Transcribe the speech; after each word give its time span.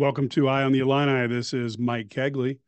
Welcome 0.00 0.30
to 0.30 0.48
I 0.48 0.62
on 0.62 0.72
the 0.72 0.78
Illini. 0.78 1.26
This 1.26 1.52
is 1.52 1.78
Mike 1.78 2.08
Cagley. 2.08 2.60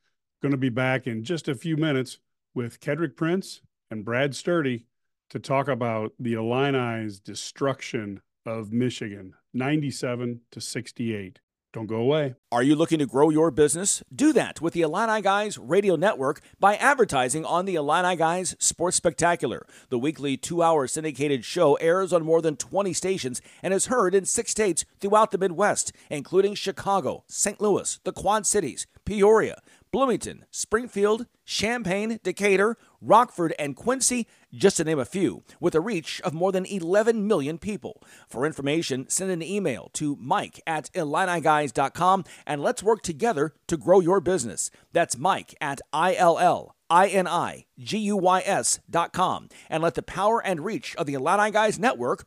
Going 0.42 0.52
to 0.52 0.58
be 0.58 0.68
back 0.68 1.06
in 1.06 1.24
just 1.24 1.48
a 1.48 1.54
few 1.54 1.78
minutes 1.78 2.18
with 2.54 2.78
Kedric 2.78 3.16
Prince 3.16 3.62
and 3.90 4.04
Brad 4.04 4.36
Sturdy 4.36 4.84
to 5.30 5.38
talk 5.38 5.66
about 5.66 6.12
the 6.18 6.34
Illini's 6.34 7.20
destruction 7.20 8.20
of 8.44 8.70
Michigan, 8.70 9.32
97 9.54 10.42
to 10.50 10.60
68. 10.60 11.40
Don't 11.72 11.86
go 11.86 11.96
away. 11.96 12.34
Are 12.50 12.62
you 12.62 12.76
looking 12.76 12.98
to 12.98 13.06
grow 13.06 13.30
your 13.30 13.50
business? 13.50 14.02
Do 14.14 14.34
that 14.34 14.60
with 14.60 14.74
the 14.74 14.82
Illini 14.82 15.22
Guys 15.22 15.56
Radio 15.56 15.96
Network 15.96 16.42
by 16.60 16.76
advertising 16.76 17.46
on 17.46 17.64
the 17.64 17.76
Illini 17.76 18.14
Guys 18.14 18.54
Sports 18.58 18.98
Spectacular. 18.98 19.66
The 19.88 19.98
weekly 19.98 20.36
two 20.36 20.62
hour 20.62 20.86
syndicated 20.86 21.46
show 21.46 21.76
airs 21.76 22.12
on 22.12 22.26
more 22.26 22.42
than 22.42 22.56
20 22.56 22.92
stations 22.92 23.40
and 23.62 23.72
is 23.72 23.86
heard 23.86 24.14
in 24.14 24.26
six 24.26 24.50
states 24.50 24.84
throughout 25.00 25.30
the 25.30 25.38
Midwest, 25.38 25.92
including 26.10 26.54
Chicago, 26.54 27.24
St. 27.26 27.58
Louis, 27.58 27.98
the 28.04 28.12
Quad 28.12 28.46
Cities, 28.46 28.86
Peoria, 29.06 29.62
Bloomington, 29.92 30.46
Springfield, 30.50 31.26
Champaign, 31.44 32.18
Decatur, 32.22 32.78
Rockford, 33.02 33.54
and 33.58 33.76
Quincy, 33.76 34.26
just 34.54 34.78
to 34.78 34.84
name 34.84 34.98
a 34.98 35.04
few, 35.04 35.42
with 35.60 35.74
a 35.74 35.82
reach 35.82 36.18
of 36.22 36.32
more 36.32 36.50
than 36.50 36.64
11 36.64 37.26
million 37.26 37.58
people. 37.58 38.02
For 38.26 38.46
information, 38.46 39.06
send 39.10 39.30
an 39.30 39.42
email 39.42 39.90
to 39.92 40.16
mike 40.18 40.62
at 40.66 40.90
IlliniGuys.com 40.94 42.24
and 42.46 42.62
let's 42.62 42.82
work 42.82 43.02
together 43.02 43.52
to 43.66 43.76
grow 43.76 44.00
your 44.00 44.20
business. 44.20 44.70
That's 44.94 45.18
mike 45.18 45.54
at 45.60 45.82
ILL. 45.92 46.74
Dot 48.90 49.12
com 49.14 49.48
and 49.70 49.82
let 49.82 49.94
the 49.94 50.02
power 50.02 50.44
and 50.44 50.62
reach 50.62 50.94
of 50.96 51.06
the 51.06 51.14
Illini 51.14 51.50
Guys 51.50 51.78
Network 51.78 52.26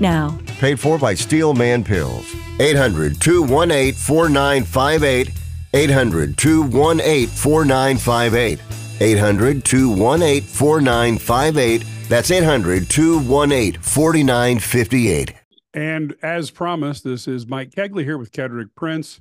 now. 0.00 0.38
Paid 0.60 0.78
for 0.78 0.96
by 0.96 1.14
Steelman 1.14 1.82
Pills. 1.82 2.24
800 2.60 3.20
218 3.20 3.94
4958. 3.94 5.30
800 5.74 6.38
218 6.38 7.26
4958. 7.26 8.60
800 9.00 9.64
218 9.64 10.42
4958. 10.42 11.84
That's 12.08 12.30
800 12.30 12.88
218 12.88 13.80
4958. 13.80 15.34
And 15.74 16.14
as 16.22 16.52
promised, 16.52 17.02
this 17.02 17.26
is 17.26 17.48
Mike 17.48 17.70
Cagley 17.70 18.04
here 18.04 18.18
with 18.18 18.30
Kedric 18.30 18.76
Prince. 18.76 19.20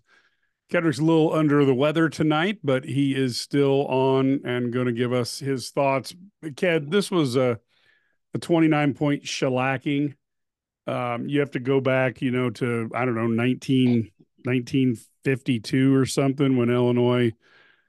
Kedric's 0.72 1.00
a 1.00 1.04
little 1.04 1.34
under 1.34 1.66
the 1.66 1.74
weather 1.74 2.08
tonight, 2.08 2.60
but 2.64 2.86
he 2.86 3.16
is 3.16 3.42
still 3.42 3.88
on 3.88 4.42
and 4.46 4.72
going 4.72 4.86
to 4.86 4.92
give 4.92 5.12
us 5.12 5.40
his 5.40 5.72
thoughts. 5.72 6.14
Ked, 6.56 6.92
this 6.92 7.10
was 7.10 7.36
a, 7.36 7.60
a 8.36 8.38
29 8.38 8.94
point 8.94 9.24
shellacking. 9.24 10.14
Um, 10.92 11.30
you 11.30 11.40
have 11.40 11.52
to 11.52 11.60
go 11.60 11.80
back, 11.80 12.22
you 12.22 12.32
know, 12.32 12.50
to, 12.50 12.92
I 12.94 13.06
don't 13.06 13.16
know, 13.16 13.28
19, 13.28 14.12
1952 14.44 15.96
or 15.96 16.06
something 16.06 16.58
when 16.58 16.70
Illinois, 16.70 17.32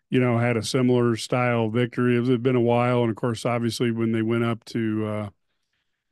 you 0.08 0.20
know, 0.20 0.38
had 0.38 0.56
a 0.56 0.62
similar 0.62 1.16
style 1.16 1.68
victory. 1.68 2.16
It 2.16 2.26
had 2.26 2.42
been 2.42 2.54
a 2.54 2.60
while. 2.60 3.00
And 3.02 3.10
of 3.10 3.16
course, 3.16 3.44
obviously, 3.44 3.90
when 3.90 4.12
they 4.12 4.22
went 4.22 4.44
up 4.44 4.64
to, 4.66 5.06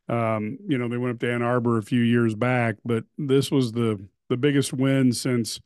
uh, 0.08 0.12
um, 0.12 0.58
you 0.66 0.78
know, 0.78 0.88
they 0.88 0.98
went 0.98 1.14
up 1.14 1.20
to 1.20 1.32
Ann 1.32 1.42
Arbor 1.42 1.78
a 1.78 1.82
few 1.82 2.02
years 2.02 2.34
back, 2.34 2.76
but 2.84 3.04
this 3.16 3.50
was 3.50 3.72
the 3.72 4.04
the 4.28 4.36
biggest 4.36 4.72
win 4.72 5.12
since 5.12 5.60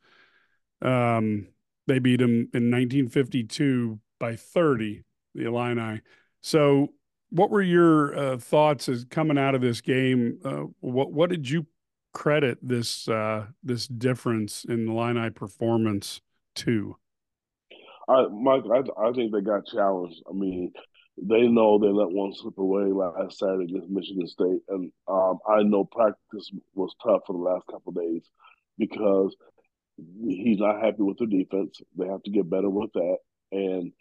um, 0.81 1.47
they 1.87 1.99
beat 1.99 2.19
them 2.19 2.49
in 2.53 2.71
1952 2.71 3.99
by 4.19 4.35
30, 4.35 5.03
the 5.33 5.45
Illini. 5.45 6.01
So, 6.41 6.89
what 7.35 7.51
were 7.51 7.61
your 7.61 8.17
uh, 8.17 8.37
thoughts 8.37 8.87
as 8.87 9.03
coming 9.09 9.37
out 9.37 9.55
of 9.55 9.61
this 9.61 9.81
game? 9.81 10.39
Uh, 10.43 10.63
what 10.79 11.11
what 11.11 11.29
did 11.29 11.49
you 11.49 11.67
credit 12.13 12.57
this 12.61 13.09
uh, 13.09 13.47
this 13.61 13.87
difference 13.87 14.63
in 14.63 14.85
the 14.85 14.91
Illini 14.93 15.29
performance 15.31 16.21
to? 16.55 16.95
I, 18.07 18.27
Mike, 18.31 18.63
I, 18.71 19.07
I 19.07 19.11
think 19.11 19.33
they 19.33 19.41
got 19.41 19.65
challenged. 19.65 20.21
I 20.29 20.33
mean, 20.33 20.71
they 21.21 21.47
know 21.47 21.77
they 21.77 21.87
let 21.87 22.09
one 22.09 22.33
slip 22.33 22.57
away 22.57 22.85
last 22.91 23.37
Saturday 23.37 23.65
against 23.65 23.89
Michigan 23.89 24.27
State, 24.27 24.61
and 24.69 24.91
um, 25.09 25.39
I 25.45 25.63
know 25.63 25.83
practice 25.83 26.49
was 26.73 26.95
tough 27.03 27.21
for 27.27 27.33
the 27.33 27.39
last 27.39 27.65
couple 27.69 27.91
days 27.91 28.23
because 28.77 29.35
he's 30.25 30.59
not 30.59 30.81
happy 30.81 31.01
with 31.01 31.17
the 31.17 31.25
defense. 31.25 31.81
They 31.97 32.07
have 32.07 32.23
to 32.23 32.31
get 32.31 32.49
better 32.49 32.69
with 32.69 32.93
that. 32.93 33.17
And 33.51 33.91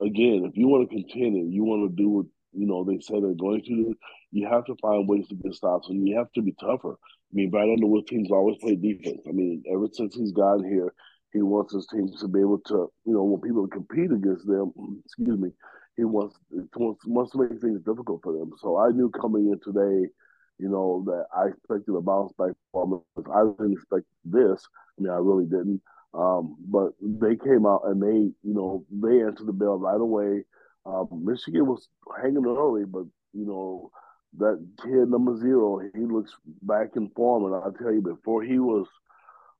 again, 0.00 0.44
if 0.44 0.56
you 0.56 0.68
want 0.68 0.88
to 0.88 0.94
continue, 0.94 1.46
you 1.46 1.64
want 1.64 1.90
to 1.90 1.96
do 1.96 2.08
what 2.08 2.26
you 2.54 2.66
know 2.66 2.84
they 2.84 2.98
say 3.00 3.20
they're 3.20 3.34
going 3.34 3.62
to. 3.64 3.94
You 4.32 4.48
have 4.48 4.64
to 4.66 4.76
find 4.82 5.08
ways 5.08 5.28
to 5.28 5.34
get 5.36 5.54
stops, 5.54 5.88
and 5.88 6.06
you 6.06 6.16
have 6.16 6.32
to 6.32 6.42
be 6.42 6.54
tougher. 6.60 6.92
I 6.92 7.32
mean, 7.32 7.50
Brad 7.50 7.68
Underwood 7.68 8.06
teams 8.06 8.30
always 8.30 8.58
play 8.58 8.76
defense. 8.76 9.20
I 9.28 9.32
mean, 9.32 9.62
ever 9.72 9.86
since 9.92 10.14
he's 10.14 10.32
gotten 10.32 10.64
here, 10.64 10.92
he 11.32 11.42
wants 11.42 11.74
his 11.74 11.86
teams 11.86 12.20
to 12.20 12.28
be 12.28 12.40
able 12.40 12.60
to, 12.66 12.90
you 13.04 13.14
know, 13.14 13.24
when 13.24 13.40
people 13.40 13.66
compete 13.68 14.12
against 14.12 14.46
them. 14.46 14.72
Excuse 15.04 15.38
me 15.38 15.50
he 15.96 16.04
wants 16.04 16.36
wants 16.76 17.06
wants 17.06 17.32
to 17.32 17.38
make 17.38 17.60
things 17.60 17.80
difficult 17.82 18.20
for 18.22 18.32
them. 18.32 18.52
So 18.60 18.78
I 18.78 18.90
knew 18.90 19.10
coming 19.10 19.46
in 19.52 19.60
today, 19.60 20.08
you 20.58 20.68
know, 20.68 21.04
that 21.06 21.26
I 21.36 21.48
expected 21.48 21.94
a 21.94 22.00
bounce 22.00 22.32
back 22.38 22.50
performance. 22.72 23.04
I 23.18 23.44
didn't 23.58 23.74
expect 23.74 24.06
this. 24.24 24.66
I 24.98 25.02
mean, 25.02 25.12
I 25.12 25.16
really 25.16 25.46
didn't. 25.46 25.80
Um, 26.12 26.56
but 26.66 26.92
they 27.00 27.36
came 27.36 27.66
out 27.66 27.82
and 27.86 28.02
they, 28.02 28.32
you 28.42 28.54
know, 28.54 28.84
they 28.90 29.22
answered 29.22 29.46
the 29.46 29.52
bell 29.52 29.78
right 29.78 30.00
away. 30.00 30.44
Um, 30.86 31.08
Michigan 31.24 31.66
was 31.66 31.88
hanging 32.20 32.44
early, 32.46 32.84
but 32.84 33.04
you 33.32 33.46
know, 33.46 33.90
that 34.38 34.64
kid 34.82 35.08
number 35.08 35.38
zero, 35.40 35.80
he 35.94 36.00
looks 36.00 36.32
back 36.62 36.90
in 36.96 37.08
form, 37.10 37.44
and 37.44 37.54
I 37.54 37.76
tell 37.82 37.92
you, 37.92 38.02
before 38.02 38.42
he 38.42 38.58
was 38.58 38.86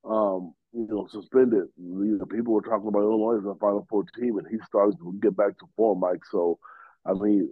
um, 0.04 0.54
you 0.72 0.86
know, 0.88 1.06
suspended. 1.10 1.68
You 1.78 2.18
know, 2.18 2.26
people 2.26 2.52
were 2.52 2.62
talking 2.62 2.88
about 2.88 3.02
Illinois 3.02 3.38
as 3.38 3.44
a 3.44 3.54
Final 3.58 3.86
Four 3.88 4.04
team, 4.18 4.38
and 4.38 4.46
he 4.50 4.58
started 4.66 4.98
to 4.98 5.18
get 5.22 5.36
back 5.36 5.58
to 5.58 5.68
form, 5.76 6.00
Mike. 6.00 6.24
So, 6.30 6.58
I 7.06 7.12
mean, 7.12 7.48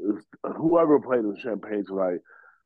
whoever 0.57 1.01
played 1.01 1.21
in 1.21 1.37
Champaign 1.37 1.85
tonight, 1.87 2.19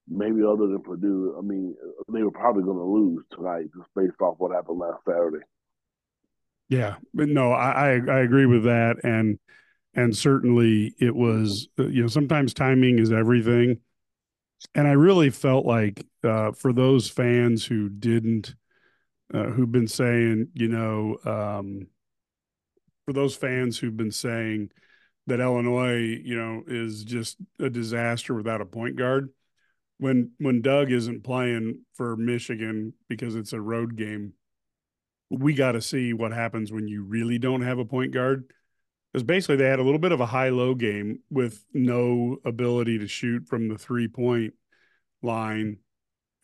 maybe 0.09 0.43
other 0.43 0.67
than 0.67 0.83
Purdue, 0.83 1.37
I 1.39 1.43
mean, 1.43 1.77
they 2.13 2.23
were 2.23 2.31
probably 2.31 2.65
going 2.65 2.79
to 2.79 2.85
lose 2.85 3.25
tonight 3.33 3.67
just 3.77 3.89
based 3.95 4.21
off 4.21 4.37
what 4.39 4.55
happened 4.55 4.79
last 4.79 5.05
Saturday. 5.05 5.45
Yeah, 6.69 6.97
but 7.15 7.29
no, 7.29 7.53
I 7.53 8.01
I 8.09 8.19
agree 8.21 8.47
with 8.47 8.65
that, 8.65 8.97
and 9.05 9.39
and 9.97 10.15
certainly 10.17 10.95
it 11.01 11.17
was 11.17 11.69
you 11.79 12.03
know 12.03 12.09
sometimes 12.09 12.55
timing 12.55 12.99
is 12.99 13.11
everything, 13.11 13.81
and 14.75 14.87
I 14.87 14.93
really 14.93 15.31
felt 15.31 15.67
like 15.67 16.07
uh, 16.23 16.53
for 16.53 16.73
those 16.73 17.09
fans 17.09 17.65
who 17.65 17.89
didn't 17.89 18.55
uh, 19.35 19.45
who've 19.45 19.73
been 19.73 19.89
saying, 19.89 20.49
you 20.55 20.69
know, 20.69 21.17
um, 21.25 21.89
for 23.07 23.13
those 23.13 23.35
fans 23.35 23.79
who've 23.79 23.97
been 23.97 24.13
saying 24.13 24.71
that 25.27 25.41
Illinois, 25.41 26.21
you 26.23 26.37
know, 26.37 26.63
is 26.67 27.03
just 27.03 27.37
a 27.59 27.69
disaster 27.69 28.35
without 28.35 28.61
a 28.61 28.67
point 28.67 28.97
guard. 28.97 29.31
When 29.99 30.33
when 30.39 30.61
Dug 30.61 30.93
isn't 30.93 31.25
playing 31.25 31.81
for 31.95 32.17
Michigan 32.17 32.93
because 33.09 33.35
it's 33.35 33.55
a 33.55 33.61
road 33.61 33.97
game, 33.97 34.35
we 35.31 35.55
got 35.55 35.73
to 35.73 35.81
see 35.81 36.13
what 36.13 36.33
happens 36.33 36.71
when 36.71 36.87
you 36.87 37.03
really 37.03 37.39
don't 37.39 37.63
have 37.63 37.79
a 37.79 37.85
point 37.87 38.13
guard. 38.13 38.45
Because 39.17 39.25
basically, 39.25 39.57
they 39.57 39.71
had 39.71 39.79
a 39.79 39.83
little 39.83 39.99
bit 39.99 40.13
of 40.13 40.21
a 40.21 40.27
high 40.27 40.51
low 40.51 40.75
game 40.75 41.21
with 41.31 41.65
no 41.73 42.37
ability 42.45 42.99
to 42.99 43.09
shoot 43.09 43.47
from 43.49 43.67
the 43.67 43.79
three 43.79 44.09
point 44.09 44.53
line 45.23 45.79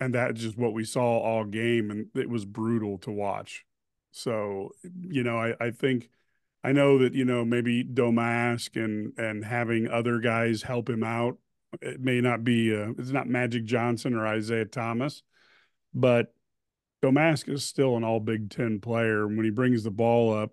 and 0.01 0.15
that's 0.15 0.41
just 0.41 0.57
what 0.57 0.73
we 0.73 0.83
saw 0.83 1.19
all 1.19 1.45
game 1.45 1.91
and 1.91 2.07
it 2.15 2.31
was 2.31 2.47
brutal 2.47 2.97
to 2.97 3.11
watch 3.11 3.67
so 4.11 4.71
you 5.03 5.23
know 5.23 5.37
i, 5.37 5.55
I 5.61 5.71
think 5.71 6.09
i 6.65 6.73
know 6.73 6.97
that 6.99 7.13
you 7.13 7.27
know 7.27 7.45
maybe 7.45 7.85
domask 7.85 8.83
and 8.83 9.13
and 9.19 9.45
having 9.45 9.89
other 9.89 10.19
guys 10.19 10.63
help 10.63 10.89
him 10.89 11.05
out 11.05 11.37
it 11.83 12.01
may 12.01 12.23
not 12.23 12.43
be 12.43 12.75
uh, 12.75 12.93
it's 12.99 13.11
not 13.11 13.29
magic 13.29 13.67
johnson 13.67 14.15
or 14.15 14.27
isaiah 14.27 14.65
thomas 14.65 15.23
but 15.93 16.35
Domask 17.03 17.49
is 17.49 17.65
still 17.65 17.97
an 17.97 18.05
all 18.05 18.21
Big 18.21 18.49
Ten 18.49 18.79
player. 18.79 19.27
When 19.27 19.43
he 19.43 19.51
brings 19.51 19.83
the 19.83 19.91
ball 19.91 20.33
up, 20.33 20.53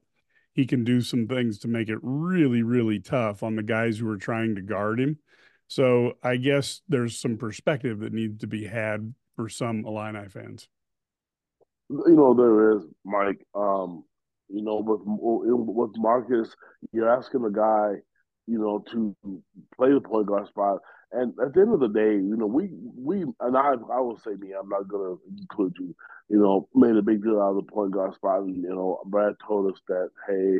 he 0.54 0.66
can 0.66 0.84
do 0.84 1.02
some 1.02 1.28
things 1.28 1.60
to 1.60 1.68
make 1.68 1.90
it 1.90 2.00
really, 2.02 2.64
really 2.64 3.00
tough 3.00 3.44
on 3.44 3.56
the 3.56 3.64
guys 3.64 3.98
who 3.98 4.10
are 4.10 4.18
trying 4.18 4.56
to 4.56 4.62
guard 4.62 5.00
him. 5.00 5.18
So 5.68 6.14
I 6.24 6.38
guess 6.38 6.82
there's 6.90 7.20
some 7.20 7.38
perspective 7.38 8.00
that 8.00 8.14
needs 8.14 8.40
to 8.40 8.48
be 8.48 8.66
had 8.66 9.14
for 9.36 9.50
some 9.50 9.86
Illini 9.86 10.28
fans. 10.28 10.68
You 11.90 12.16
know, 12.16 12.34
there 12.34 12.78
is, 12.78 12.84
Mike. 13.06 13.46
Um, 13.56 14.04
you 14.50 14.64
know, 14.64 14.84
with 14.86 15.02
with 15.06 15.92
Marcus, 15.96 16.56
you're 16.92 17.10
asking 17.10 17.46
a 17.46 17.52
guy, 17.52 17.94
you 18.50 18.60
know, 18.60 18.84
to 18.92 19.16
play 19.76 19.94
the 19.94 20.02
point 20.02 20.28
guard 20.28 20.48
spot. 20.48 20.80
And 21.12 21.34
at 21.44 21.54
the 21.54 21.62
end 21.62 21.74
of 21.74 21.80
the 21.80 21.88
day, 21.90 22.14
you 22.14 22.36
know, 22.38 22.46
we 22.46 22.70
we 22.98 23.22
and 23.22 23.58
I 23.58 23.74
I 23.74 24.00
will 24.00 24.20
say 24.24 24.32
me, 24.32 24.54
I'm 24.60 24.70
not 24.70 24.88
gonna 24.88 25.16
include 25.40 25.76
you, 25.80 25.96
you 26.30 26.38
know, 26.40 26.68
made 26.76 26.96
a 26.96 27.02
big 27.02 27.24
deal 27.24 27.42
out 27.42 27.58
of 27.58 27.66
the 27.66 27.72
point 27.72 27.92
guard 27.92 28.14
spot 28.16 28.42
and 28.42 28.56
you 28.56 28.70
know, 28.70 29.02
Brad 29.06 29.36
told 29.46 29.72
us 29.72 29.80
that, 29.88 30.10
hey, 30.28 30.60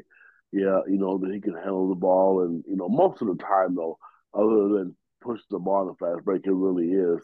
yeah, 0.52 0.80
you 0.88 0.98
know, 0.98 1.18
that 1.20 1.32
he 1.32 1.40
can 1.40 1.54
handle 1.54 1.90
the 1.90 1.96
ball 1.96 2.44
and 2.44 2.64
you 2.68 2.76
know, 2.76 2.90
most 2.90 3.22
of 3.22 3.28
the 3.28 3.36
time 3.44 3.76
though, 3.76 3.98
other 4.34 4.70
than 4.70 4.96
push 5.22 5.42
the 5.52 5.60
ball 5.60 5.90
in 5.90 5.96
fast 5.96 6.26
break, 6.26 6.46
it 6.46 6.52
really 6.52 6.88
is 6.92 7.20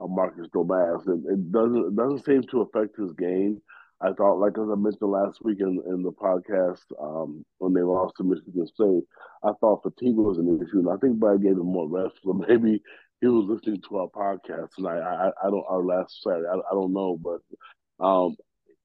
a 0.00 0.06
Marcus 0.06 0.46
Domask, 0.54 1.06
And 1.06 1.24
it 1.26 1.52
doesn't 1.52 1.86
it 1.86 1.96
doesn't 1.96 2.24
seem 2.24 2.42
to 2.44 2.60
affect 2.62 2.96
his 2.96 3.12
game. 3.14 3.60
I 4.00 4.12
thought, 4.12 4.38
like 4.38 4.56
as 4.56 4.68
I 4.70 4.76
mentioned 4.76 5.10
last 5.10 5.44
week 5.44 5.58
in, 5.60 5.82
in 5.86 6.02
the 6.02 6.12
podcast, 6.12 6.84
um, 7.00 7.44
when 7.58 7.72
they 7.74 7.82
lost 7.82 8.14
to 8.16 8.24
Michigan 8.24 8.66
State, 8.66 9.02
I 9.42 9.50
thought 9.60 9.82
fatigue 9.82 10.16
was 10.16 10.38
an 10.38 10.56
issue, 10.56 10.78
and 10.78 10.88
I 10.88 10.96
think 10.96 11.18
Brad 11.18 11.42
gave 11.42 11.52
him 11.52 11.66
more 11.66 11.88
rest. 11.88 12.16
So 12.22 12.32
maybe 12.48 12.80
he 13.20 13.26
was 13.26 13.46
listening 13.48 13.82
to 13.88 13.96
our 13.98 14.08
podcast, 14.08 14.70
and 14.78 14.86
I, 14.86 14.98
I, 14.98 15.28
I 15.28 15.50
don't 15.50 15.64
our 15.68 15.82
last 15.82 16.22
Saturday, 16.22 16.46
I, 16.48 16.54
I 16.54 16.74
don't 16.74 16.92
know, 16.92 17.18
but 17.20 18.04
um, 18.04 18.36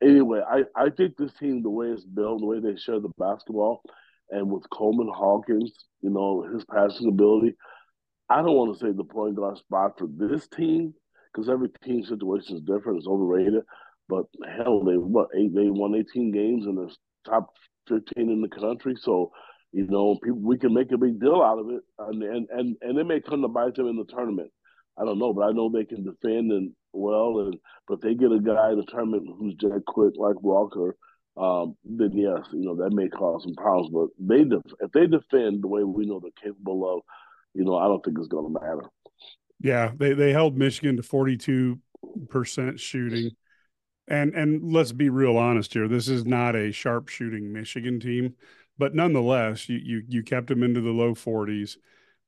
anyway, 0.02 0.42
I, 0.48 0.64
I 0.76 0.90
think 0.90 1.16
this 1.16 1.34
team, 1.34 1.62
the 1.62 1.70
way 1.70 1.88
it's 1.88 2.06
built, 2.06 2.40
the 2.40 2.48
way 2.48 2.60
they 2.60 2.76
share 2.76 3.00
the 3.00 3.12
basketball, 3.20 3.84
and 4.32 4.50
with 4.50 4.70
Coleman 4.72 5.12
Hawkins, 5.14 5.86
you 6.02 6.10
know, 6.10 6.44
his 6.52 6.66
passing 6.66 7.08
ability, 7.08 7.56
I 8.30 8.38
don't 8.38 8.56
want 8.56 8.74
to 8.74 8.84
say 8.84 8.92
the 8.92 9.04
point 9.04 9.36
guard 9.36 9.58
spot 9.60 10.00
for 10.00 10.08
this 10.08 10.48
team 10.48 10.96
because 11.32 11.50
every 11.50 11.70
team 11.84 12.04
situation 12.04 12.56
is 12.56 12.62
different. 12.62 13.00
It's 13.00 13.08
overrated. 13.08 13.64
But 14.10 14.26
hell, 14.58 14.84
they 14.84 14.98
what 14.98 15.30
eight? 15.36 15.54
They 15.56 15.70
won 15.70 15.96
18 15.96 16.32
games 16.32 16.66
in 16.66 16.76
the 16.76 16.94
top 17.26 17.50
15 17.88 18.04
in 18.18 18.42
the 18.42 18.50
country. 18.50 18.96
So 19.00 19.32
you 19.72 19.88
know, 19.88 20.20
people 20.24 20.40
we 20.42 20.58
can 20.58 20.74
make 20.74 20.92
a 20.92 20.98
big 20.98 21.20
deal 21.20 21.42
out 21.42 21.60
of 21.60 21.70
it, 21.70 21.82
and 22.00 22.24
and 22.24 22.48
and, 22.52 22.76
and 22.82 23.08
may 23.08 23.22
come 23.22 23.42
to 23.42 23.48
bite 23.48 23.76
them 23.76 23.88
in 23.88 23.98
the 23.98 24.06
tournament. 24.06 24.52
I 24.98 25.06
don't 25.06 25.18
know, 25.18 25.34
but 25.34 25.42
I 25.42 25.52
know 25.52 25.70
they 25.70 25.86
can 25.86 26.04
defend 26.04 26.52
and 26.52 26.72
well, 26.92 27.40
and 27.40 27.56
but 27.88 28.02
they 28.02 28.14
get 28.14 28.32
a 28.32 28.40
guy 28.40 28.72
in 28.72 28.78
the 28.78 28.86
tournament 28.86 29.28
who's 29.38 29.56
dead 29.56 29.84
quick 29.88 30.14
like 30.18 30.40
Walker, 30.42 30.96
um, 31.36 31.76
then 31.84 32.12
yes, 32.14 32.42
you 32.52 32.64
know 32.64 32.76
that 32.76 32.94
may 32.94 33.10
cause 33.10 33.44
some 33.44 33.56
problems. 33.56 33.90
But 33.92 34.10
they 34.20 34.44
def- 34.44 34.74
if 34.80 34.92
they 34.92 35.08
defend 35.08 35.64
the 35.64 35.68
way 35.68 35.84
we 35.84 36.06
know 36.06 36.20
they're 36.20 36.52
capable 36.52 36.98
of, 36.98 37.02
you 37.56 37.64
know, 37.64 37.76
I 37.76 37.88
don't 37.88 38.04
think 38.06 38.18
it's 38.20 38.28
going 38.28 38.54
to 38.54 38.60
matter. 38.60 38.84
Yeah, 39.60 39.92
they 39.98 40.14
they 40.14 40.32
held 40.32 40.56
Michigan 40.56 40.98
to 40.98 41.04
forty 41.04 41.38
two 41.38 41.80
percent 42.30 42.80
shooting, 42.80 43.32
and 44.08 44.34
and 44.34 44.74
let's 44.74 44.92
be 44.92 45.10
real 45.10 45.38
honest 45.38 45.74
here. 45.74 45.88
This 45.88 46.08
is 46.08 46.26
not 46.26 46.56
a 46.56 46.72
sharp 46.72 47.10
shooting 47.10 47.54
Michigan 47.54 48.00
team, 48.00 48.36
but 48.78 48.96
nonetheless, 48.96 49.70
you 49.70 49.80
you 49.84 50.04
you 50.08 50.24
kept 50.24 50.48
them 50.48 50.64
into 50.64 50.82
the 50.82 50.92
low 50.92 51.16
forties. 51.16 51.78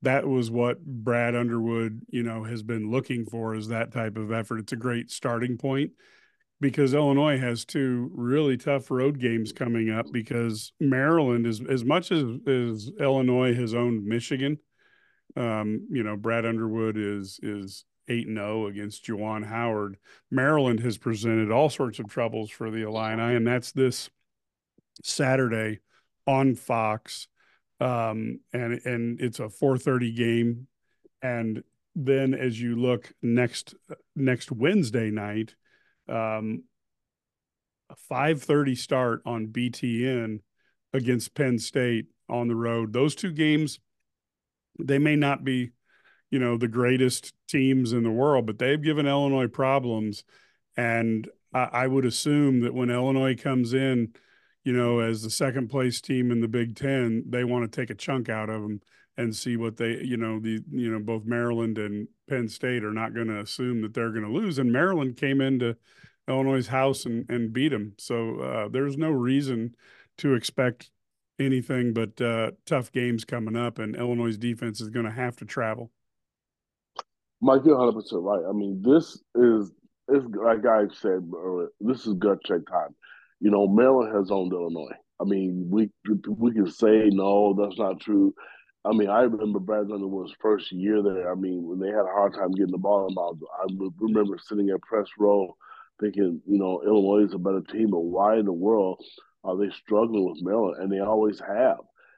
That 0.01 0.27
was 0.27 0.51
what 0.51 0.85
Brad 0.85 1.35
Underwood, 1.35 2.01
you 2.09 2.23
know, 2.23 2.43
has 2.43 2.61
been 2.63 2.91
looking 2.91 3.25
for 3.25 3.55
is 3.55 3.69
that 3.69 3.91
type 3.91 4.17
of 4.17 4.31
effort. 4.31 4.59
It's 4.59 4.73
a 4.73 4.77
great 4.77 5.09
starting 5.09 5.57
point 5.57 5.91
because 6.61 6.93
Illinois 6.93 7.39
has 7.39 7.65
two 7.65 8.11
really 8.13 8.57
tough 8.57 8.91
road 8.91 9.19
games 9.19 9.51
coming 9.51 9.89
up 9.89 10.05
because 10.11 10.73
Maryland 10.79 11.47
is 11.47 11.61
as 11.61 11.83
much 11.83 12.11
as, 12.11 12.23
as 12.47 12.91
Illinois 12.99 13.55
has 13.55 13.73
owned 13.73 14.05
Michigan 14.05 14.59
um, 15.35 15.87
you 15.91 16.03
know, 16.03 16.15
Brad 16.15 16.45
Underwood 16.45 16.97
is 16.97 17.39
is 17.43 17.85
eight 18.07 18.27
and 18.27 18.37
zero 18.37 18.63
oh 18.63 18.67
against 18.67 19.05
Juwan 19.05 19.45
Howard. 19.45 19.97
Maryland 20.31 20.79
has 20.81 20.97
presented 20.97 21.51
all 21.51 21.69
sorts 21.69 21.99
of 21.99 22.07
troubles 22.07 22.49
for 22.49 22.71
the 22.71 22.83
Illini, 22.83 23.35
and 23.35 23.45
that's 23.45 23.71
this 23.71 24.09
Saturday 25.03 25.79
on 26.27 26.55
Fox, 26.55 27.27
um, 27.79 28.39
and 28.53 28.81
and 28.85 29.21
it's 29.21 29.39
a 29.39 29.49
four 29.49 29.77
thirty 29.77 30.11
game, 30.11 30.67
and 31.21 31.63
then 31.95 32.33
as 32.33 32.59
you 32.59 32.75
look 32.75 33.11
next 33.21 33.75
next 34.15 34.51
Wednesday 34.51 35.11
night, 35.11 35.55
um, 36.09 36.63
a 37.89 37.95
five 37.95 38.41
thirty 38.41 38.75
start 38.75 39.21
on 39.25 39.47
BTN 39.47 40.39
against 40.93 41.35
Penn 41.35 41.59
State 41.59 42.07
on 42.29 42.47
the 42.47 42.55
road. 42.55 42.93
Those 42.93 43.15
two 43.15 43.31
games 43.31 43.79
they 44.79 44.99
may 44.99 45.15
not 45.15 45.43
be, 45.43 45.71
you 46.31 46.39
know, 46.39 46.57
the 46.57 46.67
greatest 46.67 47.33
teams 47.47 47.93
in 47.93 48.03
the 48.03 48.11
world, 48.11 48.45
but 48.45 48.59
they've 48.59 48.81
given 48.81 49.07
Illinois 49.07 49.47
problems. 49.47 50.23
And 50.75 51.29
I, 51.53 51.63
I 51.71 51.87
would 51.87 52.05
assume 52.05 52.61
that 52.61 52.73
when 52.73 52.89
Illinois 52.89 53.35
comes 53.35 53.73
in, 53.73 54.13
you 54.63 54.73
know, 54.73 54.99
as 54.99 55.21
the 55.21 55.29
second 55.29 55.69
place 55.69 56.01
team 56.01 56.31
in 56.31 56.41
the 56.41 56.47
Big 56.47 56.75
Ten, 56.75 57.23
they 57.27 57.43
want 57.43 57.71
to 57.71 57.81
take 57.81 57.89
a 57.89 57.95
chunk 57.95 58.29
out 58.29 58.49
of 58.49 58.61
them 58.61 58.81
and 59.17 59.33
see 59.33 59.55
what 59.55 59.77
they, 59.77 60.01
you 60.03 60.17
know, 60.17 60.39
the, 60.39 60.61
you 60.71 60.91
know, 60.91 60.99
both 60.99 61.23
Maryland 61.23 61.77
and 61.77 62.07
Penn 62.27 62.49
State 62.49 62.83
are 62.83 62.91
not 62.91 63.13
going 63.13 63.27
to 63.27 63.39
assume 63.39 63.81
that 63.81 63.93
they're 63.93 64.11
going 64.11 64.25
to 64.25 64.31
lose. 64.31 64.57
And 64.57 64.73
Maryland 64.73 65.17
came 65.17 65.39
into 65.39 65.77
Illinois' 66.27 66.67
house 66.67 67.05
and, 67.05 67.29
and 67.29 67.53
beat 67.53 67.69
them. 67.69 67.93
So 67.97 68.39
uh, 68.39 68.67
there's 68.69 68.97
no 68.97 69.11
reason 69.11 69.75
to 70.17 70.33
expect 70.33 70.89
anything 71.39 71.93
but 71.93 72.19
uh, 72.21 72.51
tough 72.65 72.91
games 72.91 73.25
coming 73.25 73.55
up, 73.55 73.79
and 73.79 73.95
Illinois' 73.95 74.37
defense 74.37 74.81
is 74.81 74.89
going 74.89 75.05
to 75.05 75.11
have 75.11 75.35
to 75.37 75.45
travel. 75.45 75.91
Mike, 77.45 77.61
you're 77.63 77.77
100 77.77 78.01
percent 78.01 78.23
right. 78.23 78.41
I 78.49 78.53
mean, 78.53 78.81
this 78.83 79.21
is 79.35 79.71
is 80.09 80.23
like 80.33 80.65
I 80.65 80.85
said. 80.99 81.29
This 81.79 82.07
is 82.07 82.15
gut 82.15 82.39
check 82.43 82.61
time. 82.67 82.95
You 83.39 83.51
know, 83.51 83.67
Maryland 83.67 84.15
has 84.15 84.31
owned 84.31 84.51
Illinois. 84.51 84.95
I 85.21 85.25
mean, 85.25 85.67
we 85.69 85.91
we 86.27 86.53
can 86.53 86.71
say 86.71 87.09
no, 87.11 87.53
that's 87.53 87.77
not 87.77 88.01
true. 88.01 88.33
I 88.83 88.93
mean, 88.93 89.09
I 89.09 89.21
remember 89.21 89.59
Brad 89.59 89.91
Underwood's 89.91 90.33
first 90.41 90.71
year 90.71 91.03
there. 91.03 91.31
I 91.31 91.35
mean, 91.35 91.63
when 91.67 91.79
they 91.79 91.89
had 91.89 92.05
a 92.05 92.15
hard 92.17 92.33
time 92.33 92.51
getting 92.51 92.71
the 92.71 92.79
ball 92.79 93.07
involved, 93.07 93.43
I 93.61 93.67
remember 93.99 94.39
sitting 94.39 94.71
at 94.71 94.81
press 94.81 95.07
row 95.19 95.55
thinking, 95.99 96.41
you 96.47 96.57
know, 96.57 96.81
Illinois 96.85 97.25
is 97.25 97.33
a 97.35 97.37
better 97.37 97.61
team, 97.61 97.91
but 97.91 97.99
why 97.99 98.37
in 98.37 98.45
the 98.45 98.53
world 98.53 99.03
are 99.43 99.55
they 99.55 99.69
struggling 99.69 100.25
with 100.25 100.43
Maryland? 100.43 100.81
And 100.81 100.91
they 100.91 100.99
always 100.99 101.39
have. 101.39 101.77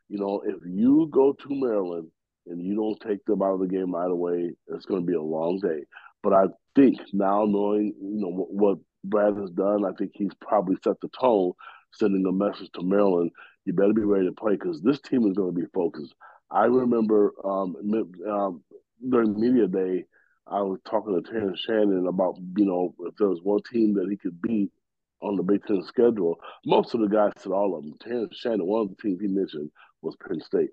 You 0.10 0.20
know, 0.20 0.42
if 0.46 0.56
you 0.66 1.10
go 1.12 1.34
to 1.34 1.48
Maryland 1.50 2.08
and 2.50 2.62
you 2.62 2.76
don't 2.76 3.00
take 3.00 3.24
them 3.26 3.42
out 3.42 3.54
of 3.54 3.60
the 3.60 3.68
game 3.68 3.94
right 3.94 4.10
away, 4.10 4.52
it's 4.68 4.86
going 4.86 5.02
to 5.02 5.08
be 5.08 5.16
a 5.16 5.22
long 5.22 5.60
day. 5.60 5.84
But 6.24 6.34
I 6.34 6.46
think 6.76 7.00
now 7.14 7.46
knowing, 7.46 7.94
you 8.02 8.22
know, 8.22 8.48
what, 8.50 8.80
Brad 9.04 9.38
has 9.38 9.52
done, 9.52 9.86
I 9.86 9.92
think 9.98 10.12
he's 10.14 10.34
probably 10.42 10.76
set 10.84 11.00
the 11.02 11.10
tone, 11.10 11.54
sending 11.94 12.26
a 12.26 12.32
message 12.32 12.70
to 12.74 12.82
Maryland. 12.84 13.32
You 13.66 13.74
better 13.74 13.94
be 13.94 14.02
ready 14.02 14.26
to 14.26 14.32
play 14.32 14.54
because 14.54 14.82
this 14.82 15.00
team 15.00 15.28
is 15.28 15.38
going 15.38 15.54
to 15.54 15.62
be 15.62 15.68
focused. 15.74 16.14
I 16.52 16.66
remember 16.66 17.34
um, 17.44 17.76
um, 18.30 18.64
during 19.10 19.40
media 19.40 19.68
day, 19.68 20.06
I 20.48 20.62
was 20.62 20.80
talking 20.90 21.22
to 21.22 21.30
Terrence 21.30 21.60
Shannon 21.60 22.08
about, 22.08 22.38
you 22.58 22.66
know, 22.66 22.96
if 23.02 23.16
there 23.18 23.28
was 23.28 23.42
one 23.44 23.62
team 23.72 23.94
that 23.96 24.08
he 24.10 24.18
could 24.18 24.42
beat, 24.42 24.72
on 25.22 25.36
the 25.36 25.44
Big 25.44 25.66
Ten 25.66 25.84
schedule, 25.84 26.40
most 26.66 26.94
of 26.94 27.02
the 27.02 27.08
guys 27.08 27.32
said 27.38 27.52
all 27.52 27.76
of 27.76 27.84
them. 27.84 27.96
Terrence 28.02 28.36
Shannon, 28.38 28.66
one 28.66 28.82
of 28.82 28.90
the 28.90 28.96
teams 28.96 29.20
he 29.20 29.28
mentioned 29.28 29.72
was 30.02 30.16
Penn 30.28 30.42
State. 30.42 30.70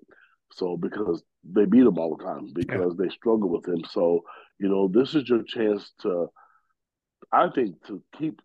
So 0.51 0.77
because 0.77 1.23
they 1.53 1.65
beat 1.65 1.81
him 1.81 1.97
all 1.97 2.15
the 2.15 2.23
time, 2.23 2.51
because 2.53 2.95
yeah. 2.97 3.05
they 3.05 3.09
struggle 3.09 3.49
with 3.49 3.67
him. 3.67 3.83
So, 3.91 4.23
you 4.59 4.69
know, 4.69 4.87
this 4.87 5.15
is 5.15 5.27
your 5.29 5.43
chance 5.43 5.91
to, 6.01 6.27
I 7.31 7.49
think, 7.49 7.75
to 7.87 8.01
keep 8.17 8.41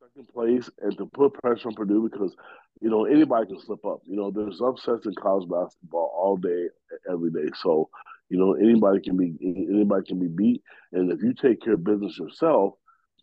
second 0.00 0.28
place 0.32 0.70
and 0.80 0.96
to 0.98 1.06
put 1.06 1.34
pressure 1.34 1.68
on 1.68 1.74
Purdue 1.74 2.08
because, 2.10 2.34
you 2.80 2.90
know, 2.90 3.04
anybody 3.04 3.46
can 3.46 3.60
slip 3.60 3.84
up. 3.84 4.00
You 4.04 4.16
know, 4.16 4.30
there's 4.30 4.60
upsets 4.60 5.06
in 5.06 5.14
college 5.14 5.48
basketball 5.48 6.12
all 6.16 6.36
day, 6.36 6.68
every 7.10 7.30
day. 7.30 7.50
So, 7.62 7.88
you 8.28 8.38
know, 8.38 8.54
anybody 8.54 9.00
can 9.00 9.16
be 9.16 9.34
anybody 9.40 10.06
can 10.06 10.18
be 10.18 10.28
beat. 10.28 10.62
And 10.92 11.12
if 11.12 11.22
you 11.22 11.32
take 11.32 11.62
care 11.62 11.74
of 11.74 11.84
business 11.84 12.18
yourself, 12.18 12.74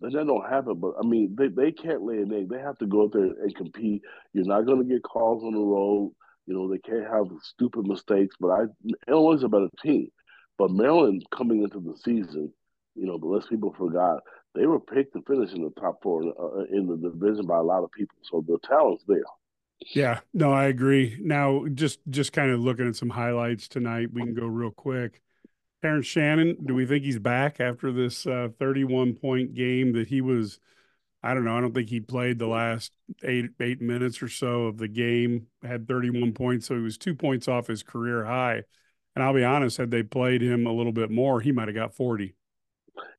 then 0.01 0.11
that 0.13 0.27
don't 0.27 0.49
happen. 0.49 0.75
But 0.75 0.93
I 0.99 1.05
mean, 1.05 1.35
they, 1.37 1.47
they 1.47 1.71
can't 1.71 2.03
lay 2.03 2.17
an 2.17 2.33
egg. 2.33 2.49
They 2.49 2.59
have 2.59 2.77
to 2.79 2.85
go 2.85 3.03
out 3.03 3.13
there 3.13 3.23
and 3.23 3.55
compete. 3.55 4.01
You're 4.33 4.45
not 4.45 4.65
going 4.65 4.79
to 4.79 4.93
get 4.93 5.03
calls 5.03 5.43
on 5.43 5.53
the 5.53 5.59
road. 5.59 6.13
You 6.45 6.53
know, 6.53 6.69
they 6.69 6.79
can't 6.79 7.07
have 7.07 7.27
stupid 7.41 7.85
mistakes. 7.85 8.35
But 8.39 8.49
I 8.49 8.63
Illinois 9.07 9.35
is 9.35 9.43
a 9.43 9.49
better 9.49 9.69
team. 9.81 10.09
But 10.57 10.71
Maryland 10.71 11.23
coming 11.35 11.63
into 11.63 11.79
the 11.79 11.97
season, 12.03 12.53
you 12.95 13.05
know, 13.05 13.17
the 13.17 13.25
less 13.25 13.47
people 13.47 13.73
forgot, 13.77 14.21
they 14.55 14.65
were 14.65 14.79
picked 14.79 15.13
to 15.13 15.21
finish 15.23 15.51
in 15.53 15.63
the 15.63 15.71
top 15.81 15.99
four 16.03 16.21
uh, 16.23 16.63
in 16.71 16.87
the 16.87 16.97
division 16.97 17.45
by 17.45 17.57
a 17.57 17.63
lot 17.63 17.83
of 17.83 17.91
people. 17.91 18.15
So 18.23 18.43
the 18.47 18.59
talent's 18.67 19.03
there. 19.07 19.23
Yeah, 19.93 20.19
no, 20.33 20.51
I 20.51 20.65
agree. 20.65 21.17
Now, 21.21 21.65
just 21.73 21.99
just 22.09 22.33
kind 22.33 22.51
of 22.51 22.59
looking 22.59 22.87
at 22.87 22.95
some 22.95 23.09
highlights 23.09 23.67
tonight, 23.67 24.13
we 24.13 24.21
can 24.21 24.33
go 24.33 24.45
real 24.45 24.71
quick. 24.71 25.21
Terrence 25.81 26.05
Shannon, 26.05 26.55
do 26.65 26.73
we 26.73 26.85
think 26.85 27.03
he's 27.03 27.19
back 27.19 27.59
after 27.59 27.91
this 27.91 28.25
uh, 28.25 28.49
31 28.57 29.15
point 29.15 29.53
game 29.53 29.91
that 29.93 30.07
he 30.07 30.21
was 30.21 30.59
I 31.23 31.33
don't 31.33 31.45
know. 31.45 31.57
I 31.57 31.61
don't 31.61 31.73
think 31.73 31.89
he 31.89 32.01
played 32.01 32.37
the 32.37 32.47
last 32.47 32.91
eight 33.23 33.51
eight 33.61 33.81
minutes 33.81 34.21
or 34.21 34.27
so 34.27 34.63
of 34.63 34.77
the 34.77 34.89
game. 34.89 35.47
Had 35.63 35.87
31 35.87 36.33
points, 36.33 36.67
so 36.67 36.75
he 36.75 36.81
was 36.81 36.97
two 36.97 37.15
points 37.15 37.47
off 37.47 37.67
his 37.67 37.81
career 37.81 38.25
high. 38.25 38.63
And 39.15 39.23
I'll 39.23 39.33
be 39.33 39.43
honest, 39.43 39.77
had 39.77 39.91
they 39.91 40.03
played 40.03 40.41
him 40.41 40.65
a 40.65 40.73
little 40.73 40.91
bit 40.91 41.09
more, 41.09 41.39
he 41.39 41.51
might 41.51 41.67
have 41.67 41.75
got 41.75 41.95
40. 41.95 42.35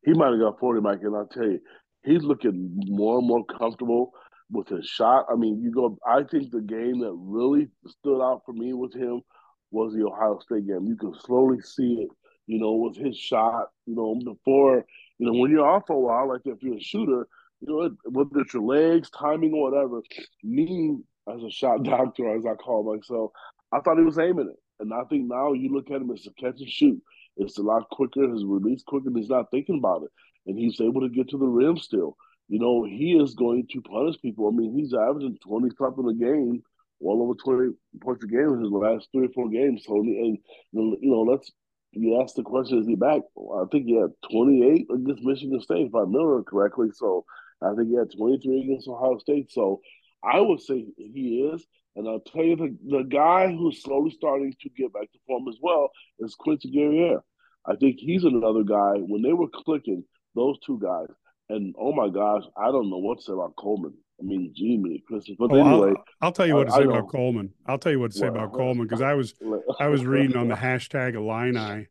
He 0.04 0.12
might 0.12 0.32
have 0.32 0.40
got 0.40 0.60
40, 0.60 0.80
Mike. 0.82 0.98
And 1.02 1.16
I'll 1.16 1.26
tell 1.26 1.44
you, 1.44 1.60
he's 2.04 2.22
looking 2.22 2.78
more 2.88 3.18
and 3.18 3.26
more 3.26 3.44
comfortable 3.44 4.12
with 4.50 4.68
his 4.68 4.86
shot. 4.86 5.26
I 5.30 5.36
mean, 5.36 5.62
you 5.62 5.72
go. 5.72 5.96
I 6.06 6.24
think 6.24 6.50
the 6.50 6.60
game 6.60 7.00
that 7.00 7.14
really 7.16 7.68
stood 7.86 8.22
out 8.22 8.42
for 8.44 8.52
me 8.52 8.74
with 8.74 8.92
him 8.92 9.22
was 9.70 9.94
the 9.94 10.06
Ohio 10.06 10.38
State 10.40 10.66
game. 10.66 10.86
You 10.86 10.96
can 10.96 11.14
slowly 11.24 11.60
see 11.62 12.02
it. 12.02 12.08
You 12.46 12.58
know, 12.60 12.72
with 12.72 12.96
his 12.96 13.16
shot. 13.16 13.68
You 13.86 13.94
know, 13.94 14.20
before 14.22 14.84
you 15.18 15.26
know 15.26 15.38
when 15.38 15.50
you're 15.50 15.66
off 15.66 15.84
for 15.86 15.96
a 15.96 16.00
while, 16.00 16.28
like 16.28 16.42
if 16.44 16.62
you're 16.62 16.76
a 16.76 16.80
shooter, 16.80 17.26
you 17.66 17.74
know, 17.74 17.90
whether 18.10 18.40
it's 18.40 18.54
your 18.54 18.62
legs, 18.62 19.10
timing, 19.10 19.52
or 19.54 19.70
whatever, 19.70 20.02
me 20.42 20.98
as 21.32 21.42
a 21.42 21.50
shot 21.50 21.82
doctor, 21.84 22.36
as 22.36 22.44
I 22.46 22.54
call 22.54 22.94
myself, 22.94 23.32
I 23.72 23.80
thought 23.80 23.98
he 23.98 24.04
was 24.04 24.18
aiming 24.18 24.50
it. 24.50 24.60
And 24.80 24.92
I 24.92 25.04
think 25.08 25.28
now 25.28 25.52
you 25.52 25.72
look 25.72 25.90
at 25.90 26.02
him 26.02 26.10
as 26.10 26.26
a 26.26 26.32
catch 26.42 26.60
and 26.60 26.68
shoot. 26.68 27.00
It's 27.36 27.58
a 27.58 27.62
lot 27.62 27.88
quicker, 27.90 28.28
his 28.28 28.44
release 28.44 28.82
quicker, 28.86 29.10
he's 29.14 29.28
not 29.28 29.50
thinking 29.50 29.78
about 29.78 30.02
it. 30.02 30.10
And 30.46 30.58
he's 30.58 30.80
able 30.80 31.00
to 31.00 31.08
get 31.08 31.28
to 31.30 31.38
the 31.38 31.46
rim 31.46 31.78
still. 31.78 32.16
You 32.48 32.58
know, 32.58 32.84
he 32.84 33.12
is 33.12 33.34
going 33.34 33.66
to 33.72 33.80
punish 33.80 34.20
people. 34.20 34.48
I 34.48 34.50
mean, 34.50 34.76
he's 34.76 34.92
averaging 34.92 35.38
20 35.46 35.70
something 35.78 36.08
a 36.08 36.14
game, 36.14 36.62
well 37.00 37.22
over 37.22 37.34
20 37.34 37.72
points 38.02 38.24
a 38.24 38.26
game 38.26 38.52
in 38.54 38.60
his 38.60 38.70
last 38.70 39.08
three 39.12 39.26
or 39.26 39.32
four 39.34 39.48
games. 39.48 39.84
So, 39.86 40.00
and, 40.00 40.38
you 40.72 40.98
know, 41.02 41.22
let's 41.22 41.50
you 41.96 42.20
asked 42.20 42.36
the 42.36 42.42
question, 42.42 42.78
is 42.78 42.86
he 42.86 42.96
back? 42.96 43.22
I 43.38 43.64
think 43.70 43.86
he 43.86 43.94
had 43.94 44.10
28 44.30 44.86
against 44.92 45.22
Michigan 45.22 45.60
State, 45.60 45.86
if 45.86 45.94
I 45.94 46.00
remember 46.00 46.42
correctly. 46.42 46.88
So 46.92 47.24
I 47.64 47.74
think 47.74 47.88
he 47.88 47.96
had 47.96 48.12
23 48.16 48.60
against 48.60 48.88
Ohio 48.88 49.18
State. 49.18 49.50
So 49.50 49.80
I 50.22 50.40
would 50.40 50.60
say 50.60 50.86
he 50.96 51.50
is. 51.52 51.66
And 51.96 52.08
I'll 52.08 52.20
tell 52.20 52.42
you, 52.42 52.56
the, 52.56 52.76
the 52.88 53.02
guy 53.04 53.52
who's 53.52 53.82
slowly 53.82 54.10
starting 54.10 54.52
to 54.62 54.68
get 54.70 54.92
back 54.92 55.12
to 55.12 55.18
form 55.26 55.46
as 55.48 55.56
well 55.62 55.90
is 56.18 56.34
Quincy 56.34 56.70
Guerrier. 56.70 57.20
I 57.66 57.76
think 57.76 57.96
he's 57.98 58.24
another 58.24 58.64
guy. 58.64 58.94
When 58.96 59.22
they 59.22 59.32
were 59.32 59.48
clicking, 59.48 60.04
those 60.34 60.58
two 60.66 60.80
guys, 60.82 61.06
and 61.48 61.74
oh 61.78 61.92
my 61.92 62.08
gosh, 62.08 62.42
I 62.56 62.66
don't 62.66 62.90
know 62.90 62.98
what 62.98 63.18
to 63.18 63.24
say 63.24 63.32
about 63.32 63.54
Coleman. 63.56 63.94
I 64.20 64.24
mean, 64.24 64.52
gee, 64.54 64.76
me, 64.76 65.02
Christmas. 65.06 65.36
But 65.38 65.52
oh, 65.52 65.56
anyway, 65.56 65.92
I'll, 65.96 66.04
I'll, 66.28 66.32
tell 66.32 66.46
you 66.46 66.56
what 66.56 66.68
to 66.68 66.72
say 66.72 66.84
about 66.84 67.08
Coleman. 67.08 67.52
I'll 67.66 67.78
tell 67.78 67.92
you 67.92 68.00
what 68.00 68.12
to 68.12 68.18
say 68.18 68.28
well, 68.28 68.44
about 68.44 68.52
Coleman 68.52 68.86
because 68.86 69.02
I 69.02 69.14
was 69.14 69.34
I 69.80 69.88
was 69.88 70.04
reading 70.04 70.36
on 70.36 70.48
the 70.48 70.54
hashtag 70.54 71.14
Illini, 71.14 71.86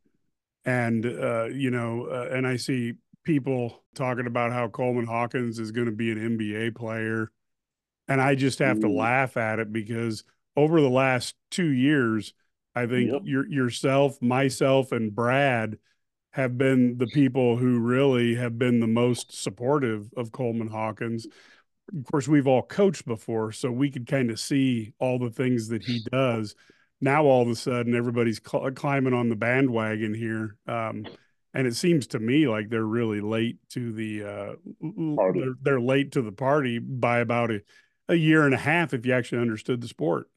and 0.66 1.06
uh, 1.06 1.46
you 1.46 1.72
know, 1.72 2.08
uh, 2.12 2.30
and 2.32 2.46
I 2.46 2.58
see 2.58 2.94
people 3.24 3.84
talking 3.96 4.28
about 4.28 4.52
how 4.52 4.68
Coleman 4.68 5.06
Hawkins 5.06 5.60
is 5.60 5.72
going 5.72 5.86
to 5.86 5.92
be 5.92 6.12
an 6.12 6.38
NBA 6.38 6.76
player. 6.76 7.32
And 8.08 8.22
I 8.22 8.36
just 8.36 8.60
have 8.60 8.80
to 8.82 8.90
laugh 8.90 9.38
at 9.38 9.60
it 9.60 9.72
because 9.72 10.24
over 10.56 10.82
the 10.82 10.90
last 10.90 11.36
two 11.50 11.70
years, 11.70 12.34
I 12.76 12.86
think 12.86 13.12
yep. 13.12 13.22
your, 13.24 13.48
yourself, 13.48 14.22
myself, 14.22 14.92
and 14.92 15.16
Brad 15.16 15.78
have 16.32 16.58
been 16.58 16.98
the 16.98 17.08
people 17.08 17.58
who 17.58 17.80
really 17.80 18.36
have 18.36 18.58
been 18.58 18.80
the 18.80 18.88
most 18.88 19.32
supportive 19.32 20.10
of 20.18 20.32
Coleman 20.32 20.68
Hawkins. 20.68 21.28
Of 21.96 22.06
course, 22.12 22.28
we've 22.28 22.48
all 22.48 22.64
coached 22.64 23.06
before, 23.06 23.52
so 23.52 23.72
we 23.72 23.92
could 23.92 24.08
kind 24.08 24.32
of 24.32 24.40
see 24.40 24.94
all 25.00 25.20
the 25.20 25.30
things 25.30 25.68
that 25.68 25.84
he 25.84 26.02
does. 26.12 26.56
Now, 27.00 27.26
all 27.26 27.44
of 27.44 27.50
a 27.50 27.56
sudden, 27.56 27.96
everybody's 27.96 28.42
cl- 28.44 28.72
climbing 28.72 29.14
on 29.14 29.30
the 29.30 29.36
bandwagon 29.36 30.14
here. 30.14 30.56
Um, 30.68 31.06
and 31.54 31.68
it 31.68 31.76
seems 31.76 32.08
to 32.08 32.20
me 32.20 32.48
like 32.48 32.70
they're 32.70 32.84
really 32.84 33.22
late 33.22 33.58
to 33.70 33.92
the 33.92 34.24
uh, 34.24 34.54
they're, 34.82 35.56
they're, 35.62 35.82
late 35.82 36.14
to 36.14 36.22
the 36.22 36.32
party 36.32 36.80
by 36.80 37.20
about 37.20 37.52
a, 37.52 37.62
a 38.10 38.16
year 38.16 38.46
and 38.46 38.54
a 38.54 38.58
half 38.58 38.94
if 38.94 39.06
you 39.06 39.14
actually 39.14 39.42
understood 39.42 39.82
the 39.82 39.88
sport. 39.88 40.30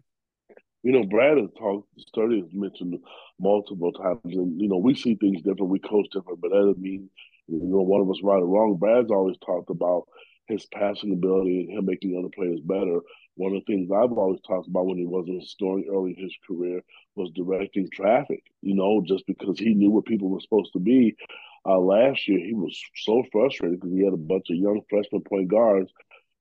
You 0.83 0.93
know 0.93 1.05
brad 1.05 1.39
has 1.39 1.51
talked 1.59 1.89
sturdy 1.99 2.41
has 2.41 2.51
mentioned 2.53 2.99
multiple 3.41 3.93
times 3.93 4.21
and 4.25 4.61
you 4.61 4.69
know 4.69 4.79
we 4.79 4.95
see 4.95 5.17
things 5.17 5.43
different 5.43 5.71
we 5.71 5.81
coach 5.81 6.07
different 6.13 6.41
but 6.41 6.51
that 6.51 6.59
doesn't 6.59 6.79
mean 6.79 7.11
you 7.49 7.59
know 7.59 7.83
one 7.83 8.01
of 8.01 8.11
us 8.11 8.21
right 8.23 8.43
or 8.43 8.47
wrong. 8.47 8.77
Brad's 8.77 9.11
always 9.11 9.37
talked 9.45 9.71
about 9.71 10.05
his 10.47 10.65
passing 10.67 11.13
ability 11.13 11.61
and 11.61 11.79
him 11.79 11.87
making 11.87 12.17
other 12.17 12.31
players 12.35 12.61
better 12.61 13.01
one 13.37 13.55
of 13.55 13.63
the 13.65 13.73
things 13.73 13.91
I've 13.91 14.13
always 14.13 14.41
talked 14.41 14.67
about 14.67 14.87
when 14.87 14.99
he 14.99 15.07
wasn't 15.07 15.47
scoring 15.47 15.87
early 15.91 16.15
in 16.17 16.25
his 16.25 16.35
career 16.47 16.83
was 17.15 17.31
directing 17.35 17.89
traffic, 17.93 18.43
you 18.63 18.75
know, 18.75 19.03
just 19.07 19.27
because 19.27 19.59
he 19.59 19.75
knew 19.75 19.91
where 19.91 20.03
people 20.03 20.29
were 20.29 20.41
supposed 20.41 20.73
to 20.73 20.79
be. 20.79 21.17
Uh, 21.69 21.79
last 21.79 22.27
year, 22.29 22.39
he 22.39 22.55
was 22.55 22.81
so 22.97 23.23
frustrated 23.31 23.81
because 23.81 23.95
he 23.95 24.05
had 24.05 24.15
a 24.15 24.17
bunch 24.17 24.47
of 24.51 24.57
young 24.57 24.81
freshman 24.89 25.23
point 25.23 25.49
guards 25.49 25.93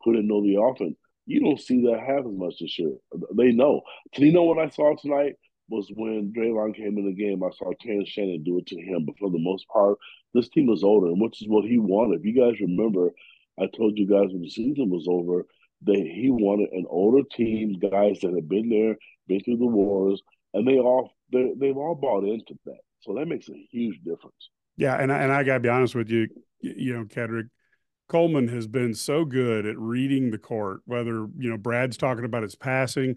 who 0.01 0.13
didn't 0.13 0.27
know 0.27 0.41
the 0.41 0.61
offense. 0.61 0.95
You 1.25 1.41
don't 1.41 1.59
see 1.59 1.81
that 1.87 1.99
happen 1.99 2.33
as 2.33 2.37
much 2.37 2.55
this 2.59 2.77
year. 2.79 2.93
They 3.35 3.51
know. 3.51 3.81
You 4.15 4.31
know 4.31 4.43
what 4.43 4.59
I 4.59 4.69
saw 4.69 4.95
tonight? 4.95 5.35
Was 5.67 5.91
when 5.95 6.31
Draymond 6.31 6.75
came 6.75 6.97
in 6.99 7.07
the 7.07 7.13
game, 7.13 7.43
I 7.43 7.49
saw 7.57 7.71
Terrence 7.81 8.09
Shannon 8.09 8.43
do 8.43 8.59
it 8.59 8.67
to 8.67 8.79
him. 8.79 9.05
But 9.05 9.17
for 9.17 9.31
the 9.31 9.39
most 9.39 9.67
part, 9.67 9.97
this 10.35 10.47
team 10.49 10.69
is 10.69 10.83
older, 10.83 11.11
which 11.11 11.41
is 11.41 11.47
what 11.47 11.65
he 11.65 11.79
wanted. 11.79 12.19
If 12.19 12.25
you 12.25 12.39
guys 12.39 12.61
remember, 12.61 13.09
I 13.59 13.65
told 13.65 13.97
you 13.97 14.05
guys 14.05 14.31
when 14.31 14.43
the 14.43 14.49
season 14.49 14.91
was 14.91 15.07
over 15.09 15.47
that 15.83 15.95
he 15.95 16.29
wanted 16.29 16.69
an 16.71 16.85
older 16.89 17.21
team, 17.35 17.77
guys 17.79 18.19
that 18.21 18.33
have 18.33 18.49
been 18.49 18.69
there, 18.69 18.95
been 19.27 19.41
through 19.41 19.57
the 19.57 19.65
wars, 19.65 20.21
and 20.53 20.67
they 20.67 20.79
all 20.79 21.11
they've 21.31 21.77
all 21.77 21.95
bought 21.95 22.23
into 22.23 22.57
that. 22.65 22.79
So 23.01 23.13
that 23.15 23.27
makes 23.27 23.49
a 23.49 23.67
huge 23.71 23.99
difference. 23.99 24.49
Yeah, 24.77 24.95
and 24.95 25.11
I, 25.11 25.19
and 25.19 25.31
I 25.31 25.43
got 25.43 25.55
to 25.55 25.59
be 25.59 25.69
honest 25.69 25.95
with 25.95 26.09
you, 26.09 26.27
you 26.59 26.93
know, 26.93 27.05
Kedric, 27.05 27.49
Coleman 28.07 28.47
has 28.49 28.67
been 28.67 28.93
so 28.93 29.25
good 29.25 29.65
at 29.65 29.77
reading 29.77 30.31
the 30.31 30.37
court. 30.37 30.81
Whether 30.85 31.27
you 31.37 31.49
know 31.49 31.57
Brad's 31.57 31.97
talking 31.97 32.25
about 32.25 32.43
his 32.43 32.55
passing, 32.55 33.15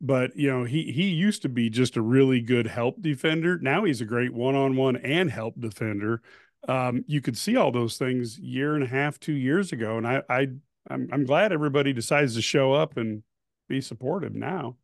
but 0.00 0.36
you 0.36 0.50
know 0.50 0.64
he 0.64 0.92
he 0.92 1.08
used 1.08 1.42
to 1.42 1.48
be 1.48 1.70
just 1.70 1.96
a 1.96 2.02
really 2.02 2.40
good 2.40 2.66
help 2.66 3.00
defender. 3.00 3.58
Now 3.58 3.84
he's 3.84 4.00
a 4.00 4.06
great 4.06 4.32
one 4.32 4.54
on 4.54 4.76
one 4.76 4.96
and 4.96 5.30
help 5.30 5.54
defender. 5.58 6.22
Um, 6.68 7.04
you 7.08 7.20
could 7.20 7.38
see 7.38 7.56
all 7.56 7.72
those 7.72 7.96
things 7.96 8.38
year 8.38 8.74
and 8.74 8.84
a 8.84 8.88
half, 8.88 9.18
two 9.18 9.32
years 9.32 9.72
ago, 9.72 9.96
and 9.96 10.06
I 10.06 10.22
I 10.28 10.48
I'm 10.88 11.08
I'm 11.12 11.24
glad 11.24 11.52
everybody 11.52 11.92
decides 11.92 12.34
to 12.34 12.42
show 12.42 12.72
up 12.72 12.96
and 12.96 13.22
be 13.68 13.80
supportive 13.80 14.34
now. 14.34 14.76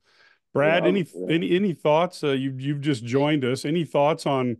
Brad, 0.53 0.85
yeah, 0.85 0.89
any 0.89 1.07
yeah. 1.15 1.27
any 1.35 1.51
any 1.57 1.73
thoughts? 1.75 2.25
Uh, 2.25 2.33
you 2.33 2.55
you've 2.57 2.81
just 2.81 3.05
joined 3.05 3.45
us. 3.45 3.65
Any 3.65 3.85
thoughts 3.85 4.27
on, 4.27 4.57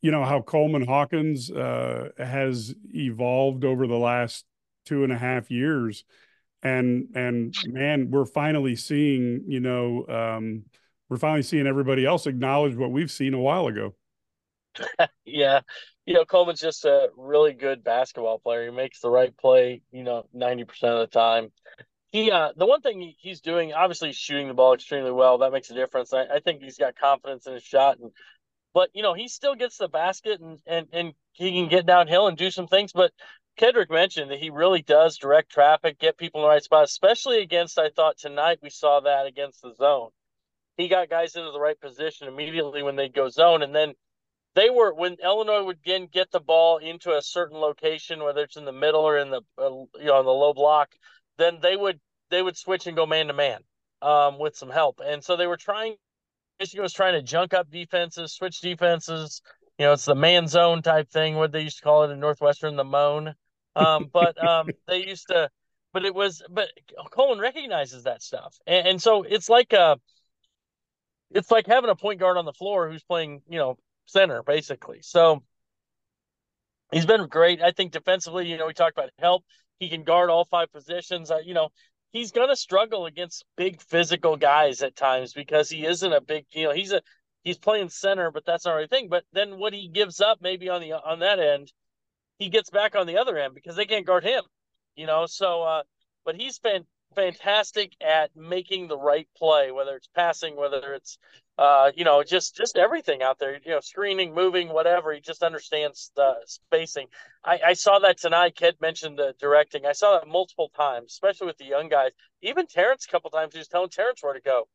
you 0.00 0.10
know, 0.10 0.24
how 0.24 0.40
Coleman 0.40 0.86
Hawkins 0.86 1.50
uh, 1.50 2.08
has 2.18 2.74
evolved 2.94 3.64
over 3.64 3.86
the 3.86 3.98
last 3.98 4.44
two 4.86 5.04
and 5.04 5.12
a 5.12 5.18
half 5.18 5.50
years, 5.50 6.04
and 6.62 7.08
and 7.14 7.54
man, 7.66 8.10
we're 8.10 8.24
finally 8.24 8.76
seeing, 8.76 9.44
you 9.46 9.60
know, 9.60 10.06
um, 10.08 10.64
we're 11.08 11.18
finally 11.18 11.42
seeing 11.42 11.66
everybody 11.66 12.06
else 12.06 12.26
acknowledge 12.26 12.74
what 12.74 12.90
we've 12.90 13.10
seen 13.10 13.34
a 13.34 13.40
while 13.40 13.66
ago. 13.66 13.94
yeah, 15.24 15.60
you 16.06 16.14
know, 16.14 16.24
Coleman's 16.24 16.60
just 16.60 16.84
a 16.84 17.08
really 17.16 17.52
good 17.52 17.82
basketball 17.82 18.38
player. 18.38 18.70
He 18.70 18.76
makes 18.76 19.00
the 19.00 19.10
right 19.10 19.34
play, 19.36 19.82
you 19.90 20.04
know, 20.04 20.26
90% 20.36 20.62
of 20.84 20.98
the 21.00 21.06
time. 21.06 21.50
He, 22.12 22.30
uh, 22.30 22.50
the 22.56 22.66
one 22.66 22.82
thing 22.82 23.14
he's 23.18 23.40
doing, 23.40 23.72
obviously, 23.72 24.12
shooting 24.12 24.48
the 24.48 24.54
ball 24.54 24.74
extremely 24.74 25.10
well. 25.10 25.38
That 25.38 25.52
makes 25.52 25.70
a 25.70 25.74
difference. 25.74 26.12
I, 26.12 26.24
I 26.24 26.40
think 26.40 26.62
he's 26.62 26.78
got 26.78 26.96
confidence 26.96 27.46
in 27.46 27.54
his 27.54 27.62
shot. 27.62 27.98
And, 27.98 28.12
but, 28.74 28.90
you 28.92 29.02
know, 29.02 29.14
he 29.14 29.28
still 29.28 29.54
gets 29.54 29.78
the 29.78 29.88
basket 29.88 30.40
and, 30.40 30.58
and, 30.66 30.86
and 30.92 31.12
he 31.32 31.52
can 31.52 31.68
get 31.68 31.86
downhill 31.86 32.28
and 32.28 32.36
do 32.36 32.50
some 32.50 32.68
things. 32.68 32.92
But 32.92 33.12
Kedric 33.58 33.90
mentioned 33.90 34.30
that 34.30 34.38
he 34.38 34.50
really 34.50 34.82
does 34.82 35.16
direct 35.16 35.50
traffic, 35.50 35.98
get 35.98 36.18
people 36.18 36.40
in 36.40 36.44
the 36.44 36.48
right 36.50 36.62
spot, 36.62 36.84
especially 36.84 37.40
against, 37.40 37.78
I 37.78 37.88
thought 37.88 38.18
tonight 38.18 38.58
we 38.62 38.70
saw 38.70 39.00
that 39.00 39.26
against 39.26 39.62
the 39.62 39.74
zone. 39.74 40.10
He 40.76 40.88
got 40.88 41.08
guys 41.08 41.34
into 41.34 41.50
the 41.50 41.60
right 41.60 41.80
position 41.80 42.28
immediately 42.28 42.82
when 42.82 42.96
they 42.96 43.08
go 43.08 43.28
zone. 43.28 43.62
And 43.62 43.74
then 43.74 43.94
they 44.54 44.70
were 44.70 44.94
when 44.94 45.16
Illinois 45.22 45.64
would 45.64 45.78
again 45.78 46.08
get 46.10 46.30
the 46.30 46.40
ball 46.40 46.78
into 46.78 47.16
a 47.16 47.22
certain 47.22 47.58
location, 47.58 48.22
whether 48.22 48.42
it's 48.42 48.56
in 48.56 48.64
the 48.64 48.72
middle 48.72 49.02
or 49.02 49.18
in 49.18 49.30
the 49.30 49.42
uh, 49.58 49.70
you 49.98 50.06
know 50.06 50.14
on 50.14 50.24
the 50.24 50.30
low 50.30 50.52
block, 50.52 50.90
then 51.38 51.58
they 51.60 51.76
would 51.76 52.00
they 52.30 52.42
would 52.42 52.56
switch 52.56 52.86
and 52.86 52.96
go 52.96 53.06
man 53.06 53.26
to 53.26 53.32
man 53.32 53.60
um, 54.02 54.38
with 54.38 54.56
some 54.56 54.70
help. 54.70 55.00
And 55.04 55.22
so 55.22 55.36
they 55.36 55.46
were 55.46 55.56
trying. 55.56 55.96
Michigan 56.60 56.82
was 56.82 56.92
trying 56.92 57.14
to 57.14 57.22
junk 57.22 57.52
up 57.52 57.68
defenses, 57.70 58.32
switch 58.32 58.60
defenses. 58.60 59.42
You 59.78 59.86
know, 59.86 59.92
it's 59.92 60.04
the 60.04 60.14
man 60.14 60.46
zone 60.46 60.82
type 60.82 61.10
thing, 61.10 61.34
what 61.34 61.50
they 61.50 61.62
used 61.62 61.78
to 61.78 61.82
call 61.82 62.04
it 62.04 62.12
in 62.12 62.20
Northwestern, 62.20 62.76
the 62.76 62.84
moan. 62.84 63.34
Um, 63.74 64.08
but 64.12 64.42
um, 64.46 64.68
they 64.86 65.04
used 65.04 65.28
to, 65.28 65.50
but 65.92 66.04
it 66.04 66.14
was, 66.14 66.42
but 66.48 66.68
Coleman 67.10 67.40
recognizes 67.40 68.04
that 68.04 68.22
stuff, 68.22 68.56
and, 68.68 68.86
and 68.86 69.02
so 69.02 69.24
it's 69.24 69.48
like 69.48 69.72
a, 69.72 69.98
it's 71.32 71.50
like 71.50 71.66
having 71.66 71.90
a 71.90 71.96
point 71.96 72.20
guard 72.20 72.36
on 72.36 72.44
the 72.44 72.52
floor 72.52 72.88
who's 72.88 73.02
playing, 73.02 73.42
you 73.48 73.58
know, 73.58 73.76
center 74.06 74.42
basically. 74.42 75.00
So 75.02 75.42
he's 76.92 77.06
been 77.06 77.26
great. 77.26 77.62
I 77.62 77.72
think 77.72 77.92
defensively, 77.92 78.48
you 78.48 78.56
know, 78.56 78.66
we 78.66 78.74
talked 78.74 78.96
about 78.96 79.10
help. 79.18 79.44
He 79.78 79.88
can 79.88 80.04
guard 80.04 80.30
all 80.30 80.44
five 80.44 80.72
positions. 80.72 81.30
Uh, 81.30 81.38
you 81.44 81.54
know, 81.54 81.70
he's 82.12 82.30
going 82.30 82.48
to 82.48 82.56
struggle 82.56 83.06
against 83.06 83.44
big 83.56 83.82
physical 83.82 84.36
guys 84.36 84.82
at 84.82 84.96
times 84.96 85.32
because 85.32 85.68
he 85.68 85.84
isn't 85.84 86.12
a 86.12 86.20
big, 86.20 86.46
you 86.52 86.64
know, 86.64 86.72
he's 86.72 86.92
a 86.92 87.02
he's 87.42 87.58
playing 87.58 87.88
center, 87.90 88.30
but 88.30 88.44
that's 88.46 88.64
not 88.64 88.80
the 88.80 88.86
thing. 88.86 89.08
But 89.08 89.24
then 89.32 89.58
what 89.58 89.72
he 89.72 89.88
gives 89.88 90.20
up 90.20 90.38
maybe 90.40 90.68
on 90.68 90.80
the 90.80 90.92
on 90.92 91.20
that 91.20 91.38
end, 91.38 91.72
he 92.38 92.48
gets 92.48 92.70
back 92.70 92.96
on 92.96 93.06
the 93.06 93.18
other 93.18 93.38
end 93.38 93.54
because 93.54 93.76
they 93.76 93.86
can't 93.86 94.06
guard 94.06 94.24
him. 94.24 94.42
You 94.96 95.06
know, 95.06 95.26
so 95.26 95.62
uh, 95.62 95.82
but 96.24 96.36
he's 96.36 96.58
been 96.58 96.84
fantastic 97.14 97.92
at 98.00 98.30
making 98.34 98.88
the 98.88 98.98
right 98.98 99.28
play, 99.36 99.70
whether 99.70 99.96
it's 99.96 100.08
passing, 100.14 100.56
whether 100.56 100.94
it's 100.94 101.18
uh, 101.56 101.92
you 101.94 102.04
know, 102.04 102.22
just 102.22 102.56
just 102.56 102.76
everything 102.76 103.22
out 103.22 103.38
there, 103.38 103.58
you 103.64 103.70
know, 103.70 103.80
screening, 103.80 104.34
moving, 104.34 104.68
whatever. 104.68 105.12
He 105.12 105.20
just 105.20 105.42
understands 105.42 106.10
the 106.16 106.34
spacing. 106.46 107.06
I, 107.44 107.60
I 107.66 107.72
saw 107.74 107.98
that 108.00 108.18
tonight. 108.18 108.56
Ked 108.56 108.80
mentioned 108.80 109.18
the 109.18 109.34
directing. 109.40 109.86
I 109.86 109.92
saw 109.92 110.18
that 110.18 110.28
multiple 110.28 110.70
times, 110.76 111.12
especially 111.12 111.46
with 111.46 111.58
the 111.58 111.66
young 111.66 111.88
guys. 111.88 112.10
Even 112.42 112.66
Terrence, 112.66 113.06
a 113.06 113.10
couple 113.10 113.30
times, 113.30 113.52
he 113.52 113.58
was 113.58 113.68
telling 113.68 113.90
Terrence 113.90 114.22
where 114.22 114.34
to 114.34 114.40
go 114.40 114.66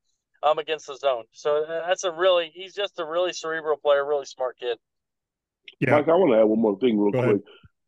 um, 0.42 0.58
against 0.58 0.88
the 0.88 0.96
zone. 0.96 1.26
So 1.32 1.64
uh, 1.64 1.88
that's 1.88 2.04
a 2.04 2.12
really, 2.12 2.52
he's 2.54 2.74
just 2.74 3.00
a 3.00 3.06
really 3.06 3.34
cerebral 3.34 3.78
player, 3.78 4.06
really 4.06 4.26
smart 4.26 4.58
kid. 4.60 4.78
Yeah. 5.80 5.92
Mike, 5.92 6.08
I 6.08 6.14
want 6.14 6.34
to 6.34 6.40
add 6.40 6.44
one 6.44 6.60
more 6.60 6.80
thing 6.80 7.00
real 7.00 7.12
go 7.12 7.24
quick. 7.24 7.42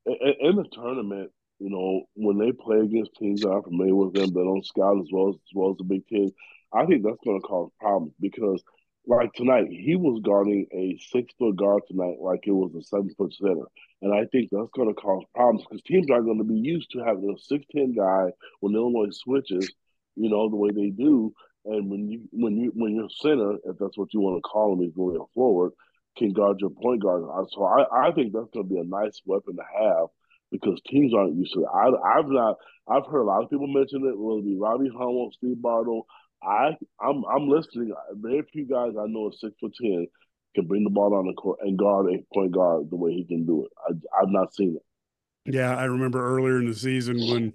In, 0.05 0.49
in 0.49 0.55
the 0.55 0.65
tournament, 0.71 1.31
you 1.59 1.69
know, 1.69 2.03
when 2.15 2.37
they 2.37 2.51
play 2.51 2.79
against 2.79 3.15
teams 3.15 3.41
that 3.41 3.49
are 3.49 3.63
familiar 3.63 3.95
with 3.95 4.13
them, 4.13 4.33
that 4.33 4.43
don't 4.43 4.65
scout 4.65 4.97
as 4.99 5.07
well 5.11 5.29
as, 5.29 5.35
as 5.35 5.53
well 5.53 5.71
as 5.71 5.77
the 5.77 5.83
Big 5.83 6.07
Ten, 6.07 6.31
I 6.73 6.85
think 6.85 7.03
that's 7.03 7.17
going 7.23 7.39
to 7.39 7.47
cause 7.47 7.69
problems 7.79 8.13
because, 8.19 8.63
like 9.07 9.33
tonight, 9.33 9.67
he 9.69 9.95
was 9.95 10.21
guarding 10.23 10.67
a 10.71 10.97
six 11.11 11.33
foot 11.37 11.55
guard 11.55 11.83
tonight, 11.87 12.17
like 12.19 12.41
it 12.45 12.51
was 12.51 12.73
a 12.75 12.83
seven 12.83 13.09
foot 13.17 13.33
center, 13.33 13.65
and 14.01 14.13
I 14.13 14.25
think 14.31 14.49
that's 14.51 14.69
going 14.75 14.89
to 14.89 14.93
cause 14.93 15.23
problems 15.33 15.65
because 15.67 15.83
teams 15.83 16.07
aren't 16.11 16.25
going 16.25 16.37
to 16.37 16.43
be 16.43 16.59
used 16.59 16.91
to 16.91 16.99
having 16.99 17.29
a 17.29 17.39
six 17.39 17.65
ten 17.75 17.93
guy 17.93 18.31
when 18.59 18.75
Illinois 18.75 19.09
switches, 19.11 19.71
you 20.15 20.29
know, 20.29 20.49
the 20.49 20.55
way 20.55 20.69
they 20.69 20.89
do, 20.89 21.33
and 21.65 21.89
when 21.89 22.09
you 22.09 22.21
when 22.31 22.57
you 22.57 22.71
when 22.75 22.95
your 22.95 23.09
center, 23.09 23.55
if 23.65 23.77
that's 23.79 23.97
what 23.97 24.13
you 24.13 24.21
want 24.21 24.37
to 24.37 24.41
call 24.41 24.73
him, 24.73 24.87
is 24.87 24.93
going 24.95 25.19
forward, 25.33 25.71
can 26.17 26.31
guard 26.33 26.59
your 26.59 26.69
point 26.69 27.01
guard. 27.01 27.23
Uh, 27.23 27.45
so 27.49 27.63
I, 27.63 28.07
I 28.07 28.11
think 28.11 28.33
that's 28.33 28.49
going 28.53 28.67
to 28.67 28.73
be 28.73 28.79
a 28.79 28.83
nice 28.83 29.21
weapon 29.25 29.55
to 29.55 29.63
have 29.79 30.07
because 30.51 30.79
teams 30.87 31.13
aren't 31.13 31.35
used 31.35 31.53
to 31.53 31.61
it. 31.61 31.67
I, 31.73 32.17
have 32.17 32.27
not. 32.27 32.57
I've 32.87 33.05
heard 33.05 33.21
a 33.21 33.25
lot 33.25 33.43
of 33.43 33.49
people 33.49 33.67
mention 33.67 34.05
it. 34.05 34.17
Will 34.17 34.39
it 34.39 34.45
be 34.45 34.57
Robbie 34.57 34.89
Hummel, 34.89 35.31
Steve 35.33 35.61
Bardo? 35.61 36.05
I, 36.43 36.77
I'm, 36.99 37.23
I'm 37.25 37.49
listening. 37.49 37.93
Very 38.15 38.43
few 38.51 38.65
guys 38.65 38.93
I 38.99 39.05
know 39.07 39.27
at 39.27 39.35
six 39.35 39.53
foot 39.59 39.73
ten 39.79 40.07
can 40.55 40.67
bring 40.67 40.83
the 40.83 40.89
ball 40.89 41.13
on 41.13 41.27
the 41.27 41.33
court 41.33 41.59
and 41.61 41.77
guard 41.77 42.07
a 42.07 42.17
point 42.33 42.51
guard 42.51 42.89
the 42.89 42.95
way 42.95 43.13
he 43.13 43.25
can 43.25 43.45
do 43.45 43.65
it. 43.65 43.71
I, 43.87 44.21
I've 44.21 44.29
not 44.29 44.53
seen 44.53 44.75
it. 44.75 45.53
Yeah, 45.53 45.75
I 45.75 45.85
remember 45.85 46.23
earlier 46.23 46.59
in 46.59 46.67
the 46.67 46.75
season 46.75 47.17
when 47.17 47.53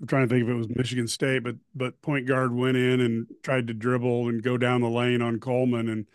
I'm 0.00 0.06
trying 0.06 0.28
to 0.28 0.34
think 0.34 0.44
if 0.44 0.50
it 0.50 0.54
was 0.54 0.68
Michigan 0.68 1.08
State, 1.08 1.42
but 1.42 1.56
but 1.74 2.00
point 2.02 2.26
guard 2.26 2.54
went 2.54 2.76
in 2.76 3.00
and 3.00 3.26
tried 3.42 3.66
to 3.66 3.74
dribble 3.74 4.28
and 4.28 4.42
go 4.42 4.56
down 4.56 4.80
the 4.80 4.88
lane 4.88 5.20
on 5.20 5.40
Coleman, 5.40 5.88
and 5.88 6.06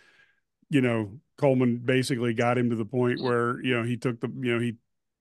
you 0.70 0.82
know 0.82 1.12
Coleman 1.38 1.78
basically 1.78 2.34
got 2.34 2.58
him 2.58 2.70
to 2.70 2.76
the 2.76 2.86
point 2.86 3.22
where 3.22 3.62
you 3.64 3.76
know 3.76 3.84
he 3.84 3.98
took 3.98 4.20
the 4.20 4.32
you 4.40 4.54
know 4.54 4.60
he 4.60 4.76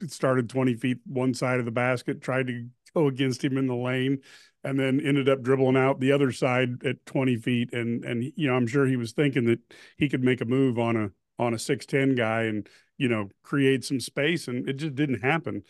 started 0.08 0.48
20 0.48 0.74
feet 0.74 0.98
one 1.06 1.34
side 1.34 1.58
of 1.58 1.64
the 1.64 1.70
basket, 1.70 2.20
tried 2.20 2.46
to 2.46 2.66
go 2.94 3.06
against 3.06 3.42
him 3.42 3.56
in 3.58 3.66
the 3.66 3.74
lane, 3.74 4.18
and 4.64 4.78
then 4.78 5.00
ended 5.00 5.28
up 5.28 5.42
dribbling 5.42 5.76
out 5.76 6.00
the 6.00 6.12
other 6.12 6.32
side 6.32 6.84
at 6.84 7.04
20 7.06 7.36
feet. 7.36 7.72
And 7.72 8.04
and 8.04 8.32
you 8.36 8.48
know, 8.48 8.54
I'm 8.54 8.66
sure 8.66 8.86
he 8.86 8.96
was 8.96 9.12
thinking 9.12 9.44
that 9.46 9.60
he 9.96 10.08
could 10.08 10.22
make 10.22 10.40
a 10.40 10.46
move 10.46 10.78
on 10.78 10.96
a 10.96 11.10
on 11.38 11.54
a 11.54 11.58
6'10 11.58 12.16
guy 12.16 12.42
and 12.42 12.68
you 12.98 13.08
know 13.08 13.28
create 13.42 13.84
some 13.84 14.00
space, 14.00 14.48
and 14.48 14.68
it 14.68 14.74
just 14.74 14.94
didn't 14.94 15.22
happen. 15.22 15.62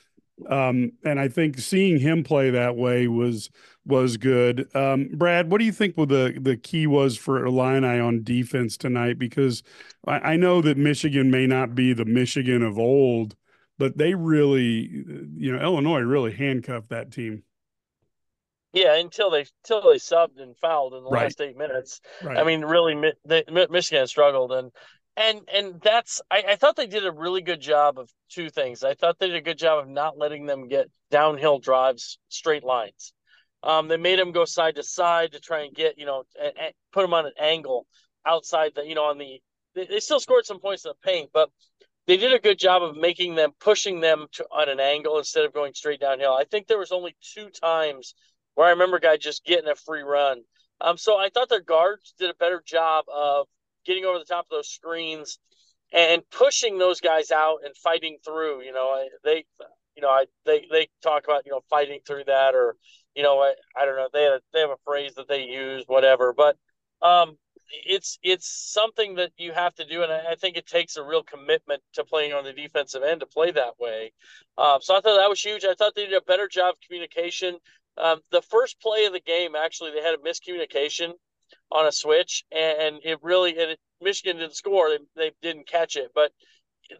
Um, 0.48 0.92
and 1.04 1.20
I 1.20 1.28
think 1.28 1.58
seeing 1.58 2.00
him 2.00 2.24
play 2.24 2.50
that 2.50 2.76
way 2.76 3.06
was 3.06 3.50
was 3.84 4.16
good. 4.16 4.68
Um, 4.74 5.08
Brad, 5.14 5.50
what 5.50 5.58
do 5.58 5.64
you 5.64 5.72
think 5.72 5.96
the 5.96 6.38
the 6.40 6.56
key 6.56 6.86
was 6.86 7.16
for 7.16 7.44
Illini 7.44 7.98
on 8.00 8.22
defense 8.22 8.76
tonight? 8.76 9.18
Because 9.18 9.62
I, 10.06 10.32
I 10.32 10.36
know 10.36 10.60
that 10.62 10.76
Michigan 10.76 11.30
may 11.30 11.46
not 11.46 11.74
be 11.74 11.92
the 11.92 12.04
Michigan 12.04 12.62
of 12.62 12.78
old, 12.78 13.36
but 13.82 13.98
they 13.98 14.14
really, 14.14 15.04
you 15.36 15.50
know, 15.50 15.60
Illinois 15.60 16.02
really 16.02 16.32
handcuffed 16.32 16.90
that 16.90 17.10
team. 17.10 17.42
Yeah, 18.72 18.94
until 18.94 19.28
they 19.28 19.44
until 19.64 19.82
they 19.82 19.96
subbed 19.96 20.40
and 20.40 20.56
fouled 20.56 20.94
in 20.94 21.02
the 21.02 21.10
right. 21.10 21.24
last 21.24 21.40
eight 21.40 21.56
minutes. 21.56 22.00
Right. 22.22 22.38
I 22.38 22.44
mean, 22.44 22.60
really, 22.60 22.94
they, 23.24 23.42
Michigan 23.50 24.06
struggled, 24.06 24.52
and 24.52 24.70
and 25.16 25.40
and 25.52 25.80
that's 25.80 26.22
I, 26.30 26.44
I 26.50 26.54
thought 26.54 26.76
they 26.76 26.86
did 26.86 27.04
a 27.04 27.10
really 27.10 27.42
good 27.42 27.60
job 27.60 27.98
of 27.98 28.08
two 28.30 28.50
things. 28.50 28.84
I 28.84 28.94
thought 28.94 29.18
they 29.18 29.26
did 29.26 29.34
a 29.34 29.40
good 29.40 29.58
job 29.58 29.80
of 29.80 29.88
not 29.88 30.16
letting 30.16 30.46
them 30.46 30.68
get 30.68 30.86
downhill 31.10 31.58
drives, 31.58 32.20
straight 32.28 32.62
lines. 32.62 33.12
Um, 33.64 33.88
they 33.88 33.96
made 33.96 34.20
them 34.20 34.30
go 34.30 34.44
side 34.44 34.76
to 34.76 34.84
side 34.84 35.32
to 35.32 35.40
try 35.40 35.64
and 35.64 35.74
get 35.74 35.98
you 35.98 36.06
know 36.06 36.22
a, 36.40 36.46
a, 36.46 36.72
put 36.92 37.02
them 37.02 37.14
on 37.14 37.26
an 37.26 37.32
angle 37.36 37.88
outside 38.24 38.76
the 38.76 38.86
you 38.86 38.94
know 38.94 39.06
on 39.06 39.18
the. 39.18 39.40
They, 39.74 39.86
they 39.86 39.98
still 39.98 40.20
scored 40.20 40.46
some 40.46 40.60
points 40.60 40.84
in 40.84 40.90
the 40.90 41.10
paint, 41.10 41.30
but 41.34 41.50
they 42.06 42.16
did 42.16 42.32
a 42.32 42.38
good 42.38 42.58
job 42.58 42.82
of 42.82 42.96
making 42.96 43.34
them 43.34 43.52
pushing 43.60 44.00
them 44.00 44.26
to 44.32 44.44
on 44.50 44.68
an 44.68 44.80
angle 44.80 45.18
instead 45.18 45.44
of 45.44 45.52
going 45.52 45.74
straight 45.74 46.00
downhill. 46.00 46.32
I 46.32 46.44
think 46.44 46.66
there 46.66 46.78
was 46.78 46.92
only 46.92 47.14
two 47.34 47.48
times 47.50 48.14
where 48.54 48.66
I 48.66 48.70
remember 48.70 48.98
guy 48.98 49.16
just 49.16 49.44
getting 49.44 49.70
a 49.70 49.74
free 49.74 50.02
run. 50.02 50.42
Um, 50.80 50.96
so 50.96 51.16
I 51.16 51.28
thought 51.28 51.48
their 51.48 51.60
guards 51.60 52.14
did 52.18 52.30
a 52.30 52.34
better 52.34 52.62
job 52.64 53.04
of 53.12 53.46
getting 53.86 54.04
over 54.04 54.18
the 54.18 54.24
top 54.24 54.46
of 54.46 54.50
those 54.50 54.68
screens 54.68 55.38
and 55.92 56.22
pushing 56.30 56.78
those 56.78 57.00
guys 57.00 57.30
out 57.30 57.58
and 57.64 57.76
fighting 57.76 58.18
through. 58.24 58.62
You 58.62 58.72
know, 58.72 59.06
they, 59.22 59.44
you 59.94 60.02
know, 60.02 60.08
I 60.08 60.26
they 60.44 60.66
they 60.70 60.88
talk 61.02 61.24
about 61.24 61.46
you 61.46 61.52
know 61.52 61.60
fighting 61.70 62.00
through 62.06 62.24
that 62.26 62.54
or 62.54 62.76
you 63.14 63.22
know 63.22 63.38
I, 63.40 63.54
I 63.76 63.84
don't 63.84 63.96
know 63.96 64.08
they 64.12 64.24
have, 64.24 64.40
they 64.52 64.60
have 64.60 64.70
a 64.70 64.76
phrase 64.84 65.14
that 65.16 65.28
they 65.28 65.44
use 65.44 65.84
whatever, 65.86 66.34
but 66.36 66.56
um, 67.00 67.36
it's 67.86 68.18
it's 68.22 68.48
something 68.48 69.16
that 69.16 69.32
you 69.36 69.52
have 69.52 69.74
to 69.76 69.84
do, 69.84 70.02
and 70.02 70.12
I, 70.12 70.34
think 70.34 70.56
it 70.56 70.66
takes 70.66 70.96
a 70.96 71.02
real 71.02 71.22
commitment 71.22 71.82
to 71.94 72.04
playing 72.04 72.32
on 72.32 72.44
the 72.44 72.52
defensive 72.52 73.02
end 73.02 73.20
to 73.20 73.26
play 73.26 73.50
that 73.50 73.78
way. 73.78 74.12
Um, 74.58 74.78
so 74.80 74.94
I 74.96 75.00
thought 75.00 75.18
that 75.18 75.28
was 75.28 75.40
huge. 75.40 75.64
I 75.64 75.74
thought 75.74 75.94
they 75.94 76.06
did 76.06 76.14
a 76.14 76.22
better 76.22 76.48
job 76.48 76.74
of 76.74 76.80
communication. 76.86 77.56
Um, 77.98 78.20
the 78.30 78.42
first 78.42 78.80
play 78.80 79.04
of 79.06 79.12
the 79.12 79.20
game, 79.20 79.54
actually, 79.54 79.92
they 79.92 80.02
had 80.02 80.14
a 80.14 80.18
miscommunication 80.18 81.12
on 81.70 81.86
a 81.86 81.92
switch, 81.92 82.44
and, 82.50 83.00
it 83.04 83.18
really 83.22 83.50
and 83.50 83.72
it, 83.72 83.80
Michigan 84.00 84.38
didn't 84.38 84.56
score. 84.56 84.90
They, 84.90 84.98
they 85.16 85.32
didn't 85.42 85.68
catch 85.68 85.96
it, 85.96 86.10
but 86.14 86.32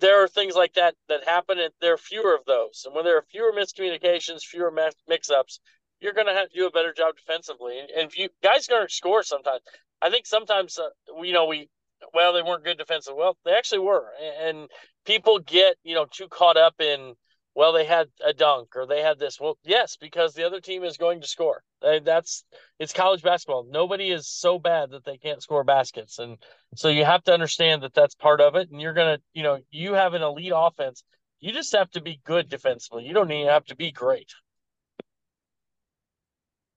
there 0.01 0.23
are 0.23 0.29
things 0.29 0.55
like 0.55 0.75
that 0.75 0.95
that 1.09 1.25
happen, 1.25 1.59
and 1.59 1.73
there 1.81 1.95
are 1.95 1.99
fewer 1.99 2.35
of 2.35 2.45
those. 2.47 2.85
And 2.87 2.95
when 2.95 3.05
there 3.05 3.17
are 3.17 3.25
fewer 3.31 3.53
miscommunications, 3.53 4.43
fewer 4.43 4.73
mix-ups, 5.09 5.61
you're 6.01 6.13
going 6.13 6.27
to 6.27 6.35
have 6.35 6.51
to 6.51 6.59
do 6.59 6.67
a 6.67 6.71
better 6.71 6.93
job 6.93 7.15
defensively. 7.17 7.79
And, 7.97 8.13
you 8.15 8.29
guys 8.43 8.69
are 8.69 8.73
going 8.73 8.87
to 8.87 8.93
score 8.93 9.23
sometimes, 9.23 9.63
I 10.03 10.11
think 10.11 10.27
sometimes 10.27 10.79
uh, 10.79 10.89
you 11.23 11.33
know 11.33 11.47
we 11.47 11.69
well 12.13 12.33
they 12.33 12.43
weren't 12.43 12.65
good 12.65 12.79
defensive. 12.79 13.15
Well, 13.17 13.37
they 13.45 13.53
actually 13.53 13.81
were, 13.81 14.09
and 14.41 14.69
people 15.07 15.39
get 15.39 15.77
you 15.85 15.95
know 15.95 16.07
too 16.11 16.29
caught 16.29 16.57
up 16.57 16.81
in 16.81 17.15
well 17.55 17.73
they 17.73 17.85
had 17.85 18.09
a 18.25 18.33
dunk 18.33 18.75
or 18.75 18.87
they 18.87 19.01
had 19.01 19.19
this. 19.19 19.39
Well, 19.41 19.59
yes, 19.63 19.97
because 19.97 20.35
the 20.35 20.45
other 20.45 20.61
team 20.61 20.83
is 20.85 20.97
going 20.97 21.21
to 21.21 21.27
score. 21.29 21.63
That's 21.81 22.45
it's 22.79 22.93
college 22.93 23.23
basketball. 23.23 23.67
Nobody 23.71 24.11
is 24.11 24.29
so 24.29 24.59
bad 24.59 24.91
that 24.91 25.05
they 25.05 25.19
can't 25.19 25.43
score 25.43 25.65
baskets, 25.65 26.19
and 26.19 26.37
so 26.75 26.89
you 26.89 27.05
have 27.05 27.23
to 27.25 27.33
understand 27.33 27.83
that 27.83 27.95
that's 27.95 28.15
part 28.15 28.41
of 28.41 28.57
it. 28.57 28.71
And 28.71 28.81
you're 28.81 28.95
gonna 28.95 29.19
you 29.33 29.45
know 29.45 29.59
you 29.71 29.95
have 29.95 30.15
an 30.15 30.23
elite 30.23 30.53
offense. 30.55 31.05
You 31.41 31.53
just 31.53 31.73
have 31.73 31.91
to 31.93 32.01
be 32.01 32.21
good 32.25 32.49
defensively. 32.49 33.05
You 33.05 33.15
don't 33.15 33.31
even 33.31 33.49
have 33.49 33.65
to 33.67 33.77
be 33.77 33.91
great. 33.91 34.31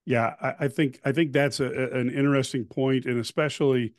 Yeah, 0.05 0.35
I, 0.39 0.53
I, 0.61 0.67
think 0.67 0.99
I 1.03 1.11
think 1.11 1.33
that's 1.33 1.59
a, 1.59 1.65
an 1.65 2.11
interesting 2.11 2.65
point, 2.65 3.05
and 3.05 3.19
especially, 3.19 3.93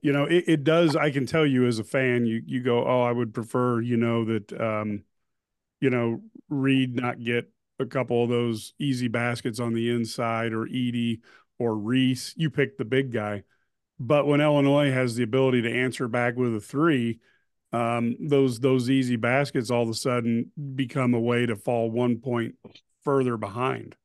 you 0.00 0.12
know, 0.12 0.24
it, 0.24 0.44
it, 0.46 0.64
does. 0.64 0.94
I 0.94 1.10
can 1.10 1.26
tell 1.26 1.44
you 1.44 1.66
as 1.66 1.80
a 1.80 1.84
fan, 1.84 2.24
you 2.24 2.40
you 2.46 2.62
go, 2.62 2.86
oh, 2.86 3.02
I 3.02 3.10
would 3.10 3.34
prefer, 3.34 3.80
you 3.80 3.96
know, 3.96 4.24
that, 4.26 4.60
um, 4.60 5.02
you 5.80 5.90
know, 5.90 6.22
Reed 6.48 6.94
not 6.94 7.22
get 7.22 7.50
a 7.80 7.86
couple 7.86 8.22
of 8.22 8.30
those 8.30 8.74
easy 8.78 9.08
baskets 9.08 9.58
on 9.58 9.74
the 9.74 9.90
inside, 9.90 10.52
or 10.52 10.66
Edey 10.66 11.20
or 11.58 11.76
Reese. 11.76 12.32
You 12.36 12.48
pick 12.50 12.78
the 12.78 12.84
big 12.84 13.12
guy, 13.12 13.42
but 13.98 14.26
when 14.26 14.40
Illinois 14.40 14.92
has 14.92 15.16
the 15.16 15.24
ability 15.24 15.62
to 15.62 15.72
answer 15.72 16.06
back 16.06 16.36
with 16.36 16.54
a 16.54 16.60
three, 16.60 17.18
um, 17.72 18.16
those 18.20 18.60
those 18.60 18.88
easy 18.88 19.16
baskets 19.16 19.70
all 19.70 19.82
of 19.82 19.88
a 19.88 19.94
sudden 19.94 20.52
become 20.76 21.12
a 21.12 21.20
way 21.20 21.44
to 21.44 21.56
fall 21.56 21.90
one 21.90 22.18
point 22.18 22.54
further 23.02 23.36
behind. 23.36 23.96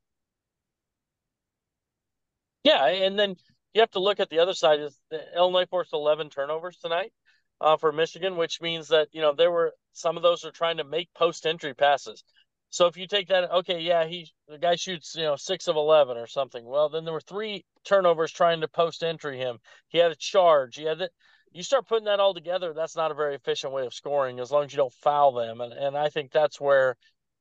Yeah, 2.64 2.86
and 2.88 3.18
then 3.18 3.36
you 3.74 3.82
have 3.82 3.92
to 3.92 4.00
look 4.00 4.20
at 4.20 4.30
the 4.30 4.40
other 4.40 4.54
side. 4.54 4.80
Is 4.80 5.00
Illinois 5.36 5.66
forced 5.66 5.94
11 5.94 6.30
turnovers 6.30 6.78
tonight 6.78 7.14
uh, 7.62 7.78
for 7.78 7.92
Michigan, 7.92 8.36
which 8.38 8.62
means 8.62 8.90
that 8.90 9.10
you 9.12 9.22
know 9.22 9.34
there 9.34 9.52
were 9.52 9.74
some 9.94 10.18
of 10.18 10.24
those 10.24 10.46
are 10.46 10.52
trying 10.52 10.78
to 10.78 10.84
make 10.84 11.14
post 11.14 11.46
entry 11.46 11.74
passes. 11.74 12.24
So 12.72 12.86
if 12.86 12.98
you 12.98 13.08
take 13.08 13.30
that, 13.30 13.52
okay, 13.52 13.80
yeah, 13.80 14.06
he 14.06 14.32
the 14.48 14.58
guy 14.58 14.76
shoots 14.76 15.16
you 15.16 15.24
know 15.24 15.36
six 15.36 15.68
of 15.68 15.76
11 15.76 16.18
or 16.18 16.28
something. 16.28 16.66
Well, 16.66 16.90
then 16.90 17.06
there 17.06 17.14
were 17.14 17.22
three 17.22 17.66
turnovers 17.86 18.32
trying 18.32 18.62
to 18.62 18.68
post 18.68 19.04
entry 19.04 19.38
him. 19.38 19.60
He 19.88 19.98
had 19.98 20.12
a 20.12 20.16
charge. 20.16 20.76
He 20.76 20.84
had 20.84 21.02
it. 21.02 21.12
You 21.52 21.64
start 21.64 21.88
putting 21.88 22.06
that 22.06 22.20
all 22.20 22.36
together, 22.36 22.74
that's 22.74 22.96
not 22.96 23.10
a 23.10 23.16
very 23.16 23.34
efficient 23.36 23.74
way 23.74 23.86
of 23.86 23.94
scoring 23.94 24.40
as 24.40 24.52
long 24.52 24.66
as 24.66 24.72
you 24.74 24.78
don't 24.78 24.94
foul 24.94 25.32
them. 25.32 25.62
And 25.62 25.74
and 25.74 25.98
I 25.98 26.10
think 26.10 26.32
that's 26.32 26.60
where 26.62 26.96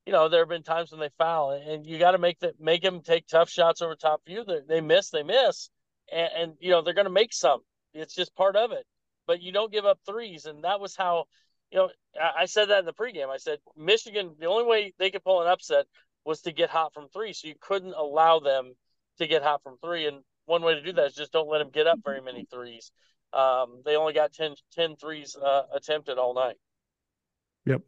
you 0.09 0.13
know, 0.13 0.31
there 0.31 0.41
have 0.41 0.49
been 0.49 0.63
times 0.63 0.91
when 0.91 1.01
they 1.01 1.11
foul, 1.19 1.51
and 1.51 1.85
you 1.85 1.99
got 1.99 2.13
to 2.13 2.19
make 2.19 2.41
that 2.41 2.59
make 2.59 2.81
them 2.81 3.03
take 3.03 3.27
tough 3.27 3.51
shots 3.51 3.83
over 3.83 3.95
top 3.95 4.23
of 4.27 4.33
you. 4.33 4.43
They, 4.43 4.61
they 4.67 4.81
miss, 4.81 5.11
they 5.11 5.23
miss, 5.23 5.69
and, 6.11 6.31
and 6.35 6.53
you 6.61 6.71
know 6.71 6.81
they're 6.81 6.95
going 6.95 7.05
to 7.05 7.11
make 7.13 7.35
some. 7.35 7.61
It's 7.93 8.15
just 8.15 8.35
part 8.35 8.57
of 8.57 8.73
it. 8.73 8.87
But 9.27 9.43
you 9.43 9.53
don't 9.53 9.71
give 9.71 9.85
up 9.85 9.99
threes, 10.07 10.47
and 10.47 10.65
that 10.65 10.81
was 10.81 10.97
how, 10.97 11.25
you 11.71 11.77
know, 11.77 11.91
I, 12.19 12.45
I 12.45 12.45
said 12.47 12.71
that 12.71 12.79
in 12.79 12.85
the 12.87 12.95
pregame. 12.95 13.29
I 13.29 13.37
said 13.37 13.59
Michigan, 13.77 14.35
the 14.41 14.47
only 14.47 14.65
way 14.65 14.95
they 14.99 15.11
could 15.11 15.23
pull 15.23 15.43
an 15.43 15.47
upset 15.47 15.85
was 16.25 16.41
to 16.41 16.53
get 16.53 16.71
hot 16.71 16.95
from 16.95 17.09
three. 17.11 17.35
So 17.35 17.47
you 17.47 17.55
couldn't 17.61 17.93
allow 17.93 18.39
them 18.41 18.73
to 19.19 19.27
get 19.27 19.43
hot 19.43 19.63
from 19.63 19.77
three. 19.85 20.07
And 20.07 20.23
one 20.47 20.63
way 20.63 20.73
to 20.73 20.83
do 20.83 20.95
that 20.95 21.09
is 21.09 21.15
just 21.17 21.33
don't 21.33 21.51
let 21.51 21.59
them 21.59 21.69
get 21.71 21.87
up 21.87 21.99
very 22.03 22.23
many 22.23 22.47
threes. 22.51 22.93
Um, 23.35 23.83
they 23.85 23.97
only 23.97 24.15
got 24.15 24.33
10, 24.33 24.55
10 24.73 24.97
threes 24.97 25.37
uh, 25.37 25.65
attempted 25.75 26.17
all 26.17 26.35
night. 26.35 26.57
Yep. 27.67 27.83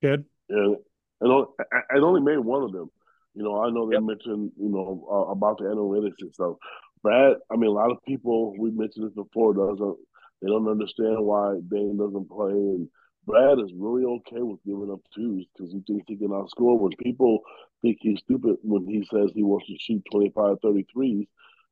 Good. 0.00 0.24
Yeah. 0.48 0.76
And 1.20 1.46
I 1.72 1.98
only 1.98 2.20
made 2.20 2.38
one 2.38 2.62
of 2.62 2.72
them. 2.72 2.90
You 3.34 3.42
know, 3.42 3.62
I 3.62 3.70
know 3.70 3.88
they 3.88 3.94
yep. 3.94 4.02
mentioned, 4.02 4.52
you 4.56 4.68
know, 4.68 5.06
uh, 5.10 5.30
about 5.30 5.58
the 5.58 5.64
analytics 5.64 6.20
and 6.20 6.34
stuff. 6.34 6.56
Brad, 7.02 7.36
I 7.50 7.56
mean, 7.56 7.70
a 7.70 7.72
lot 7.72 7.90
of 7.90 8.02
people, 8.06 8.54
we 8.58 8.70
mentioned 8.70 9.06
this 9.06 9.14
before, 9.14 9.54
doesn't 9.54 9.96
they 10.40 10.48
don't 10.48 10.68
understand 10.68 11.18
why 11.18 11.58
Dain 11.68 11.96
doesn't 11.96 12.30
play. 12.30 12.52
And 12.52 12.88
Brad 13.26 13.58
is 13.58 13.72
really 13.74 14.04
okay 14.04 14.42
with 14.42 14.62
giving 14.64 14.90
up 14.90 15.00
twos 15.14 15.46
because 15.52 15.72
he 15.72 15.80
thinks 15.80 16.04
he 16.06 16.16
can 16.16 16.28
outscore. 16.28 16.78
When 16.78 16.92
people 17.02 17.40
think 17.82 17.98
he's 18.00 18.20
stupid 18.20 18.56
when 18.62 18.86
he 18.86 19.06
says 19.12 19.30
he 19.34 19.42
wants 19.42 19.66
to 19.66 19.76
shoot 19.80 20.02
25, 20.10 20.56
33s, 20.64 21.26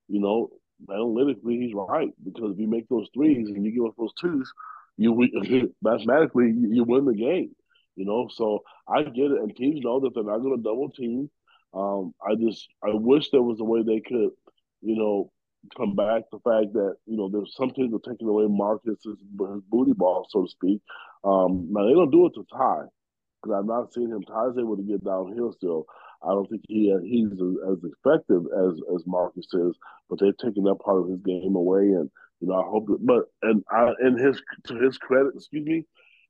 you 0.08 0.20
know, 0.20 0.50
analytically 0.90 1.58
he's 1.58 1.74
right 1.74 2.12
because 2.22 2.52
if 2.52 2.58
you 2.58 2.68
make 2.68 2.88
those 2.88 3.08
threes 3.14 3.48
and 3.48 3.64
you 3.64 3.72
give 3.72 3.86
up 3.86 3.94
those 3.98 4.12
twos, 4.20 4.52
you 4.96 5.72
mathematically 5.82 6.52
you 6.56 6.84
win 6.84 7.04
the 7.04 7.14
game. 7.14 7.54
You 7.96 8.04
know, 8.04 8.28
so 8.32 8.62
I 8.88 9.02
get 9.02 9.32
it, 9.32 9.40
and 9.40 9.56
teams 9.56 9.80
know 9.82 10.00
that 10.00 10.14
they're 10.14 10.22
not 10.22 10.38
going 10.38 10.56
to 10.56 10.62
double 10.62 10.90
team. 10.90 11.30
Um, 11.74 12.14
I 12.22 12.34
just 12.34 12.68
I 12.82 12.90
wish 12.92 13.30
there 13.30 13.42
was 13.42 13.60
a 13.60 13.64
way 13.64 13.82
they 13.82 14.00
could, 14.00 14.30
you 14.82 14.96
know, 14.96 15.32
come 15.76 15.94
back 15.94 16.22
the 16.30 16.38
fact 16.38 16.72
that 16.74 16.96
you 17.06 17.16
know 17.16 17.28
there's 17.28 17.54
some 17.56 17.70
teams 17.70 17.92
are 17.94 18.10
taking 18.10 18.28
away 18.28 18.46
Marcus's 18.48 18.98
his 19.04 19.62
booty 19.68 19.92
ball, 19.92 20.26
so 20.30 20.44
to 20.44 20.48
speak. 20.48 20.80
Um, 21.24 21.68
now 21.70 21.86
they 21.86 21.92
don't 21.92 22.10
do 22.10 22.26
it 22.26 22.34
to 22.34 22.46
Ty 22.52 22.82
because 23.42 23.58
I've 23.58 23.66
not 23.66 23.92
seen 23.92 24.10
him. 24.10 24.22
Ty's 24.22 24.58
able 24.58 24.76
to 24.76 24.82
get 24.82 25.04
downhill 25.04 25.52
still. 25.52 25.86
I 26.22 26.28
don't 26.28 26.48
think 26.48 26.62
he 26.68 26.92
uh, 26.92 26.98
he's 27.02 27.32
as, 27.32 27.78
effective 27.84 28.42
as 28.56 28.80
as 28.94 29.06
Marcus 29.06 29.46
is, 29.52 29.76
but 30.08 30.18
they've 30.20 30.36
taken 30.36 30.64
that 30.64 30.80
part 30.84 31.02
of 31.02 31.08
his 31.08 31.20
game 31.20 31.54
away, 31.54 31.82
and 31.82 32.10
you 32.40 32.48
know 32.48 32.54
I 32.54 32.64
hope. 32.68 32.86
That, 32.86 32.98
but 33.00 33.24
and 33.42 33.64
I 33.70 33.92
in 34.04 34.16
his 34.16 34.40
to 34.68 34.76
his 34.76 34.98
credit, 34.98 35.32
excuse 35.34 35.66
me, 35.66 35.84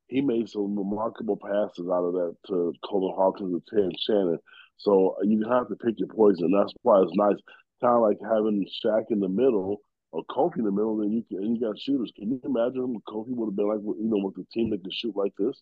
he 0.07 0.21
made 0.21 0.49
some 0.49 0.77
remarkable 0.77 1.37
passes 1.37 1.87
out 1.89 2.03
of 2.05 2.13
that 2.13 2.35
to 2.47 2.73
Coleman 2.83 3.13
Hawkins 3.15 3.53
and 3.53 3.63
Terrence 3.67 4.03
Shannon. 4.05 4.39
So 4.77 5.15
you 5.23 5.47
have 5.49 5.67
to 5.69 5.75
pick 5.75 5.99
your 5.99 6.07
poison. 6.07 6.51
That's 6.51 6.73
why 6.83 7.01
it's 7.01 7.11
nice, 7.15 7.37
kind 7.81 7.95
of 7.95 8.01
like 8.01 8.17
having 8.21 8.65
Shaq 8.83 9.05
in 9.09 9.19
the 9.19 9.29
middle 9.29 9.81
or 10.11 10.23
Kofi 10.25 10.59
in 10.59 10.63
the 10.63 10.71
middle, 10.71 11.01
and 11.01 11.13
you 11.13 11.23
can, 11.27 11.43
and 11.43 11.57
you 11.57 11.61
got 11.61 11.79
shooters. 11.79 12.11
Can 12.15 12.29
you 12.29 12.41
imagine 12.45 12.93
what 12.93 13.03
Kofi 13.03 13.35
would 13.35 13.47
have 13.47 13.55
been 13.55 13.67
like, 13.67 13.81
you 13.81 14.07
know, 14.07 14.23
with 14.23 14.37
a 14.37 14.47
team 14.53 14.69
that 14.69 14.83
could 14.83 14.93
shoot 14.93 15.15
like 15.15 15.33
this? 15.37 15.61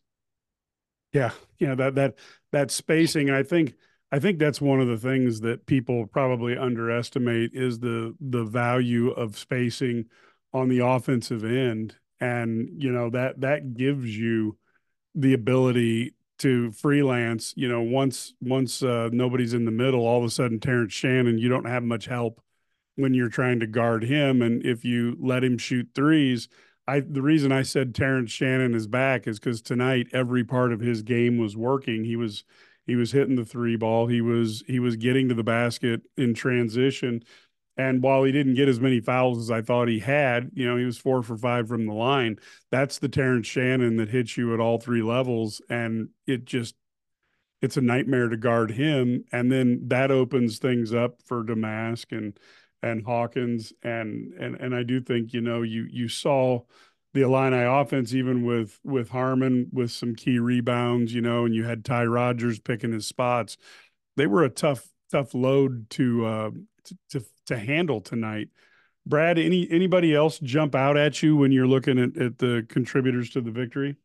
Yeah, 1.14 1.32
yeah, 1.60 1.76
that 1.76 1.96
that 1.96 2.16
that 2.52 2.72
spacing. 2.72 3.30
I 3.30 3.42
think 3.42 3.74
I 4.12 4.20
think 4.20 4.38
that's 4.38 4.62
one 4.62 4.80
of 4.80 4.88
the 4.88 4.98
things 4.98 5.42
that 5.42 5.66
people 5.66 6.06
probably 6.08 6.58
underestimate 6.58 7.52
is 7.54 7.80
the 7.80 8.16
the 8.20 8.44
value 8.44 9.12
of 9.12 9.38
spacing 9.38 10.06
on 10.54 10.70
the 10.70 10.80
offensive 10.80 11.44
end, 11.44 11.96
and 12.20 12.70
you 12.78 12.92
know 12.92 13.10
that 13.10 13.42
that 13.42 13.74
gives 13.76 14.18
you 14.18 14.58
the 15.14 15.34
ability 15.34 16.14
to 16.40 16.72
freelance. 16.72 17.54
You 17.56 17.70
know, 17.70 17.82
once 17.82 18.34
once 18.42 18.84
uh, 18.84 19.10
nobody's 19.12 19.54
in 19.54 19.66
the 19.66 19.72
middle, 19.72 20.06
all 20.06 20.20
of 20.20 20.26
a 20.26 20.30
sudden 20.30 20.60
Terrence 20.60 20.94
Shannon, 20.94 21.38
you 21.38 21.50
don't 21.50 21.68
have 21.68 21.84
much 21.84 22.06
help 22.06 22.42
when 22.96 23.14
you're 23.14 23.30
trying 23.30 23.60
to 23.60 23.68
guard 23.68 24.04
him, 24.04 24.42
and 24.42 24.66
if 24.66 24.86
you 24.86 25.18
let 25.20 25.44
him 25.44 25.58
shoot 25.58 25.90
threes. 25.96 26.48
I 26.88 27.00
the 27.00 27.22
reason 27.22 27.52
I 27.52 27.64
said 27.64 27.96
Terrence 27.96 28.32
Shannon 28.32 28.76
is 28.76 28.88
back 28.88 29.28
is 29.28 29.40
because 29.40 29.62
tonight 29.62 30.08
every 30.14 30.44
part 30.44 30.72
of 30.72 30.82
his 30.82 31.02
game 31.02 31.38
was 31.38 31.58
working. 31.58 32.04
He 32.04 32.16
was 32.16 32.44
he 32.86 32.96
was 32.96 33.12
hitting 33.12 33.36
the 33.36 33.46
three 33.46 33.76
ball. 33.76 34.08
He 34.08 34.22
was 34.22 34.64
he 34.68 34.80
was 34.80 34.96
getting 34.96 35.28
to 35.30 35.36
the 35.36 35.44
basket 35.44 36.02
in 36.16 36.34
transition. 36.34 37.24
And 37.78 38.02
while 38.02 38.24
he 38.24 38.32
didn't 38.32 38.56
get 38.56 38.70
as 38.70 38.80
many 38.80 39.02
fouls 39.02 39.40
as 39.40 39.52
I 39.52 39.62
thought 39.62 39.88
he 39.88 40.00
had, 40.00 40.52
you 40.54 40.66
know, 40.66 40.78
he 40.78 40.86
was 40.86 40.98
four 40.98 41.22
for 41.24 41.38
five 41.38 41.68
from 41.68 41.86
the 41.86 41.94
line. 41.94 42.38
That's 42.72 43.00
the 43.00 43.10
Terrence 43.10 43.48
Shannon 43.48 43.98
that 43.98 44.10
hits 44.10 44.38
you 44.38 44.54
at 44.54 44.60
all 44.60 44.80
three 44.80 45.02
levels. 45.02 45.62
And 45.70 46.10
it 46.26 46.46
just, 46.46 46.76
it's 47.62 47.78
a 47.78 47.82
nightmare 47.82 48.30
to 48.30 48.38
guard 48.38 48.72
him. 48.72 49.26
And 49.32 49.52
then 49.52 49.82
that 49.88 50.12
opens 50.12 50.60
things 50.60 50.94
up 50.94 51.22
for 51.26 51.44
Domask 51.44 52.16
and, 52.18 52.40
and 52.82 53.06
Hawkins. 53.06 53.74
And, 53.84 54.34
and, 54.34 54.56
and 54.56 54.74
I 54.74 54.84
do 54.84 55.02
think, 55.02 55.34
you 55.34 55.42
know, 55.42 55.62
you, 55.62 55.86
you 55.90 56.08
saw 56.08 56.62
the 57.16 57.22
Illini 57.22 57.64
offense, 57.64 58.14
even 58.14 58.44
with 58.44 58.78
with 58.84 59.08
Harmon 59.10 59.70
with 59.72 59.90
some 59.90 60.16
key 60.16 60.38
rebounds, 60.38 61.14
you 61.14 61.22
know, 61.22 61.46
and 61.46 61.56
you 61.56 61.64
had 61.64 61.86
Ty 61.86 62.06
Rodgers 62.08 62.60
picking 62.60 62.92
his 62.92 63.08
spots. 63.08 63.56
They 64.18 64.28
were 64.28 64.44
a 64.44 64.50
tough 64.50 64.90
tough 65.10 65.34
load 65.34 65.90
to 65.92 66.26
uh, 66.26 66.52
to, 66.84 66.98
to, 67.12 67.26
to 67.46 67.58
handle 67.58 68.02
tonight. 68.02 68.50
Brad, 69.06 69.38
any 69.38 69.68
anybody 69.70 70.16
else 70.16 70.40
jump 70.40 70.74
out 70.74 70.98
at 70.98 71.22
you 71.22 71.36
when 71.36 71.52
you're 71.52 71.68
looking 71.68 72.00
at, 72.00 72.18
at 72.18 72.38
the 72.40 72.66
contributors 72.70 73.30
to 73.32 73.42
the 73.42 73.52
victory? 73.52 73.96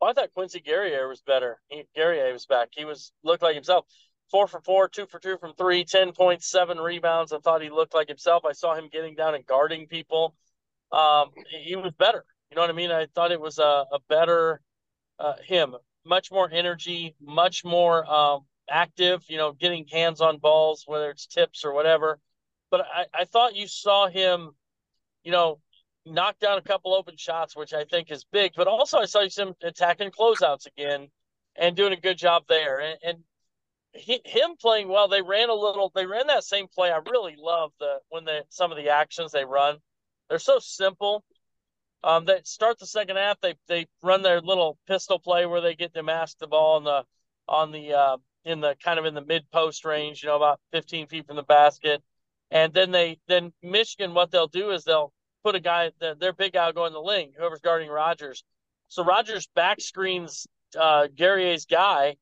Well, 0.00 0.10
I 0.10 0.12
thought 0.12 0.34
Quincy 0.34 0.60
Guerrier 0.60 1.08
was 1.08 1.22
better. 1.22 1.58
He, 1.68 1.84
Guerrier 1.94 2.30
was 2.32 2.44
back. 2.44 2.68
He 2.72 2.84
was 2.84 3.12
looked 3.24 3.42
like 3.42 3.54
himself. 3.54 3.86
Four 4.30 4.48
for 4.48 4.60
four, 4.60 4.88
two 4.88 5.06
for 5.06 5.20
two 5.20 5.38
from 5.38 5.54
three, 5.54 5.84
10.7 5.84 6.82
rebounds. 6.82 7.32
I 7.32 7.38
thought 7.38 7.62
he 7.62 7.70
looked 7.70 7.94
like 7.94 8.08
himself. 8.08 8.44
I 8.44 8.52
saw 8.52 8.74
him 8.74 8.88
getting 8.90 9.14
down 9.14 9.36
and 9.36 9.46
guarding 9.46 9.86
people 9.86 10.34
um, 10.92 11.30
he 11.64 11.76
was 11.76 11.92
better. 11.98 12.24
You 12.50 12.56
know 12.56 12.62
what 12.62 12.70
I 12.70 12.74
mean? 12.74 12.90
I 12.90 13.06
thought 13.14 13.32
it 13.32 13.40
was 13.40 13.58
a, 13.58 13.84
a 13.92 13.98
better 14.08 14.60
uh, 15.18 15.34
him, 15.44 15.74
much 16.04 16.30
more 16.30 16.48
energy, 16.50 17.16
much 17.20 17.64
more 17.64 18.08
um, 18.10 18.46
active. 18.68 19.24
You 19.28 19.38
know, 19.38 19.52
getting 19.52 19.86
hands 19.86 20.20
on 20.20 20.38
balls, 20.38 20.84
whether 20.86 21.10
it's 21.10 21.26
tips 21.26 21.64
or 21.64 21.72
whatever. 21.72 22.18
But 22.70 22.82
I, 22.82 23.06
I 23.14 23.24
thought 23.24 23.56
you 23.56 23.68
saw 23.68 24.08
him, 24.08 24.50
you 25.22 25.32
know, 25.32 25.60
knock 26.04 26.38
down 26.38 26.58
a 26.58 26.62
couple 26.62 26.94
open 26.94 27.16
shots, 27.16 27.56
which 27.56 27.72
I 27.72 27.84
think 27.84 28.10
is 28.10 28.24
big. 28.24 28.52
But 28.56 28.68
also, 28.68 28.98
I 28.98 29.06
saw 29.06 29.26
him 29.28 29.54
attacking 29.62 30.10
closeouts 30.10 30.66
again 30.66 31.08
and 31.56 31.76
doing 31.76 31.92
a 31.92 32.00
good 32.00 32.18
job 32.18 32.44
there. 32.48 32.80
And, 32.80 32.98
and 33.02 33.18
he, 33.92 34.20
him 34.24 34.56
playing 34.60 34.88
well. 34.88 35.08
They 35.08 35.22
ran 35.22 35.48
a 35.48 35.54
little. 35.54 35.90
They 35.94 36.06
ran 36.06 36.26
that 36.28 36.44
same 36.44 36.66
play. 36.68 36.90
I 36.90 36.98
really 37.10 37.36
love 37.38 37.72
the 37.78 37.98
when 38.08 38.24
the 38.24 38.44
some 38.48 38.70
of 38.70 38.76
the 38.76 38.90
actions 38.90 39.32
they 39.32 39.44
run. 39.44 39.78
They're 40.28 40.38
so 40.38 40.58
simple. 40.58 41.24
Um, 42.04 42.24
they 42.24 42.40
start 42.44 42.78
the 42.78 42.86
second 42.86 43.16
half. 43.16 43.40
They 43.40 43.54
they 43.68 43.86
run 44.02 44.22
their 44.22 44.40
little 44.40 44.78
pistol 44.86 45.18
play 45.18 45.46
where 45.46 45.60
they 45.60 45.74
get 45.74 45.94
Domask 45.94 46.38
the 46.38 46.46
ball 46.46 46.76
on 46.76 46.84
the 46.84 47.04
on 47.48 47.72
the 47.72 47.94
uh, 47.94 48.16
in 48.46 48.60
the 48.60 48.76
kind 48.82 48.98
of 48.98 49.04
in 49.04 49.14
the 49.14 49.24
mid 49.24 49.50
post 49.50 49.84
range, 49.84 50.22
you 50.22 50.28
know, 50.28 50.36
about 50.36 50.60
15 50.72 51.08
feet 51.08 51.26
from 51.26 51.36
the 51.36 51.42
basket. 51.42 52.02
And 52.50 52.72
then 52.72 52.92
they 52.92 53.18
then 53.26 53.52
Michigan, 53.62 54.14
what 54.14 54.30
they'll 54.30 54.46
do 54.46 54.70
is 54.70 54.84
they'll 54.84 55.12
put 55.44 55.56
a 55.56 55.60
guy, 55.60 55.90
their 56.00 56.32
big 56.32 56.52
guy 56.52 56.72
going 56.72 56.92
the 56.92 57.00
lane, 57.00 57.32
whoever's 57.36 57.60
guarding 57.60 57.90
Rodgers. 57.90 58.44
So 58.88 59.04
Rodgers 59.04 59.48
back 59.54 59.80
screens 59.80 60.46
uh, 60.78 61.08
Guerrier's 61.08 61.66
guy, 61.66 62.16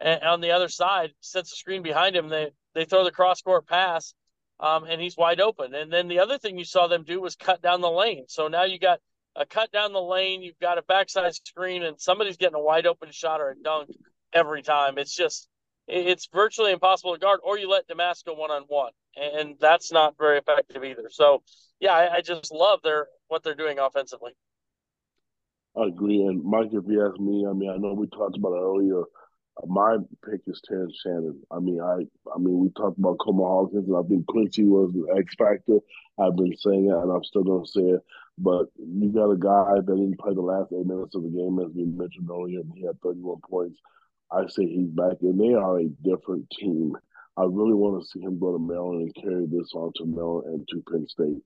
and 0.00 0.22
on 0.22 0.40
the 0.40 0.50
other 0.50 0.68
side 0.68 1.12
sets 1.20 1.52
a 1.52 1.56
screen 1.56 1.82
behind 1.82 2.16
him. 2.16 2.28
They 2.28 2.50
they 2.74 2.84
throw 2.84 3.04
the 3.04 3.12
cross 3.12 3.40
court 3.40 3.66
pass, 3.66 4.14
um, 4.58 4.84
and 4.84 5.00
he's 5.00 5.16
wide 5.16 5.40
open. 5.40 5.74
And 5.74 5.92
then 5.92 6.08
the 6.08 6.18
other 6.18 6.38
thing 6.38 6.58
you 6.58 6.64
saw 6.64 6.88
them 6.88 7.04
do 7.04 7.20
was 7.20 7.36
cut 7.36 7.62
down 7.62 7.80
the 7.80 7.90
lane. 7.90 8.24
So 8.28 8.48
now 8.48 8.64
you 8.64 8.80
got 8.80 9.00
a 9.36 9.46
cut 9.46 9.70
down 9.70 9.92
the 9.92 10.02
lane, 10.02 10.42
you've 10.42 10.58
got 10.58 10.78
a 10.78 10.82
backside 10.82 11.34
screen, 11.34 11.84
and 11.84 12.00
somebody's 12.00 12.36
getting 12.36 12.56
a 12.56 12.60
wide 12.60 12.86
open 12.86 13.10
shot 13.12 13.40
or 13.40 13.50
a 13.50 13.62
dunk 13.62 13.90
every 14.32 14.62
time. 14.62 14.98
It's 14.98 15.14
just 15.14 15.48
it's 15.88 16.28
virtually 16.32 16.72
impossible 16.72 17.14
to 17.14 17.18
guard, 17.18 17.40
or 17.42 17.58
you 17.58 17.68
let 17.68 17.88
Domask 17.88 18.22
one 18.26 18.50
on 18.50 18.62
one, 18.68 18.92
and 19.16 19.56
that's 19.60 19.90
not 19.90 20.16
very 20.18 20.38
effective 20.38 20.84
either. 20.84 21.08
So, 21.10 21.42
yeah, 21.80 21.92
I, 21.92 22.16
I, 22.16 22.20
just 22.20 22.52
love 22.52 22.80
their 22.82 23.08
what 23.28 23.42
they're 23.42 23.54
doing 23.54 23.78
offensively. 23.78 24.32
I 25.76 25.86
agree, 25.86 26.22
and 26.22 26.44
Mike, 26.44 26.70
if 26.72 26.84
you 26.86 27.06
ask 27.06 27.18
me, 27.20 27.46
I 27.48 27.52
mean, 27.52 27.70
I 27.70 27.76
know 27.76 27.94
we 27.94 28.06
talked 28.08 28.36
about 28.36 28.52
it 28.52 28.60
earlier 28.60 29.04
uh, 29.62 29.66
my 29.66 29.96
pick 30.28 30.40
is 30.46 30.60
Terrence 30.66 30.98
Shannon. 31.02 31.40
I 31.50 31.58
mean, 31.58 31.80
I 31.80 32.06
I 32.34 32.38
mean, 32.38 32.58
we 32.58 32.70
talked 32.70 32.98
about 32.98 33.18
Coleman 33.18 33.46
Hawkins, 33.46 33.88
and 33.88 33.96
I 33.96 34.02
think 34.08 34.26
Quincy 34.26 34.64
was 34.64 34.92
an 34.94 35.06
X 35.16 35.34
factor. 35.36 35.78
I've 36.18 36.36
been 36.36 36.56
saying 36.56 36.86
it, 36.86 36.94
and 36.94 37.10
I'm 37.10 37.24
still 37.24 37.44
going 37.44 37.64
to 37.64 37.70
say 37.70 37.80
it. 37.80 38.00
But 38.38 38.66
you 38.76 39.08
got 39.08 39.30
a 39.30 39.36
guy 39.36 39.74
that 39.76 39.86
didn't 39.86 40.18
play 40.18 40.34
the 40.34 40.40
last 40.40 40.72
eight 40.72 40.86
minutes 40.86 41.14
of 41.14 41.22
the 41.22 41.28
game, 41.28 41.58
as 41.58 41.72
we 41.74 41.84
mentioned 41.84 42.28
earlier, 42.30 42.60
and 42.60 42.72
he 42.74 42.86
had 42.86 43.00
31 43.02 43.38
points. 43.48 43.80
I 44.30 44.46
say 44.48 44.66
he's 44.66 44.88
back, 44.88 45.16
and 45.22 45.40
they 45.40 45.54
are 45.54 45.78
a 45.78 45.88
different 46.02 46.48
team. 46.50 46.92
I 47.36 47.42
really 47.42 47.74
want 47.74 48.02
to 48.02 48.08
see 48.08 48.20
him 48.20 48.38
go 48.38 48.52
to 48.52 48.58
Maryland 48.58 49.12
and 49.14 49.24
carry 49.24 49.46
this 49.46 49.72
on 49.74 49.92
to 49.96 50.06
Maryland 50.06 50.46
and 50.46 50.68
to 50.68 50.90
Penn 50.90 51.06
State 51.08 51.42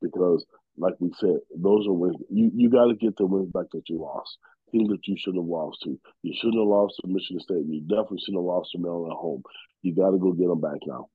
because, 0.00 0.44
like 0.76 0.94
we 0.98 1.10
said, 1.18 1.36
those 1.54 1.86
are 1.86 1.92
wins. 1.92 2.16
You 2.30 2.50
you 2.54 2.70
got 2.70 2.86
to 2.86 2.94
get 2.94 3.16
the 3.16 3.26
wins 3.26 3.52
back 3.52 3.66
that 3.72 3.88
you 3.88 3.98
lost 3.98 4.38
teams 4.72 4.88
that 4.88 5.06
you 5.06 5.16
shouldn't 5.18 5.42
have 5.42 5.48
lost 5.48 5.80
to. 5.84 5.98
You 6.22 6.34
shouldn't 6.36 6.60
have 6.60 6.68
lost 6.68 7.00
to 7.00 7.08
Michigan 7.08 7.40
State. 7.40 7.64
You 7.66 7.80
definitely 7.82 8.18
shouldn't 8.20 8.38
have 8.38 8.44
lost 8.44 8.72
to 8.72 8.78
Maryland 8.78 9.12
at 9.12 9.18
home. 9.18 9.42
You 9.82 9.94
got 9.94 10.10
to 10.10 10.18
go 10.18 10.32
get 10.32 10.48
them 10.48 10.60
back 10.60 10.78
now. 10.86 11.08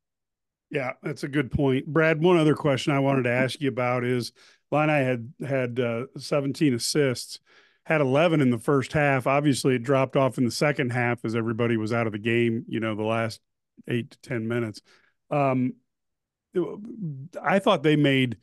Yeah, 0.69 0.93
that's 1.04 1.24
a 1.24 1.28
good 1.28 1.52
point, 1.52 1.86
Brad. 1.86 2.21
One 2.21 2.38
other 2.38 2.56
question 2.56 2.93
I 2.93 3.00
wanted 3.00 3.24
to 3.24 3.32
ask 3.32 3.60
you 3.60 3.67
about 3.67 4.06
is 4.06 4.32
Illini 4.71 5.04
had 5.04 5.34
had 5.45 5.80
uh, 5.80 6.06
17 6.17 6.74
assists, 6.74 7.39
had 7.86 8.02
11 8.02 8.41
in 8.41 8.52
the 8.52 8.58
first 8.58 8.94
half. 8.94 9.28
Obviously, 9.28 9.76
it 9.76 9.84
dropped 9.84 10.15
off 10.15 10.38
in 10.38 10.46
the 10.46 10.52
second 10.52 10.91
half 10.91 11.26
as 11.26 11.36
everybody 11.36 11.78
was 11.78 11.94
out 11.94 12.08
of 12.08 12.13
the 12.13 12.20
game. 12.20 12.65
You 12.67 12.80
know, 12.80 12.96
the 12.96 13.04
last 13.04 13.41
eight 13.88 14.12
to 14.12 14.20
ten 14.22 14.48
minutes. 14.48 14.82
Um, 15.30 15.74
I 17.41 17.60
thought 17.60 17.84
they 17.84 17.96
made 17.96 18.38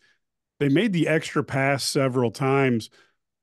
they 0.61 0.68
made 0.68 0.92
the 0.92 1.09
extra 1.09 1.44
pass 1.44 1.85
several 1.85 2.31
times, 2.31 2.90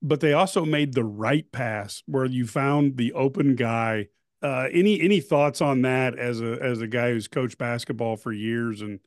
but 0.02 0.20
they 0.20 0.34
also 0.34 0.66
made 0.66 0.94
the 0.94 1.04
right 1.04 1.50
pass 1.52 2.04
where 2.06 2.26
you 2.26 2.46
found 2.48 2.98
the 2.98 3.14
open 3.14 3.56
guy. 3.56 4.08
Uh, 4.42 4.68
any 4.72 5.00
any 5.02 5.22
thoughts 5.22 5.62
on 5.62 5.84
that 5.84 6.18
as 6.20 6.42
a 6.42 6.58
as 6.62 6.82
a 6.82 6.88
guy 6.88 7.12
who's 7.12 7.28
coached 7.28 7.58
basketball 7.58 8.18
for 8.18 8.32
years 8.32 8.82
and 8.82 9.00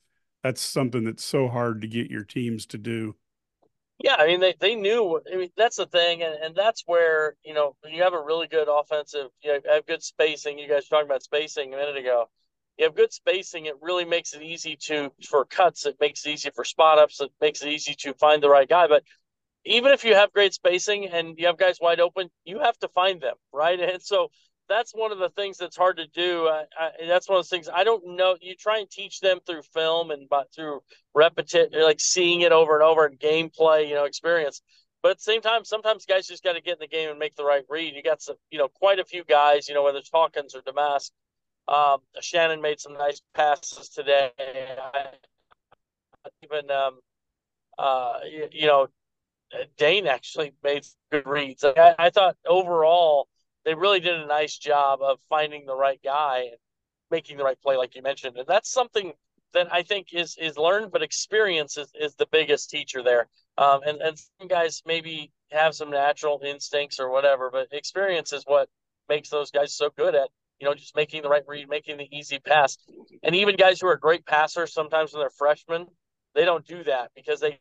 that's 0.42 0.60
something 0.60 1.04
that's 1.04 1.24
so 1.24 1.48
hard 1.48 1.82
to 1.82 1.88
get 1.88 2.10
your 2.10 2.24
teams 2.24 2.66
to 2.66 2.78
do. 2.78 3.14
Yeah, 3.98 4.14
I 4.16 4.26
mean 4.26 4.40
they, 4.40 4.54
they 4.58 4.74
knew. 4.76 5.20
I 5.32 5.36
mean 5.36 5.50
that's 5.56 5.76
the 5.76 5.86
thing, 5.86 6.22
and, 6.22 6.34
and 6.34 6.54
that's 6.54 6.82
where 6.86 7.34
you 7.44 7.52
know 7.54 7.76
you 7.90 8.02
have 8.02 8.12
a 8.12 8.22
really 8.22 8.46
good 8.46 8.68
offensive. 8.68 9.28
You 9.42 9.60
have 9.68 9.86
good 9.86 10.02
spacing. 10.02 10.58
You 10.58 10.68
guys 10.68 10.86
talking 10.88 11.06
about 11.06 11.22
spacing 11.22 11.74
a 11.74 11.76
minute 11.76 11.96
ago. 11.96 12.26
You 12.76 12.84
have 12.84 12.94
good 12.94 13.12
spacing. 13.12 13.66
It 13.66 13.74
really 13.80 14.04
makes 14.04 14.34
it 14.34 14.42
easy 14.42 14.76
to 14.82 15.10
for 15.28 15.44
cuts. 15.44 15.84
It 15.84 15.96
makes 16.00 16.24
it 16.26 16.30
easy 16.30 16.50
for 16.54 16.64
spot 16.64 16.98
ups. 16.98 17.20
It 17.20 17.32
makes 17.40 17.62
it 17.62 17.70
easy 17.70 17.94
to 18.00 18.14
find 18.14 18.40
the 18.40 18.48
right 18.48 18.68
guy. 18.68 18.86
But 18.86 19.02
even 19.64 19.92
if 19.92 20.04
you 20.04 20.14
have 20.14 20.32
great 20.32 20.54
spacing 20.54 21.06
and 21.08 21.38
you 21.38 21.46
have 21.46 21.58
guys 21.58 21.78
wide 21.80 22.00
open, 22.00 22.30
you 22.44 22.60
have 22.60 22.78
to 22.80 22.88
find 22.88 23.20
them 23.20 23.36
right. 23.52 23.78
And 23.94 24.02
so 24.02 24.28
that's 24.68 24.92
one 24.92 25.12
of 25.12 25.18
the 25.18 25.30
things 25.30 25.56
that's 25.56 25.76
hard 25.76 25.96
to 25.96 26.06
do. 26.06 26.46
I, 26.46 26.64
I, 26.78 26.90
that's 27.06 27.28
one 27.28 27.38
of 27.38 27.44
the 27.44 27.48
things 27.48 27.68
I 27.72 27.84
don't 27.84 28.16
know. 28.16 28.36
You 28.40 28.54
try 28.54 28.78
and 28.78 28.90
teach 28.90 29.20
them 29.20 29.38
through 29.46 29.62
film 29.62 30.10
and 30.10 30.28
but 30.28 30.52
through 30.54 30.80
repetition, 31.14 31.70
like 31.80 32.00
seeing 32.00 32.42
it 32.42 32.52
over 32.52 32.74
and 32.74 32.82
over 32.82 33.06
and 33.06 33.18
gameplay, 33.18 33.88
you 33.88 33.94
know, 33.94 34.04
experience. 34.04 34.62
But 35.02 35.12
at 35.12 35.18
the 35.18 35.22
same 35.22 35.40
time, 35.40 35.64
sometimes 35.64 36.06
guys 36.06 36.26
just 36.26 36.42
got 36.42 36.54
to 36.54 36.60
get 36.60 36.74
in 36.74 36.78
the 36.80 36.88
game 36.88 37.08
and 37.08 37.18
make 37.18 37.36
the 37.36 37.44
right 37.44 37.64
read. 37.68 37.94
You 37.94 38.02
got 38.02 38.20
some, 38.20 38.36
you 38.50 38.58
know, 38.58 38.68
quite 38.68 38.98
a 38.98 39.04
few 39.04 39.24
guys, 39.24 39.68
you 39.68 39.74
know, 39.74 39.84
whether 39.84 39.98
it's 39.98 40.10
Hawkins 40.12 40.54
or 40.54 40.62
Domask. 40.62 41.10
Um, 41.68 42.00
Shannon 42.20 42.60
made 42.60 42.80
some 42.80 42.94
nice 42.94 43.20
passes 43.34 43.90
today. 43.90 44.30
I, 44.38 45.06
even, 46.42 46.70
um, 46.70 46.98
uh, 47.78 48.18
you, 48.28 48.48
you, 48.50 48.66
know, 48.66 48.88
Dain 49.76 50.06
actually 50.06 50.52
made 50.64 50.84
good 51.12 51.26
reads. 51.26 51.64
I, 51.64 51.94
I 51.98 52.10
thought 52.10 52.36
overall 52.46 53.28
they 53.68 53.74
really 53.74 54.00
did 54.00 54.18
a 54.18 54.26
nice 54.26 54.56
job 54.56 55.00
of 55.02 55.18
finding 55.28 55.66
the 55.66 55.76
right 55.76 56.00
guy 56.02 56.44
and 56.50 56.56
making 57.10 57.36
the 57.36 57.44
right 57.44 57.60
play, 57.60 57.76
like 57.76 57.94
you 57.94 58.00
mentioned. 58.00 58.38
And 58.38 58.46
that's 58.48 58.72
something 58.72 59.12
that 59.52 59.70
I 59.70 59.82
think 59.82 60.08
is 60.14 60.38
is 60.40 60.56
learned, 60.56 60.90
but 60.90 61.02
experience 61.02 61.76
is, 61.76 61.92
is 61.94 62.14
the 62.14 62.26
biggest 62.32 62.70
teacher 62.70 63.02
there. 63.02 63.28
Um, 63.58 63.80
and 63.86 64.00
and 64.00 64.18
some 64.18 64.48
guys 64.48 64.82
maybe 64.86 65.32
have 65.50 65.74
some 65.74 65.90
natural 65.90 66.40
instincts 66.42 66.98
or 66.98 67.10
whatever, 67.10 67.50
but 67.52 67.68
experience 67.70 68.32
is 68.32 68.44
what 68.46 68.70
makes 69.06 69.28
those 69.28 69.50
guys 69.50 69.74
so 69.74 69.90
good 69.94 70.14
at 70.14 70.30
you 70.60 70.66
know 70.66 70.72
just 70.72 70.96
making 70.96 71.20
the 71.20 71.28
right 71.28 71.44
read, 71.46 71.68
making 71.68 71.98
the 71.98 72.08
easy 72.10 72.38
pass. 72.38 72.78
And 73.22 73.34
even 73.34 73.56
guys 73.56 73.82
who 73.82 73.88
are 73.88 73.98
great 73.98 74.24
passers, 74.24 74.72
sometimes 74.72 75.12
when 75.12 75.20
they're 75.20 75.28
freshmen, 75.28 75.88
they 76.34 76.46
don't 76.46 76.66
do 76.66 76.84
that 76.84 77.10
because 77.14 77.40
they 77.40 77.58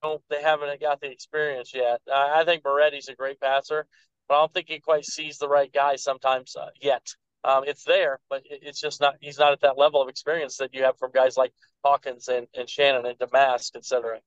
don't 0.00 0.22
they 0.30 0.42
haven't 0.42 0.80
got 0.80 1.00
the 1.00 1.10
experience 1.10 1.72
yet. 1.74 2.00
Uh, 2.08 2.34
I 2.36 2.44
think 2.44 2.62
Moretti's 2.62 3.08
a 3.08 3.14
great 3.14 3.40
passer, 3.40 3.86
but 4.32 4.38
I 4.38 4.40
don't 4.40 4.54
think 4.54 4.70
he 4.70 4.80
quite 4.80 5.04
sees 5.04 5.36
the 5.36 5.46
right 5.46 5.70
guy 5.70 5.96
sometimes 5.96 6.56
uh, 6.56 6.70
yet. 6.80 7.06
Um, 7.44 7.64
it's 7.66 7.84
there, 7.84 8.18
but 8.30 8.40
it's 8.46 8.80
just 8.80 8.98
not. 8.98 9.16
He's 9.20 9.38
not 9.38 9.52
at 9.52 9.60
that 9.60 9.76
level 9.76 10.00
of 10.00 10.08
experience 10.08 10.56
that 10.56 10.72
you 10.72 10.84
have 10.84 10.96
from 10.96 11.10
guys 11.12 11.36
like 11.36 11.52
Hawkins 11.84 12.28
and, 12.28 12.46
and 12.56 12.66
Shannon 12.66 13.04
and 13.04 13.18
Domask, 13.18 13.72
et 13.76 13.84
cetera. 13.84 14.20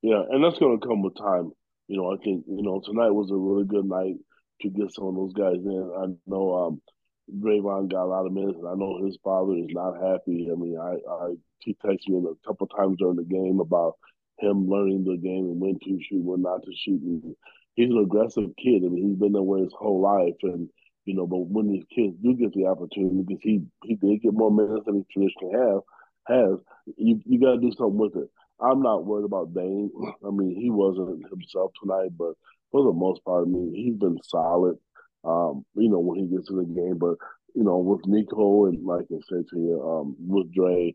Yeah, 0.00 0.22
and 0.30 0.44
that's 0.44 0.60
going 0.60 0.78
to 0.78 0.86
come 0.86 1.02
with 1.02 1.16
time. 1.16 1.50
You 1.88 1.96
know, 1.96 2.12
I 2.12 2.22
think 2.22 2.44
you 2.46 2.62
know 2.62 2.80
tonight 2.84 3.10
was 3.10 3.32
a 3.32 3.34
really 3.34 3.64
good 3.64 3.84
night 3.84 4.14
to 4.60 4.68
get 4.68 4.94
some 4.94 5.06
of 5.06 5.16
those 5.16 5.32
guys 5.32 5.58
in. 5.64 5.92
I 5.98 6.30
know 6.30 6.54
um, 6.54 7.88
got 7.88 8.04
a 8.04 8.06
lot 8.06 8.26
of 8.26 8.32
minutes. 8.32 8.60
I 8.64 8.76
know 8.76 9.04
his 9.04 9.18
father 9.24 9.54
is 9.54 9.70
not 9.70 9.94
happy. 9.94 10.50
I 10.52 10.54
mean, 10.54 10.78
I, 10.80 10.98
I 11.10 11.34
he 11.58 11.76
texted 11.84 12.10
me 12.10 12.22
a 12.30 12.46
couple 12.46 12.68
times 12.68 12.98
during 13.00 13.16
the 13.16 13.24
game 13.24 13.58
about 13.58 13.94
him 14.38 14.68
learning 14.68 15.02
the 15.02 15.16
game 15.16 15.46
and 15.46 15.60
when 15.60 15.80
to 15.80 15.98
shoot, 16.08 16.22
when 16.22 16.42
not 16.42 16.62
to 16.62 16.70
shoot. 16.76 17.02
And 17.02 17.34
he's 17.76 17.90
an 17.90 17.98
aggressive 17.98 18.50
kid. 18.56 18.82
I 18.84 18.88
mean, 18.88 19.08
he's 19.08 19.18
been 19.18 19.32
that 19.32 19.42
way 19.42 19.60
his 19.60 19.72
whole 19.78 20.00
life, 20.00 20.34
and 20.42 20.68
you 21.04 21.14
know, 21.14 21.26
but 21.26 21.46
when 21.46 21.68
these 21.68 21.84
kids 21.94 22.16
do 22.20 22.34
get 22.34 22.52
the 22.52 22.66
opportunity, 22.66 23.22
because 23.22 23.42
he 23.42 23.62
he 23.84 23.94
did 23.94 24.22
get 24.22 24.32
more 24.34 24.50
minutes 24.50 24.86
than 24.86 24.96
he 24.96 25.04
traditionally 25.12 25.54
have 25.54 25.80
has, 26.26 26.58
you 26.96 27.20
you 27.24 27.40
got 27.40 27.52
to 27.52 27.60
do 27.60 27.70
something 27.76 27.98
with 27.98 28.16
it. 28.16 28.28
I'm 28.60 28.82
not 28.82 29.04
worried 29.04 29.26
about 29.26 29.54
Dain. 29.54 29.90
I 30.26 30.30
mean, 30.30 30.58
he 30.60 30.70
wasn't 30.70 31.28
himself 31.30 31.72
tonight, 31.80 32.10
but 32.18 32.32
for 32.72 32.84
the 32.84 32.92
most 32.92 33.22
part, 33.24 33.46
I 33.46 33.50
mean, 33.50 33.72
he's 33.74 33.94
been 33.94 34.18
solid. 34.24 34.76
Um, 35.24 35.64
you 35.74 35.88
know, 35.88 35.98
when 35.98 36.18
he 36.18 36.26
gets 36.26 36.50
in 36.50 36.56
the 36.56 36.64
game, 36.64 36.98
but 36.98 37.16
you 37.54 37.64
know, 37.64 37.78
with 37.78 38.06
Nico 38.06 38.66
and 38.66 38.84
like 38.84 39.06
I 39.10 39.20
said 39.28 39.44
to 39.50 39.58
you, 39.58 39.82
um, 39.82 40.16
with 40.18 40.52
Dre, 40.52 40.94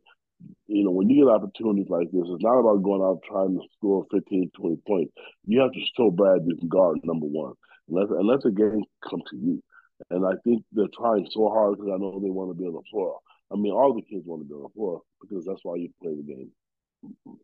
you 0.68 0.84
know, 0.84 0.92
when 0.92 1.10
you 1.10 1.26
get 1.26 1.32
opportunities 1.32 1.90
like 1.90 2.12
this, 2.12 2.24
it's 2.26 2.44
not 2.44 2.60
about 2.60 2.84
going 2.84 3.02
out 3.02 3.22
trying 3.28 3.56
to 3.56 3.62
score 3.78 4.06
15, 4.12 4.52
20 4.56 4.78
points. 4.88 5.14
You 5.46 5.62
have 5.62 5.72
to 5.72 5.82
show 5.98 6.12
Brad 6.12 6.42
you 6.46 6.56
can 6.56 6.70
guard 6.70 7.00
number 7.04 7.26
one. 7.26 7.54
Unless, 7.90 8.10
unless 8.12 8.44
the 8.44 8.52
game 8.52 8.84
come 9.08 9.22
to 9.30 9.38
you. 9.38 9.62
And 10.10 10.26
I 10.26 10.32
think 10.44 10.64
they're 10.72 10.86
trying 10.98 11.28
so 11.30 11.50
hard 11.50 11.78
because 11.78 11.92
I 11.94 11.98
know 11.98 12.20
they 12.20 12.30
want 12.30 12.52
to 12.52 12.60
be 12.60 12.66
on 12.66 12.74
the 12.74 12.82
floor. 12.90 13.20
I 13.52 13.56
mean, 13.56 13.74
all 13.74 13.94
the 13.94 14.02
kids 14.02 14.24
want 14.26 14.42
to 14.42 14.48
be 14.48 14.54
on 14.54 14.64
the 14.64 14.70
floor 14.70 15.02
because 15.20 15.46
that's 15.46 15.60
why 15.64 15.76
you 15.76 15.90
play 16.02 16.16
the 16.16 16.24
game. 16.24 16.52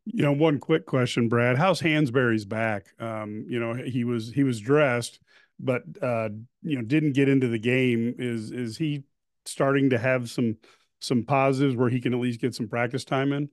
You 0.06 0.24
know, 0.24 0.32
one 0.32 0.60
quick 0.60 0.86
question, 0.86 1.28
Brad. 1.28 1.58
How's 1.58 1.82
Hansberry's 1.82 2.46
back? 2.46 2.88
Um, 3.00 3.46
you 3.50 3.60
know, 3.60 3.74
he 3.74 4.04
was 4.04 4.32
he 4.32 4.44
was 4.44 4.60
dressed, 4.60 5.20
but 5.60 5.82
uh, 6.02 6.30
you 6.62 6.78
know, 6.78 6.84
didn't 6.84 7.14
get 7.14 7.28
into 7.28 7.48
the 7.48 7.60
game. 7.60 8.16
Is 8.20 8.52
is 8.52 8.78
he 8.78 9.04
starting 9.46 9.90
to 9.90 9.98
have 9.98 10.30
some 10.30 10.58
some 11.00 11.24
positives 11.24 11.76
where 11.76 11.90
he 11.90 12.00
can 12.00 12.14
at 12.14 12.20
least 12.20 12.42
get 12.42 12.56
some 12.56 12.68
practice 12.68 13.06
time 13.06 13.34
in? 13.34 13.50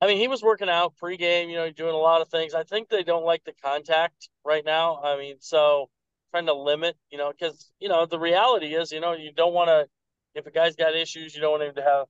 I 0.00 0.06
mean, 0.06 0.18
he 0.18 0.28
was 0.28 0.42
working 0.42 0.68
out 0.68 0.94
pregame, 1.02 1.48
you 1.48 1.56
know, 1.56 1.70
doing 1.70 1.94
a 1.94 1.98
lot 1.98 2.20
of 2.20 2.28
things. 2.28 2.54
I 2.54 2.64
think 2.64 2.88
they 2.88 3.02
don't 3.02 3.24
like 3.24 3.44
the 3.44 3.54
contact 3.64 4.28
right 4.44 4.64
now. 4.64 5.00
I 5.02 5.16
mean, 5.16 5.36
so 5.40 5.88
trying 6.30 6.46
to 6.46 6.54
limit, 6.54 6.96
you 7.10 7.16
know, 7.16 7.32
because 7.32 7.70
you 7.80 7.88
know 7.88 8.04
the 8.04 8.18
reality 8.18 8.74
is, 8.74 8.92
you 8.92 9.00
know, 9.00 9.12
you 9.12 9.32
don't 9.32 9.54
want 9.54 9.68
to. 9.68 9.86
If 10.34 10.46
a 10.46 10.50
guy's 10.50 10.76
got 10.76 10.94
issues, 10.94 11.34
you 11.34 11.40
don't 11.40 11.52
want 11.52 11.62
him 11.62 11.74
to 11.76 11.82
have. 11.82 12.06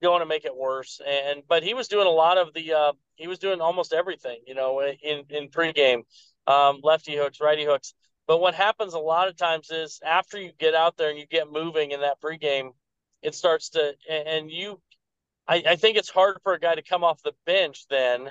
You 0.00 0.08
don't 0.08 0.12
want 0.12 0.22
to 0.22 0.28
make 0.28 0.44
it 0.44 0.54
worse. 0.54 1.00
And 1.06 1.42
but 1.48 1.62
he 1.62 1.72
was 1.72 1.88
doing 1.88 2.06
a 2.06 2.10
lot 2.10 2.36
of 2.36 2.52
the. 2.52 2.74
Uh, 2.74 2.92
he 3.14 3.28
was 3.28 3.38
doing 3.38 3.62
almost 3.62 3.94
everything, 3.94 4.40
you 4.46 4.54
know, 4.54 4.82
in 4.82 5.24
in 5.30 5.48
pregame, 5.48 6.02
um, 6.46 6.80
lefty 6.82 7.16
hooks, 7.16 7.40
righty 7.40 7.64
hooks. 7.64 7.94
But 8.26 8.40
what 8.40 8.54
happens 8.54 8.92
a 8.92 8.98
lot 8.98 9.28
of 9.28 9.36
times 9.36 9.70
is 9.70 10.00
after 10.04 10.38
you 10.38 10.50
get 10.58 10.74
out 10.74 10.96
there 10.98 11.10
and 11.10 11.18
you 11.18 11.26
get 11.26 11.50
moving 11.50 11.92
in 11.92 12.00
that 12.00 12.20
pregame, 12.20 12.72
it 13.22 13.34
starts 13.34 13.70
to 13.70 13.94
and 14.08 14.50
you 14.50 14.80
I, 15.48 15.62
I 15.66 15.76
think 15.76 15.96
it's 15.96 16.10
hard 16.10 16.38
for 16.42 16.54
a 16.54 16.60
guy 16.60 16.74
to 16.74 16.82
come 16.82 17.04
off 17.04 17.22
the 17.22 17.34
bench 17.44 17.86
then 17.88 18.30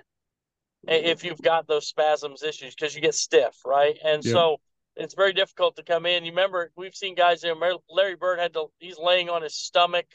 mm-hmm. 0.87 1.05
if 1.05 1.23
you've 1.23 1.41
got 1.41 1.67
those 1.67 1.87
spasms 1.87 2.43
issues 2.43 2.75
because 2.75 2.95
you 2.95 3.01
get 3.01 3.15
stiff, 3.15 3.55
right? 3.65 3.97
And 4.03 4.23
yep. 4.23 4.33
so 4.33 4.57
it's 4.95 5.13
very 5.13 5.33
difficult 5.33 5.75
to 5.75 5.83
come 5.83 6.05
in. 6.05 6.23
You 6.23 6.31
remember 6.31 6.71
we've 6.75 6.95
seen 6.95 7.15
guys 7.15 7.41
there. 7.41 7.55
Larry 7.89 8.15
Bird 8.15 8.39
had 8.39 8.53
to. 8.53 8.67
He's 8.79 8.97
laying 8.97 9.29
on 9.29 9.41
his 9.41 9.55
stomach 9.55 10.05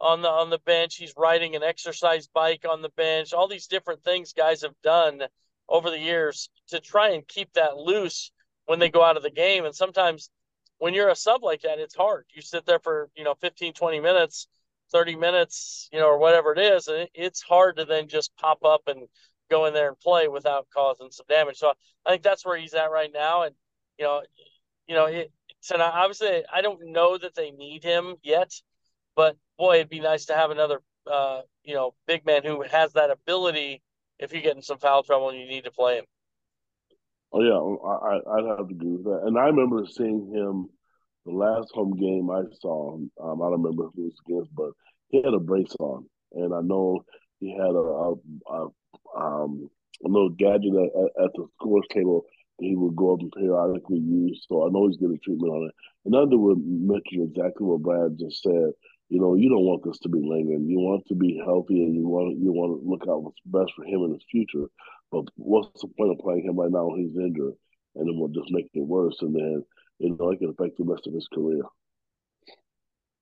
on 0.00 0.22
the 0.22 0.28
on 0.28 0.50
the 0.50 0.58
bench. 0.58 0.96
He's 0.96 1.14
riding 1.16 1.54
an 1.54 1.62
exercise 1.62 2.26
bike 2.26 2.64
on 2.68 2.82
the 2.82 2.90
bench. 2.90 3.32
All 3.32 3.48
these 3.48 3.66
different 3.66 4.02
things 4.02 4.32
guys 4.32 4.62
have 4.62 4.74
done 4.82 5.22
over 5.68 5.90
the 5.90 5.98
years 5.98 6.50
to 6.68 6.80
try 6.80 7.10
and 7.10 7.26
keep 7.26 7.52
that 7.54 7.76
loose 7.76 8.32
when 8.66 8.78
they 8.78 8.90
go 8.90 9.02
out 9.02 9.16
of 9.16 9.22
the 9.22 9.30
game. 9.30 9.64
And 9.64 9.74
sometimes 9.74 10.30
when 10.78 10.94
you're 10.94 11.08
a 11.08 11.16
sub 11.16 11.42
like 11.42 11.62
that, 11.62 11.78
it's 11.78 11.94
hard. 11.94 12.26
You 12.34 12.42
sit 12.42 12.66
there 12.66 12.78
for 12.78 13.10
you 13.16 13.24
know 13.24 13.34
15, 13.40 13.72
20 13.72 14.00
minutes, 14.00 14.48
30 14.92 15.16
minutes, 15.16 15.88
you 15.92 15.98
know, 15.98 16.06
or 16.06 16.18
whatever 16.18 16.52
it 16.52 16.58
is, 16.58 16.88
and 16.88 17.08
it's 17.14 17.42
hard 17.42 17.76
to 17.76 17.84
then 17.84 18.08
just 18.08 18.36
pop 18.36 18.64
up 18.64 18.82
and 18.86 19.08
go 19.50 19.66
in 19.66 19.74
there 19.74 19.88
and 19.88 20.00
play 20.00 20.28
without 20.28 20.66
causing 20.72 21.10
some 21.10 21.26
damage. 21.28 21.58
So 21.58 21.72
I 22.06 22.10
think 22.10 22.22
that's 22.22 22.44
where 22.44 22.56
he's 22.58 22.74
at 22.74 22.90
right 22.90 23.10
now, 23.12 23.42
and 23.42 23.54
you 23.98 24.04
know, 24.04 24.22
you 24.86 24.94
know, 24.94 25.06
it, 25.06 25.32
so 25.60 25.76
now 25.76 25.90
obviously 25.92 26.42
I 26.52 26.60
don't 26.60 26.92
know 26.92 27.16
that 27.18 27.34
they 27.34 27.50
need 27.50 27.84
him 27.84 28.16
yet, 28.22 28.52
but 29.16 29.36
boy, 29.58 29.76
it'd 29.76 29.88
be 29.88 30.00
nice 30.00 30.26
to 30.26 30.34
have 30.34 30.50
another, 30.50 30.80
uh, 31.10 31.42
you 31.62 31.74
know, 31.74 31.94
big 32.06 32.26
man 32.26 32.42
who 32.44 32.62
has 32.62 32.92
that 32.94 33.10
ability 33.10 33.82
if 34.18 34.32
you 34.32 34.40
get 34.40 34.56
in 34.56 34.62
some 34.62 34.78
foul 34.78 35.02
trouble 35.02 35.30
and 35.30 35.38
you 35.38 35.46
need 35.46 35.64
to 35.64 35.70
play 35.70 35.98
him. 35.98 36.04
Oh 37.34 37.42
yeah, 37.42 37.58
I, 37.58 38.38
I'd 38.38 38.46
have 38.58 38.68
to 38.68 38.74
agree 38.74 38.92
with 38.92 39.04
that. 39.06 39.22
And 39.26 39.36
I 39.38 39.46
remember 39.46 39.84
seeing 39.86 40.30
him 40.32 40.68
the 41.26 41.32
last 41.32 41.72
home 41.72 41.96
game 41.96 42.30
I 42.30 42.42
saw. 42.60 42.94
Um, 42.94 43.10
I 43.42 43.50
don't 43.50 43.62
remember 43.62 43.90
who 43.94 44.02
it 44.02 44.04
was 44.04 44.20
against, 44.28 44.54
but 44.54 44.70
he 45.08 45.20
had 45.22 45.34
a 45.34 45.40
brace 45.40 45.74
on, 45.80 46.06
and 46.32 46.54
I 46.54 46.60
know 46.60 47.04
he 47.40 47.50
had 47.52 47.74
a, 47.74 47.84
a, 47.84 48.14
a 48.48 48.68
um, 49.18 49.68
a 50.04 50.08
little 50.08 50.30
gadget 50.30 50.74
at, 50.74 51.24
at 51.24 51.32
the 51.34 51.46
scores 51.60 51.86
table 51.92 52.24
that 52.58 52.66
he 52.66 52.76
would 52.76 52.94
go 52.96 53.14
up 53.14 53.20
and 53.20 53.32
periodically 53.32 53.98
use. 53.98 54.46
So 54.48 54.66
I 54.66 54.70
know 54.70 54.86
he's 54.86 54.98
getting 54.98 55.18
treatment 55.24 55.52
on 55.52 55.68
it. 55.68 55.74
And 56.04 56.14
Underwood 56.14 56.58
mention 56.64 57.22
exactly 57.22 57.66
what 57.66 57.82
Brad 57.82 58.18
just 58.18 58.42
said. 58.42 58.70
You 59.14 59.20
know, 59.20 59.36
you 59.36 59.48
don't 59.48 59.62
want 59.62 59.84
this 59.84 60.00
to 60.00 60.08
be 60.08 60.18
lingering. 60.18 60.66
You 60.68 60.80
want 60.80 61.06
to 61.06 61.14
be 61.14 61.40
healthy, 61.44 61.84
and 61.84 61.94
you 61.94 62.04
want 62.08 62.36
you 62.36 62.50
want 62.52 62.82
to 62.82 62.90
look 62.90 63.02
out 63.08 63.22
what's 63.22 63.38
best 63.46 63.70
for 63.76 63.84
him 63.84 64.02
in 64.02 64.14
his 64.14 64.24
future. 64.28 64.66
But 65.12 65.26
what's 65.36 65.80
the 65.80 65.86
point 65.96 66.10
of 66.10 66.18
playing 66.18 66.42
him 66.42 66.58
right 66.58 66.68
now 66.68 66.88
when 66.88 66.98
he's 66.98 67.16
injured, 67.16 67.54
and 67.94 68.08
then 68.08 68.18
we'll 68.18 68.34
just 68.34 68.50
make 68.50 68.66
it 68.74 68.80
worse, 68.80 69.16
and 69.20 69.32
then 69.32 69.64
you 70.00 70.16
know 70.18 70.30
it 70.32 70.40
can 70.40 70.48
affect 70.48 70.78
the 70.78 70.84
rest 70.84 71.06
of 71.06 71.14
his 71.14 71.28
career. 71.32 71.62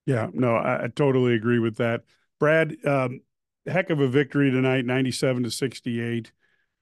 Yeah, 0.06 0.28
no, 0.32 0.56
I, 0.56 0.84
I 0.84 0.88
totally 0.88 1.34
agree 1.34 1.58
with 1.58 1.76
that, 1.76 2.04
Brad. 2.40 2.74
Um, 2.86 3.20
heck 3.66 3.90
of 3.90 4.00
a 4.00 4.08
victory 4.08 4.50
tonight, 4.50 4.86
ninety-seven 4.86 5.42
to 5.42 5.50
sixty-eight. 5.50 6.32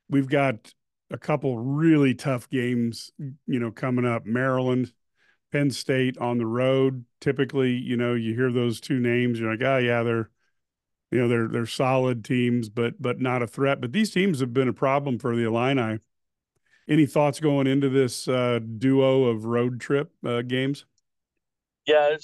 We've 0.09 0.29
got 0.29 0.73
a 1.11 1.19
couple 1.19 1.59
really 1.59 2.15
tough 2.15 2.49
games, 2.49 3.11
you 3.19 3.59
know, 3.59 3.73
coming 3.73 4.07
up. 4.07 4.25
Maryland, 4.25 4.93
Penn 5.51 5.71
State 5.71 6.19
on 6.19 6.39
the 6.39 6.47
road. 6.47 7.05
Typically, 7.21 7.73
you 7.73 7.97
know, 7.97 8.15
you 8.15 8.35
hear 8.35 8.53
those 8.53 8.81
two 8.81 9.01
names, 9.01 9.39
you're 9.39 9.51
like, 9.51 9.63
oh 9.63 9.79
yeah, 9.79 10.03
they're, 10.03 10.31
you 11.11 11.19
know, 11.19 11.29
they're 11.29 11.49
they're 11.49 11.67
solid 11.67 12.25
teams, 12.25 12.69
but 12.69 13.01
but 13.01 13.21
not 13.21 13.43
a 13.43 13.47
threat. 13.47 13.81
But 13.81 13.93
these 13.93 14.11
teams 14.11 14.41
have 14.41 14.55
been 14.55 14.69
a 14.69 14.73
problem 14.73 15.19
for 15.19 15.35
the 15.35 15.45
Illini. 15.45 15.99
Any 16.89 17.07
thoughts 17.07 17.39
going 17.39 17.67
into 17.67 17.89
this 17.89 18.27
uh, 18.27 18.59
duo 18.79 19.25
of 19.25 19.45
road 19.45 19.81
trip 19.81 20.13
uh, 20.27 20.43
games? 20.43 20.87
Yeah, 21.87 22.17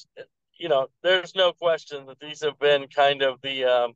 you 0.59 0.69
know, 0.69 0.89
there's 1.03 1.35
no 1.35 1.53
question 1.53 2.07
that 2.07 2.19
these 2.21 2.43
have 2.43 2.59
been 2.59 2.87
kind 2.89 3.23
of 3.23 3.41
the 3.43 3.65
um, 3.65 3.93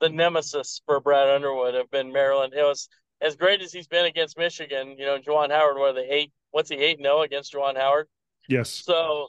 the 0.00 0.08
nemesis 0.08 0.80
for 0.86 1.00
Brad 1.00 1.28
Underwood. 1.28 1.74
Have 1.74 1.90
been 1.90 2.12
Maryland. 2.12 2.54
It 2.54 2.62
was 2.62 2.88
as 3.20 3.36
great 3.36 3.62
as 3.62 3.72
he's 3.72 3.86
been 3.86 4.06
against 4.06 4.38
Michigan. 4.38 4.96
You 4.98 5.06
know, 5.06 5.18
Juwan 5.18 5.50
Howard, 5.50 5.76
what 5.76 5.90
are 5.90 5.94
they 5.94 6.08
eight? 6.08 6.32
What's 6.50 6.70
he 6.70 6.76
eight? 6.76 7.00
No 7.00 7.22
against 7.22 7.52
Juwan 7.52 7.76
Howard. 7.76 8.08
Yes. 8.48 8.70
So 8.70 9.28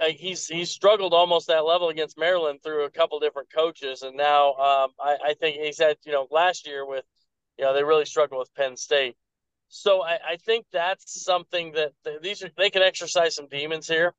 uh, 0.00 0.06
he's 0.08 0.46
he's 0.48 0.70
struggled 0.70 1.14
almost 1.14 1.46
that 1.46 1.64
level 1.64 1.90
against 1.90 2.18
Maryland 2.18 2.60
through 2.62 2.84
a 2.84 2.90
couple 2.90 3.20
different 3.20 3.52
coaches, 3.52 4.02
and 4.02 4.16
now 4.16 4.54
um, 4.54 4.90
I, 4.98 5.16
I, 5.26 5.34
think 5.34 5.58
he's 5.58 5.78
had 5.78 5.96
you 6.04 6.12
know 6.12 6.26
last 6.30 6.66
year 6.66 6.86
with 6.86 7.04
you 7.58 7.64
know 7.64 7.74
they 7.74 7.84
really 7.84 8.06
struggled 8.06 8.40
with 8.40 8.54
Penn 8.54 8.76
State. 8.76 9.16
So 9.68 10.02
I, 10.02 10.18
I 10.30 10.36
think 10.36 10.66
that's 10.72 11.22
something 11.22 11.72
that 11.72 11.92
these 12.22 12.42
are 12.42 12.50
they 12.56 12.70
can 12.70 12.82
exercise 12.82 13.36
some 13.36 13.48
demons 13.48 13.86
here. 13.86 14.14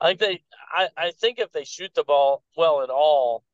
I 0.00 0.08
think 0.08 0.20
they 0.20 0.42
I, 0.72 0.88
I 0.96 1.10
think 1.12 1.38
if 1.38 1.52
they 1.52 1.64
shoot 1.64 1.92
the 1.94 2.04
ball 2.04 2.42
well 2.56 2.82
at 2.82 2.90
all, 2.90 3.44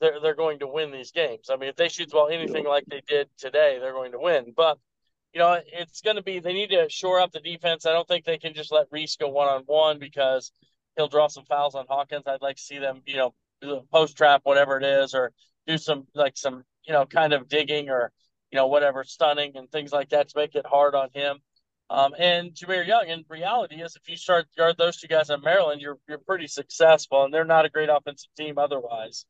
they're 0.00 0.20
they're 0.20 0.34
going 0.34 0.58
to 0.58 0.66
win 0.66 0.90
these 0.90 1.12
games. 1.12 1.48
I 1.50 1.56
mean, 1.56 1.70
if 1.70 1.76
they 1.76 1.88
shoot 1.88 2.08
the 2.10 2.14
ball 2.14 2.28
anything 2.28 2.66
like 2.66 2.84
they 2.86 3.02
did 3.06 3.28
today, 3.38 3.78
they're 3.80 3.92
going 3.92 4.12
to 4.12 4.18
win. 4.18 4.52
But 4.54 4.78
you 5.32 5.38
know, 5.38 5.58
it's 5.66 6.02
going 6.02 6.16
to 6.16 6.22
be 6.22 6.40
they 6.40 6.52
need 6.52 6.70
to 6.70 6.88
shore 6.90 7.20
up 7.20 7.32
the 7.32 7.40
defense. 7.40 7.86
I 7.86 7.92
don't 7.92 8.06
think 8.06 8.24
they 8.24 8.38
can 8.38 8.54
just 8.54 8.72
let 8.72 8.86
Reese 8.90 9.16
go 9.16 9.28
one 9.28 9.48
on 9.48 9.62
one 9.66 9.98
because 9.98 10.52
he'll 10.96 11.08
draw 11.08 11.28
some 11.28 11.44
fouls 11.44 11.74
on 11.74 11.86
Hawkins. 11.88 12.24
I'd 12.26 12.42
like 12.42 12.56
to 12.56 12.62
see 12.62 12.78
them, 12.78 13.02
you 13.06 13.16
know, 13.16 13.34
post 13.92 14.16
trap, 14.16 14.42
whatever 14.44 14.76
it 14.78 14.84
is, 14.84 15.14
or 15.14 15.32
do 15.66 15.78
some 15.78 16.06
like 16.14 16.36
some, 16.36 16.64
you 16.84 16.92
know, 16.92 17.06
kind 17.06 17.32
of 17.32 17.48
digging 17.48 17.88
or, 17.88 18.12
you 18.50 18.56
know, 18.56 18.66
whatever 18.66 19.04
stunning 19.04 19.52
and 19.56 19.70
things 19.70 19.92
like 19.92 20.10
that 20.10 20.28
to 20.28 20.38
make 20.38 20.54
it 20.54 20.66
hard 20.66 20.94
on 20.94 21.08
him. 21.14 21.38
Um, 21.88 22.14
and 22.18 22.52
Jahmir 22.52 22.86
Young, 22.86 23.08
in 23.08 23.24
reality, 23.28 23.82
is 23.82 23.96
if 23.96 24.08
you 24.08 24.16
start 24.16 24.46
guard 24.56 24.76
those 24.78 24.96
two 24.96 25.08
guys 25.08 25.30
at 25.30 25.42
Maryland, 25.42 25.80
you're 25.80 25.98
you're 26.08 26.18
pretty 26.18 26.46
successful, 26.46 27.24
and 27.24 27.32
they're 27.32 27.44
not 27.44 27.64
a 27.64 27.70
great 27.70 27.88
offensive 27.90 28.30
team 28.36 28.58
otherwise. 28.58 29.24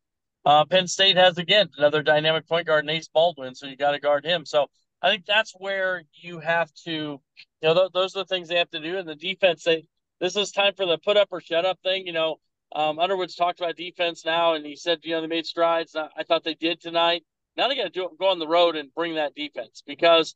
Uh, 0.45 0.65
Penn 0.65 0.89
State 0.89 1.17
has 1.17 1.39
again 1.39 1.69
another 1.79 2.03
dynamic 2.03 2.49
point 2.49 2.67
guard, 2.67 2.89
Ace 2.89 3.09
Baldwin, 3.09 3.55
so 3.55 3.67
you 3.67 3.77
got 3.77 3.93
to 3.93 4.01
guard 4.01 4.25
him. 4.25 4.45
So 4.45 4.67
I 5.03 5.11
think 5.11 5.27
that's 5.27 5.53
where 5.59 6.05
you 6.15 6.39
have 6.39 6.73
to, 6.85 6.91
you 6.93 7.21
know, 7.63 7.75
th- 7.75 7.93
those 7.93 8.17
are 8.17 8.21
the 8.21 8.27
things 8.27 8.49
they 8.49 8.59
have 8.59 8.71
to 8.71 8.81
do. 8.81 8.99
And 8.99 9.09
the 9.09 9.17
defense, 9.17 9.65
they, 9.65 9.85
this 10.21 10.37
is 10.37 10.53
time 10.53 10.75
for 10.75 10.87
the 10.87 10.97
put 10.99 11.17
up 11.17 11.29
or 11.33 11.41
shut 11.41 11.65
up 11.67 11.81
thing. 11.83 12.07
You 12.07 12.13
know, 12.13 12.37
um, 12.75 12.99
Underwood's 12.99 13.35
talked 13.35 13.61
about 13.61 13.77
defense 13.77 14.25
now, 14.25 14.55
and 14.55 14.65
he 14.65 14.77
said, 14.77 15.01
you 15.03 15.13
know, 15.13 15.21
they 15.21 15.27
made 15.27 15.47
strides. 15.47 15.97
I 15.97 16.23
thought 16.23 16.45
they 16.45 16.55
did 16.55 16.81
tonight. 16.81 17.25
Now 17.57 17.69
they 17.69 17.77
got 17.77 17.85
to 17.85 17.91
do 17.91 18.09
go 18.19 18.29
on 18.29 18.39
the 18.39 18.47
road 18.49 18.77
and 18.77 18.95
bring 18.95 19.17
that 19.17 19.35
defense 19.35 19.83
because 19.87 20.35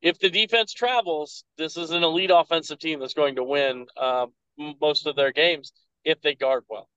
if 0.00 0.18
the 0.18 0.30
defense 0.30 0.72
travels, 0.72 1.44
this 1.58 1.76
is 1.76 1.90
an 1.90 2.02
elite 2.02 2.30
offensive 2.32 2.78
team 2.78 3.00
that's 3.00 3.14
going 3.14 3.36
to 3.36 3.44
win 3.44 3.86
um, 4.00 4.32
most 4.80 5.06
of 5.06 5.16
their 5.16 5.32
games 5.32 5.72
if 6.04 6.20
they 6.22 6.34
guard 6.34 6.64
well 6.68 6.88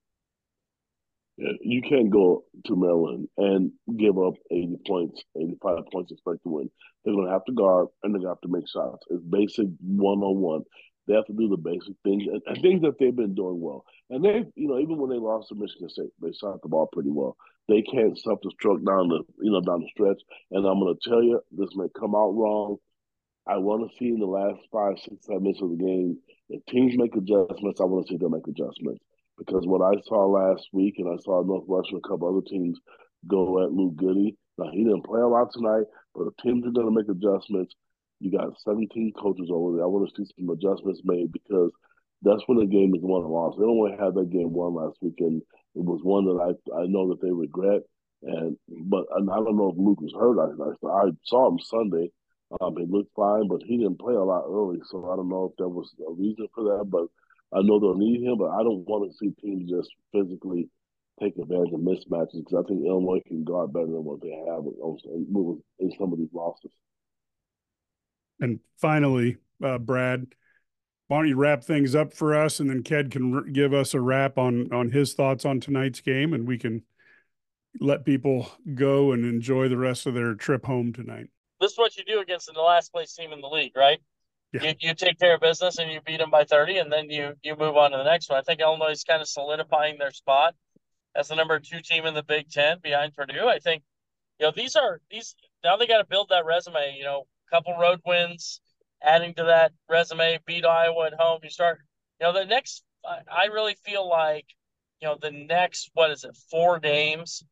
you 1.61 1.81
can't 1.81 2.09
go 2.09 2.43
to 2.65 2.75
Maryland 2.75 3.27
and 3.37 3.71
give 3.97 4.17
up 4.17 4.33
80 4.51 4.77
points, 4.85 5.23
85 5.35 5.77
points, 5.91 6.11
expect 6.11 6.43
to 6.43 6.49
win. 6.49 6.69
They're 7.03 7.13
going 7.13 7.27
to 7.27 7.31
have 7.31 7.45
to 7.45 7.53
guard 7.53 7.87
and 8.03 8.13
they're 8.13 8.21
going 8.21 8.35
to 8.35 8.35
have 8.35 8.41
to 8.41 8.49
make 8.49 8.67
shots. 8.67 9.05
It's 9.09 9.23
basic 9.23 9.67
one 9.81 10.19
on 10.19 10.37
one. 10.37 10.63
They 11.07 11.15
have 11.15 11.25
to 11.25 11.33
do 11.33 11.49
the 11.49 11.57
basic 11.57 11.95
things 12.03 12.23
and, 12.27 12.41
and, 12.45 12.61
things 12.61 12.81
that 12.81 12.99
they've 12.99 13.15
been 13.15 13.33
doing 13.33 13.59
well. 13.59 13.83
And 14.11 14.23
they, 14.23 14.43
you 14.55 14.67
know, 14.67 14.77
even 14.77 14.97
when 14.97 15.09
they 15.09 15.17
lost 15.17 15.49
to 15.49 15.55
Michigan 15.55 15.89
State, 15.89 16.11
they 16.21 16.31
shot 16.33 16.61
the 16.61 16.69
ball 16.69 16.87
pretty 16.91 17.09
well. 17.09 17.35
They 17.67 17.81
can't 17.81 18.17
stroke 18.17 18.85
down 18.85 19.07
the, 19.09 19.23
you 19.41 19.51
know, 19.51 19.61
down 19.61 19.81
the 19.81 19.89
stretch. 19.89 20.21
And 20.51 20.67
I'm 20.67 20.79
going 20.79 20.95
to 20.95 21.09
tell 21.09 21.23
you, 21.23 21.41
this 21.51 21.69
may 21.75 21.87
come 21.97 22.13
out 22.13 22.35
wrong. 22.35 22.77
I 23.47 23.57
want 23.57 23.89
to 23.89 23.97
see 23.97 24.09
in 24.09 24.19
the 24.19 24.27
last 24.27 24.59
five, 24.71 24.99
six, 24.99 25.25
seven 25.25 25.43
minutes 25.43 25.61
of 25.63 25.71
the 25.71 25.77
game, 25.77 26.19
if 26.49 26.63
teams 26.65 26.93
make 26.95 27.15
adjustments, 27.15 27.81
I 27.81 27.85
want 27.85 28.05
to 28.05 28.13
see 28.13 28.17
them 28.17 28.33
make 28.33 28.47
adjustments 28.47 29.01
because 29.39 29.65
what 29.65 29.81
I 29.81 29.99
saw 30.05 30.27
last 30.27 30.67
week, 30.73 30.95
and 30.97 31.07
I 31.07 31.17
saw 31.23 31.41
Northwestern, 31.41 31.97
a 31.97 32.07
couple 32.07 32.29
other 32.29 32.45
teams 32.45 32.77
go 33.27 33.63
at 33.63 33.71
Luke 33.71 33.95
Goode. 33.95 34.35
Now 34.57 34.69
he 34.71 34.83
didn't 34.83 35.05
play 35.05 35.21
a 35.21 35.27
lot 35.27 35.47
tonight, 35.53 35.85
but 36.13 36.27
if 36.27 36.37
teams 36.43 36.67
are 36.67 36.71
going 36.71 36.85
to 36.85 36.93
make 36.93 37.09
adjustments, 37.09 37.73
you 38.19 38.31
got 38.31 38.59
17 38.61 39.13
coaches 39.17 39.49
over 39.51 39.77
there. 39.77 39.85
I 39.85 39.87
want 39.87 40.09
to 40.09 40.15
see 40.15 40.29
some 40.37 40.49
adjustments 40.49 41.01
made 41.05 41.31
because 41.31 41.71
that's 42.21 42.43
when 42.47 42.59
the 42.59 42.65
game 42.65 42.93
is 42.93 43.01
won 43.01 43.23
and 43.23 43.31
lost. 43.31 43.57
They 43.57 43.65
don't 43.65 43.77
want 43.79 43.97
to 43.97 44.03
have 44.03 44.13
that 44.15 44.29
game 44.29 44.51
won 44.51 44.75
last 44.75 44.97
weekend. 45.01 45.41
It 45.75 45.83
was 45.83 46.01
one 46.03 46.25
that 46.25 46.35
I 46.35 46.83
I 46.83 46.85
know 46.87 47.09
that 47.09 47.21
they 47.21 47.31
regret. 47.31 47.81
And 48.21 48.57
but 48.67 49.05
and 49.15 49.31
I 49.31 49.35
don't 49.35 49.55
know 49.55 49.71
if 49.71 49.79
Luke 49.79 50.01
was 50.01 50.11
hurt. 50.11 50.35
I, 50.35 50.51
I, 50.51 51.07
I 51.07 51.11
saw 51.23 51.47
him 51.47 51.59
Sunday. 51.59 52.11
Um, 52.59 52.75
he 52.75 52.85
looked 52.85 53.15
fine, 53.15 53.47
but 53.47 53.61
he 53.63 53.77
didn't 53.77 53.99
play 53.99 54.15
a 54.15 54.23
lot 54.23 54.43
early, 54.49 54.79
so 54.89 55.09
I 55.09 55.15
don't 55.15 55.29
know 55.29 55.49
if 55.51 55.57
there 55.57 55.69
was 55.69 55.93
a 56.01 56.11
reason 56.11 56.47
for 56.53 56.63
that. 56.63 56.89
But 56.89 57.05
I 57.53 57.61
know 57.61 57.79
they'll 57.79 57.97
need 57.97 58.23
him, 58.23 58.37
but 58.37 58.49
I 58.49 58.63
don't 58.63 58.87
want 58.87 59.11
to 59.11 59.17
see 59.17 59.31
teams 59.41 59.69
just 59.69 59.89
physically 60.13 60.69
take 61.19 61.35
advantage 61.37 61.73
of 61.73 61.79
mismatches 61.79 62.43
because 62.45 62.63
I 62.63 62.67
think 62.67 62.85
Illinois 62.85 63.21
can 63.27 63.43
guard 63.43 63.73
better 63.73 63.87
than 63.87 64.03
what 64.03 64.21
they 64.21 64.29
have 64.29 64.63
in 65.79 65.91
some 65.97 66.13
of 66.13 66.19
these 66.19 66.33
losses. 66.33 66.71
And 68.39 68.59
finally, 68.77 69.37
uh, 69.63 69.79
Brad, 69.79 70.27
why 71.07 71.17
don't 71.17 71.27
you 71.27 71.35
wrap 71.35 71.63
things 71.63 71.95
up 71.95 72.13
for 72.13 72.35
us, 72.35 72.59
and 72.59 72.69
then 72.69 72.83
Ked 72.83 73.11
can 73.11 73.33
r- 73.33 73.41
give 73.41 73.73
us 73.73 73.93
a 73.93 73.99
wrap 73.99 74.37
on 74.37 74.71
on 74.71 74.91
his 74.91 75.13
thoughts 75.13 75.43
on 75.43 75.59
tonight's 75.59 76.01
game, 76.01 76.33
and 76.33 76.47
we 76.47 76.57
can 76.57 76.83
let 77.79 78.05
people 78.05 78.49
go 78.75 79.11
and 79.11 79.25
enjoy 79.25 79.67
the 79.67 79.77
rest 79.77 80.05
of 80.05 80.13
their 80.13 80.35
trip 80.35 80.65
home 80.65 80.93
tonight. 80.93 81.27
This 81.59 81.71
is 81.73 81.77
what 81.77 81.97
you 81.97 82.05
do 82.05 82.19
against 82.19 82.51
the 82.53 82.61
last 82.61 82.93
place 82.93 83.13
team 83.13 83.33
in 83.33 83.41
the 83.41 83.47
league, 83.47 83.73
right? 83.75 83.99
Yeah. 84.53 84.63
You, 84.63 84.73
you 84.79 84.95
take 84.95 85.19
care 85.19 85.35
of 85.35 85.41
business 85.41 85.77
and 85.77 85.91
you 85.91 85.99
beat 86.05 86.17
them 86.17 86.31
by 86.31 86.43
30, 86.43 86.77
and 86.77 86.91
then 86.91 87.09
you 87.09 87.33
you 87.43 87.55
move 87.55 87.77
on 87.77 87.91
to 87.91 87.97
the 87.97 88.03
next 88.03 88.29
one. 88.29 88.39
I 88.39 88.41
think 88.41 88.61
Illinois 88.61 88.91
is 88.91 89.03
kind 89.03 89.21
of 89.21 89.27
solidifying 89.27 89.97
their 89.99 90.11
spot 90.11 90.55
as 91.15 91.27
the 91.27 91.35
number 91.35 91.59
two 91.59 91.81
team 91.81 92.05
in 92.05 92.13
the 92.13 92.23
Big 92.23 92.49
Ten 92.49 92.77
behind 92.81 93.13
Purdue. 93.13 93.47
I 93.47 93.59
think, 93.59 93.83
you 94.39 94.47
know, 94.47 94.53
these 94.55 94.75
are 94.75 95.01
these 95.11 95.35
now 95.63 95.77
they 95.77 95.87
got 95.87 95.99
to 95.99 96.05
build 96.05 96.29
that 96.29 96.45
resume. 96.45 96.95
You 96.97 97.03
know, 97.03 97.27
couple 97.51 97.77
road 97.77 97.99
wins, 98.05 98.61
adding 99.03 99.33
to 99.35 99.43
that 99.45 99.71
resume, 99.87 100.39
beat 100.45 100.65
Iowa 100.65 101.07
at 101.07 101.13
home. 101.13 101.39
You 101.43 101.49
start, 101.49 101.79
you 102.19 102.27
know, 102.27 102.33
the 102.33 102.45
next. 102.45 102.83
I, 103.05 103.43
I 103.43 103.45
really 103.45 103.75
feel 103.85 104.07
like, 104.07 104.45
you 105.01 105.07
know, 105.07 105.17
the 105.21 105.31
next 105.31 105.91
what 105.93 106.11
is 106.11 106.23
it, 106.23 106.37
four 106.49 106.79
games, 106.79 107.43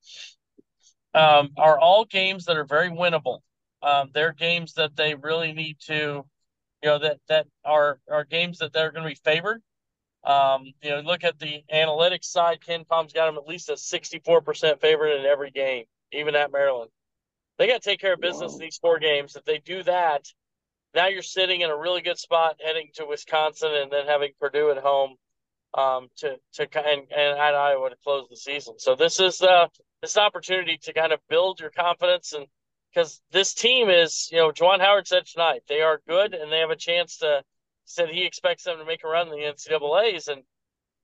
um, 1.13 1.49
are 1.57 1.79
all 1.79 2.05
games 2.05 2.45
that 2.45 2.57
are 2.57 2.65
very 2.65 2.89
winnable. 2.89 3.39
Um, 3.81 4.09
they're 4.13 4.33
games 4.33 4.73
that 4.73 4.95
they 4.95 5.15
really 5.15 5.53
need 5.53 5.77
to 5.85 6.25
you 6.81 6.89
know 6.89 6.99
that 6.99 7.19
that 7.27 7.47
are 7.65 7.99
are 8.09 8.23
games 8.23 8.59
that 8.59 8.73
they're 8.73 8.91
going 8.91 9.03
to 9.03 9.09
be 9.09 9.19
favored. 9.23 9.61
Um, 10.23 10.73
you 10.81 10.89
know, 10.89 10.99
look 10.99 11.23
at 11.23 11.39
the 11.39 11.63
analytics 11.73 12.25
side. 12.25 12.59
KenPom's 12.59 13.13
got 13.13 13.27
them 13.27 13.37
at 13.37 13.47
least 13.47 13.69
a 13.69 13.73
64% 13.73 14.81
favorite 14.81 15.19
in 15.19 15.25
every 15.25 15.51
game, 15.51 15.85
even 16.11 16.35
at 16.35 16.51
Maryland. 16.51 16.91
They 17.57 17.67
got 17.67 17.81
to 17.81 17.89
take 17.89 18.01
care 18.01 18.13
of 18.13 18.19
business 18.19 18.51
wow. 18.51 18.55
in 18.55 18.59
these 18.59 18.77
four 18.77 18.99
games. 18.99 19.35
If 19.37 19.45
they 19.45 19.59
do 19.59 19.83
that, 19.83 20.25
now 20.93 21.07
you're 21.07 21.21
sitting 21.21 21.61
in 21.61 21.69
a 21.69 21.77
really 21.77 22.01
good 22.01 22.17
spot 22.17 22.57
heading 22.63 22.89
to 22.95 23.05
Wisconsin 23.05 23.71
and 23.73 23.91
then 23.91 24.05
having 24.05 24.31
Purdue 24.39 24.71
at 24.71 24.77
home 24.77 25.15
um, 25.73 26.07
to 26.17 26.37
to 26.53 26.63
and, 26.77 27.03
and 27.11 27.39
at 27.39 27.55
Iowa 27.55 27.89
to 27.89 27.95
close 28.03 28.27
the 28.29 28.35
season. 28.35 28.79
So 28.79 28.95
this 28.95 29.19
is 29.19 29.41
uh, 29.41 29.67
this 30.01 30.17
opportunity 30.17 30.77
to 30.83 30.93
kind 30.93 31.11
of 31.11 31.19
build 31.29 31.59
your 31.59 31.69
confidence 31.69 32.33
and 32.33 32.47
because 32.97 33.21
this 33.31 33.53
team 33.53 33.89
is, 33.89 34.27
you 34.31 34.39
know, 34.39 34.51
Juwan 34.51 34.79
Howard 34.79 35.07
said 35.07 35.27
tonight 35.27 35.61
they 35.69 35.81
are 35.81 36.01
good 36.07 36.33
and 36.33 36.51
they 36.51 36.59
have 36.59 36.71
a 36.71 36.75
chance 36.75 37.17
to. 37.17 37.43
Said 37.89 38.09
he 38.09 38.25
expects 38.25 38.65
them 38.65 38.79
to 38.79 38.85
make 38.85 39.05
a 39.05 39.07
run 39.07 39.29
in 39.29 39.33
the 39.33 39.45
NCAA's, 39.45 40.27
and 40.27 40.43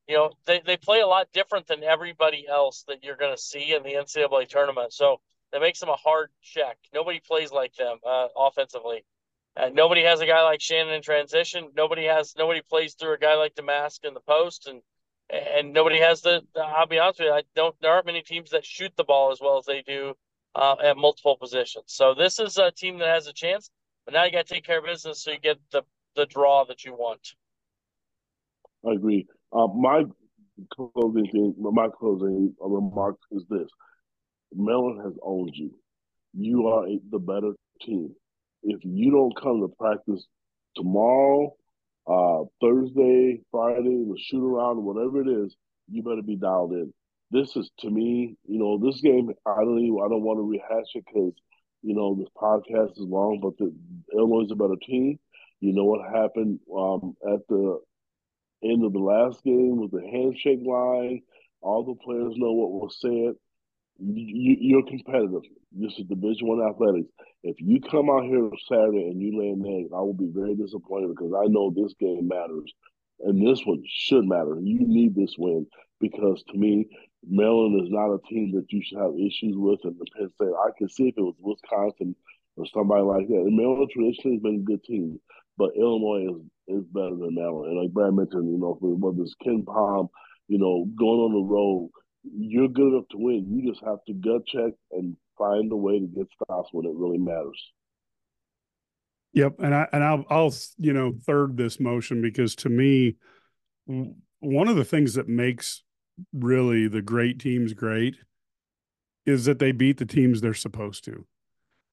you 0.05 0.15
know 0.15 0.31
they, 0.45 0.61
they 0.65 0.75
play 0.75 0.99
a 0.99 1.07
lot 1.07 1.29
different 1.31 1.65
than 1.65 1.81
everybody 1.81 2.45
else 2.45 2.83
that 2.89 3.05
you're 3.05 3.15
going 3.15 3.33
to 3.33 3.41
see 3.41 3.73
in 3.73 3.83
the 3.83 3.93
NCAA 3.93 4.49
tournament. 4.49 4.91
So 4.91 5.21
that 5.53 5.61
makes 5.61 5.79
them 5.79 5.87
a 5.87 5.95
hard 5.95 6.29
check. 6.41 6.77
Nobody 6.93 7.21
plays 7.25 7.53
like 7.53 7.73
them 7.75 7.99
uh, 8.05 8.27
offensively. 8.35 9.05
Uh, 9.55 9.69
nobody 9.71 10.03
has 10.03 10.19
a 10.19 10.25
guy 10.25 10.43
like 10.43 10.59
Shannon 10.59 10.93
in 10.93 11.01
transition. 11.01 11.69
Nobody 11.73 12.03
has 12.03 12.33
nobody 12.37 12.61
plays 12.61 12.95
through 12.95 13.13
a 13.13 13.17
guy 13.17 13.35
like 13.35 13.55
Domask 13.55 14.03
in 14.03 14.13
the 14.13 14.19
post, 14.19 14.67
and 14.67 14.81
and 15.29 15.71
nobody 15.71 15.99
has 15.99 16.19
the. 16.19 16.41
I'll 16.61 16.85
be 16.85 16.99
honest 16.99 17.19
with 17.19 17.27
you, 17.27 17.33
I 17.33 17.43
don't. 17.55 17.75
There 17.79 17.93
aren't 17.93 18.07
many 18.07 18.23
teams 18.23 18.49
that 18.49 18.65
shoot 18.65 18.91
the 18.97 19.05
ball 19.05 19.31
as 19.31 19.39
well 19.39 19.57
as 19.57 19.65
they 19.65 19.83
do 19.83 20.15
uh, 20.55 20.75
at 20.83 20.97
multiple 20.97 21.37
positions. 21.37 21.85
So 21.87 22.13
this 22.13 22.39
is 22.39 22.57
a 22.57 22.71
team 22.71 22.97
that 22.99 23.07
has 23.07 23.27
a 23.27 23.33
chance, 23.33 23.69
but 24.05 24.13
now 24.13 24.23
you 24.23 24.31
got 24.31 24.47
to 24.47 24.53
take 24.53 24.65
care 24.65 24.79
of 24.79 24.85
business 24.85 25.23
so 25.23 25.31
you 25.31 25.39
get 25.39 25.59
the 25.71 25.83
the 26.15 26.25
draw 26.27 26.63
that 26.65 26.83
you 26.85 26.93
want. 26.93 27.33
I 28.87 28.91
agree. 28.93 29.25
Uh, 29.51 29.67
my 29.67 30.03
closing 30.71 31.27
thing, 31.31 31.55
my 31.57 31.87
closing 31.97 32.53
remark 32.59 33.15
is 33.31 33.43
this: 33.49 33.67
Maryland 34.53 35.01
has 35.03 35.13
owned 35.23 35.51
you. 35.53 35.71
You 36.33 36.67
are 36.67 36.87
a, 36.87 36.99
the 37.11 37.19
better 37.19 37.53
team. 37.81 38.13
If 38.63 38.79
you 38.83 39.11
don't 39.11 39.33
come 39.41 39.61
to 39.61 39.73
practice 39.77 40.25
tomorrow, 40.75 41.55
uh, 42.07 42.43
Thursday, 42.61 43.41
Friday, 43.51 44.05
the 44.05 44.17
shoot 44.29 44.43
around, 44.45 44.83
whatever 44.83 45.21
it 45.21 45.45
is, 45.45 45.55
you 45.89 46.03
better 46.03 46.21
be 46.21 46.35
dialed 46.35 46.71
in. 46.73 46.93
This 47.33 47.55
is 47.55 47.71
to 47.79 47.89
me, 47.89 48.37
you 48.45 48.59
know, 48.59 48.77
this 48.77 49.01
game. 49.01 49.31
I 49.47 49.55
don't 49.55 49.79
even. 49.79 49.97
I 50.05 50.07
don't 50.07 50.21
want 50.21 50.37
to 50.37 50.47
rehash 50.47 50.93
it 50.93 51.03
because 51.07 51.33
you 51.81 51.95
know 51.95 52.13
this 52.13 52.29
podcast 52.37 52.91
is 52.91 53.09
long, 53.09 53.39
but 53.41 53.57
the 53.57 53.73
Illinois 54.15 54.45
is 54.45 54.51
a 54.51 54.55
better 54.55 54.77
team. 54.85 55.17
You 55.59 55.73
know 55.73 55.85
what 55.85 56.05
happened 56.13 56.59
um, 56.71 57.15
at 57.27 57.39
the 57.49 57.79
end 58.63 58.85
of 58.85 58.93
the 58.93 58.99
last 58.99 59.43
game 59.43 59.77
with 59.77 59.89
the 59.89 60.05
handshake 60.05 60.59
line. 60.63 61.21
All 61.61 61.83
the 61.83 61.95
players 62.05 62.35
know 62.37 62.51
what 62.51 62.71
was 62.71 62.97
said. 63.01 63.33
You, 63.97 64.77
are 64.77 64.83
competitive. 64.83 65.41
This 65.71 65.93
is 65.97 66.05
Division 66.05 66.47
One 66.47 66.61
athletics. 66.61 67.09
If 67.41 67.55
you 67.59 67.81
come 67.81 68.11
out 68.11 68.25
here 68.25 68.47
Saturday 68.69 69.09
and 69.09 69.19
you 69.19 69.41
an 69.41 69.65
egg, 69.65 69.89
I 69.91 70.01
will 70.01 70.13
be 70.13 70.29
very 70.31 70.53
disappointed 70.53 71.09
because 71.09 71.33
I 71.33 71.47
know 71.47 71.73
this 71.75 71.95
game 71.99 72.27
matters, 72.27 72.71
and 73.21 73.41
this 73.41 73.65
one 73.65 73.81
should 73.87 74.25
matter. 74.25 74.59
You 74.61 74.85
need 74.85 75.15
this 75.15 75.33
win 75.39 75.65
because 75.99 76.43
to 76.51 76.57
me, 76.57 76.85
Maryland 77.27 77.81
is 77.83 77.91
not 77.91 78.13
a 78.13 78.19
team 78.29 78.51
that 78.55 78.65
you 78.69 78.81
should 78.83 78.99
have 78.99 79.13
issues 79.15 79.55
with. 79.55 79.79
And 79.83 79.95
the 79.99 80.05
Penn 80.17 80.29
State, 80.35 80.53
I 80.53 80.69
can 80.77 80.89
see 80.89 81.07
if 81.09 81.17
it 81.17 81.21
was 81.21 81.35
Wisconsin 81.39 82.15
or 82.55 82.65
somebody 82.73 83.03
like 83.03 83.27
that. 83.27 83.43
And 83.47 83.55
Maryland 83.55 83.89
traditionally 83.93 84.37
has 84.37 84.43
been 84.43 84.61
a 84.61 84.69
good 84.69 84.83
team, 84.83 85.19
but 85.57 85.75
Illinois 85.75 86.33
is 86.35 86.41
is 86.67 86.83
better 86.93 87.15
than 87.15 87.35
Maryland. 87.35 87.71
And 87.71 87.81
like 87.81 87.91
Brad 87.91 88.13
mentioned, 88.13 88.51
you 88.51 88.57
know, 88.57 88.77
for 88.79 88.95
whether 88.95 89.21
it's 89.21 89.35
KenPom, 89.45 90.07
you 90.47 90.57
know, 90.57 90.85
going 90.97 91.19
on 91.19 91.33
the 91.33 91.41
road, 91.41 91.89
you're 92.23 92.69
good 92.69 92.93
enough 92.93 93.07
to 93.11 93.17
win. 93.17 93.47
You 93.49 93.69
just 93.69 93.83
have 93.83 93.99
to 94.07 94.13
gut 94.13 94.45
check 94.47 94.73
and 94.91 95.17
find 95.37 95.71
a 95.71 95.75
way 95.75 95.99
to 95.99 96.07
get 96.07 96.27
stops 96.41 96.69
when 96.71 96.85
it 96.85 96.95
really 96.95 97.17
matters. 97.17 97.59
Yep, 99.33 99.55
and 99.59 99.73
I 99.73 99.87
and 99.91 100.03
I'll 100.03 100.25
I'll 100.29 100.53
you 100.77 100.93
know 100.93 101.13
third 101.25 101.57
this 101.57 101.79
motion 101.79 102.21
because 102.21 102.55
to 102.57 102.69
me, 102.69 103.15
one 103.85 104.67
of 104.67 104.75
the 104.75 104.85
things 104.85 105.15
that 105.15 105.27
makes 105.27 105.83
really 106.33 106.87
the 106.87 107.01
great 107.01 107.39
teams 107.39 107.73
great 107.73 108.15
is 109.25 109.45
that 109.45 109.59
they 109.59 109.71
beat 109.71 109.97
the 109.97 110.05
teams 110.05 110.41
they're 110.41 110.53
supposed 110.53 111.03
to. 111.05 111.25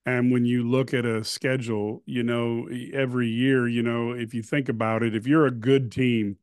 And 0.06 0.32
when 0.32 0.44
you 0.44 0.68
look 0.68 0.94
at 0.94 1.04
a 1.04 1.22
schedule, 1.22 2.02
you 2.06 2.22
know, 2.22 2.68
every 2.92 3.28
year, 3.28 3.68
you 3.68 3.82
know, 3.82 4.12
if 4.12 4.34
you 4.34 4.42
think 4.42 4.68
about 4.68 5.02
it, 5.02 5.14
if 5.14 5.26
you're 5.26 5.46
a 5.46 5.50
good 5.50 5.92
team 5.92 6.36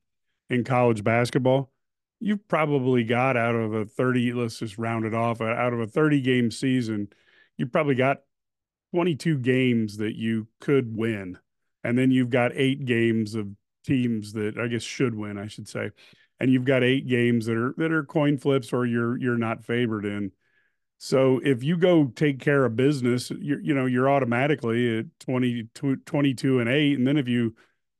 in 0.49 0.63
college 0.63 1.03
basketball, 1.03 1.71
you've 2.19 2.47
probably 2.47 3.03
got 3.03 3.35
out 3.35 3.55
of 3.55 3.73
a 3.73 3.85
30, 3.85 4.33
let's 4.33 4.59
just 4.59 4.77
round 4.77 5.05
it 5.05 5.13
off, 5.13 5.41
uh, 5.41 5.45
out 5.45 5.73
of 5.73 5.79
a 5.79 5.87
30 5.87 6.21
game 6.21 6.51
season, 6.51 7.09
you've 7.57 7.71
probably 7.71 7.95
got 7.95 8.21
22 8.93 9.39
games 9.39 9.97
that 9.97 10.15
you 10.15 10.47
could 10.59 10.95
win. 10.95 11.37
And 11.83 11.97
then 11.97 12.11
you've 12.11 12.29
got 12.29 12.51
eight 12.53 12.85
games 12.85 13.35
of 13.35 13.47
teams 13.85 14.33
that 14.33 14.57
I 14.57 14.67
guess 14.67 14.83
should 14.83 15.15
win, 15.15 15.37
I 15.37 15.47
should 15.47 15.67
say. 15.67 15.91
And 16.39 16.51
you've 16.51 16.65
got 16.65 16.83
eight 16.83 17.07
games 17.07 17.47
that 17.47 17.57
are 17.57 17.73
that 17.77 17.91
are 17.91 18.03
coin 18.03 18.37
flips 18.37 18.71
or 18.73 18.85
you're 18.85 19.17
you're 19.17 19.37
not 19.37 19.63
favored 19.63 20.05
in. 20.05 20.31
So 20.99 21.39
if 21.43 21.63
you 21.63 21.77
go 21.77 22.05
take 22.15 22.39
care 22.39 22.65
of 22.65 22.75
business, 22.75 23.29
you're, 23.29 23.61
you 23.61 23.73
know, 23.73 23.85
you're 23.85 24.09
automatically 24.09 24.99
at 24.99 25.05
20, 25.19 25.69
22 26.05 26.59
and 26.59 26.69
eight. 26.69 26.97
And 26.97 27.05
then 27.05 27.17
if 27.17 27.27
you, 27.27 27.55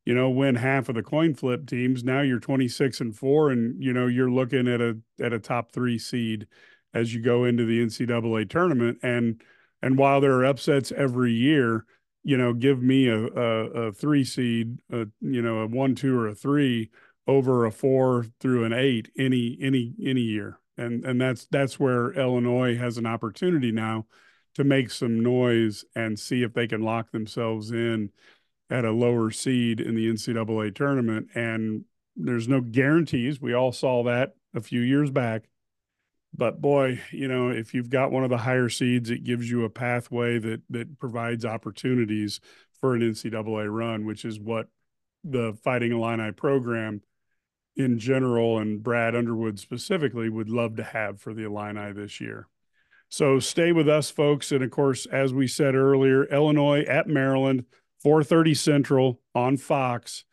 you 0.05 0.15
know, 0.15 0.29
win 0.29 0.55
half 0.55 0.89
of 0.89 0.95
the 0.95 1.03
coin 1.03 1.35
flip 1.35 1.67
teams, 1.67 2.03
now 2.03 2.21
you're 2.21 2.39
26 2.39 3.01
and 3.01 3.15
four 3.15 3.51
and, 3.51 3.81
you 3.83 3.93
know, 3.93 4.07
you're 4.07 4.31
looking 4.31 4.67
at 4.67 4.81
a, 4.81 4.97
at 5.21 5.33
a 5.33 5.39
top 5.39 5.71
three 5.71 5.99
seed 5.99 6.47
as 6.93 7.13
you 7.13 7.21
go 7.21 7.45
into 7.45 7.65
the 7.65 7.85
NCAA 7.85 8.49
tournament. 8.49 8.97
And, 9.03 9.41
and 9.81 9.97
while 9.97 10.19
there 10.19 10.33
are 10.33 10.45
upsets 10.45 10.91
every 10.91 11.33
year, 11.33 11.85
you 12.23 12.35
know, 12.35 12.51
give 12.53 12.81
me 12.81 13.09
a, 13.09 13.27
a, 13.27 13.65
a 13.87 13.93
three 13.93 14.23
seed, 14.23 14.79
a, 14.91 15.05
you 15.21 15.41
know, 15.43 15.59
a 15.59 15.67
one, 15.67 15.93
two 15.93 16.17
or 16.17 16.27
a 16.27 16.35
three 16.35 16.89
over 17.27 17.65
a 17.65 17.71
four 17.71 18.25
through 18.39 18.63
an 18.63 18.73
eight 18.73 19.09
any, 19.17 19.57
any, 19.61 19.93
any 20.03 20.21
year 20.21 20.59
and 20.77 21.03
and 21.05 21.19
that's 21.19 21.45
that's 21.47 21.79
where 21.79 22.11
Illinois 22.11 22.77
has 22.77 22.97
an 22.97 23.05
opportunity 23.05 23.71
now 23.71 24.05
to 24.55 24.63
make 24.63 24.89
some 24.89 25.21
noise 25.21 25.85
and 25.95 26.17
see 26.17 26.43
if 26.43 26.53
they 26.53 26.67
can 26.67 26.81
lock 26.81 27.11
themselves 27.11 27.71
in 27.71 28.09
at 28.69 28.85
a 28.85 28.91
lower 28.91 29.31
seed 29.31 29.79
in 29.79 29.95
the 29.95 30.07
NCAA 30.07 30.73
tournament. 30.75 31.27
And 31.35 31.85
there's 32.15 32.47
no 32.47 32.61
guarantees. 32.61 33.39
We 33.39 33.53
all 33.53 33.71
saw 33.71 34.03
that 34.03 34.35
a 34.55 34.61
few 34.61 34.81
years 34.81 35.11
back. 35.11 35.43
But 36.35 36.59
boy, 36.59 37.01
you 37.11 37.27
know, 37.27 37.49
if 37.49 37.73
you've 37.73 37.89
got 37.89 38.11
one 38.11 38.23
of 38.23 38.29
the 38.29 38.37
higher 38.37 38.69
seeds, 38.69 39.09
it 39.09 39.23
gives 39.23 39.49
you 39.49 39.63
a 39.63 39.69
pathway 39.69 40.39
that 40.39 40.61
that 40.69 40.99
provides 40.99 41.45
opportunities 41.45 42.39
for 42.79 42.93
an 42.93 43.01
NCAA 43.01 43.71
run, 43.73 44.05
which 44.05 44.25
is 44.25 44.39
what 44.39 44.67
the 45.23 45.57
Fighting 45.63 45.91
Illini 45.91 46.31
program 46.31 47.01
in 47.77 47.99
general 47.99 48.57
and 48.57 48.81
Brad 48.81 49.15
Underwood 49.15 49.59
specifically 49.59 50.29
would 50.29 50.49
love 50.49 50.75
to 50.77 50.83
have 50.83 51.21
for 51.21 51.33
the 51.33 51.43
Illini 51.43 51.93
this 51.93 52.19
year. 52.19 52.47
So 53.09 53.39
stay 53.39 53.71
with 53.71 53.87
us, 53.87 54.09
folks. 54.09 54.51
And 54.51 54.63
of 54.63 54.71
course, 54.71 55.05
as 55.05 55.33
we 55.33 55.47
said 55.47 55.75
earlier, 55.75 56.25
Illinois 56.25 56.81
at 56.81 57.07
Maryland, 57.07 57.65
4:30 58.03 58.53
Central 58.55 59.21
on 59.33 59.57
Fox. 59.57 60.25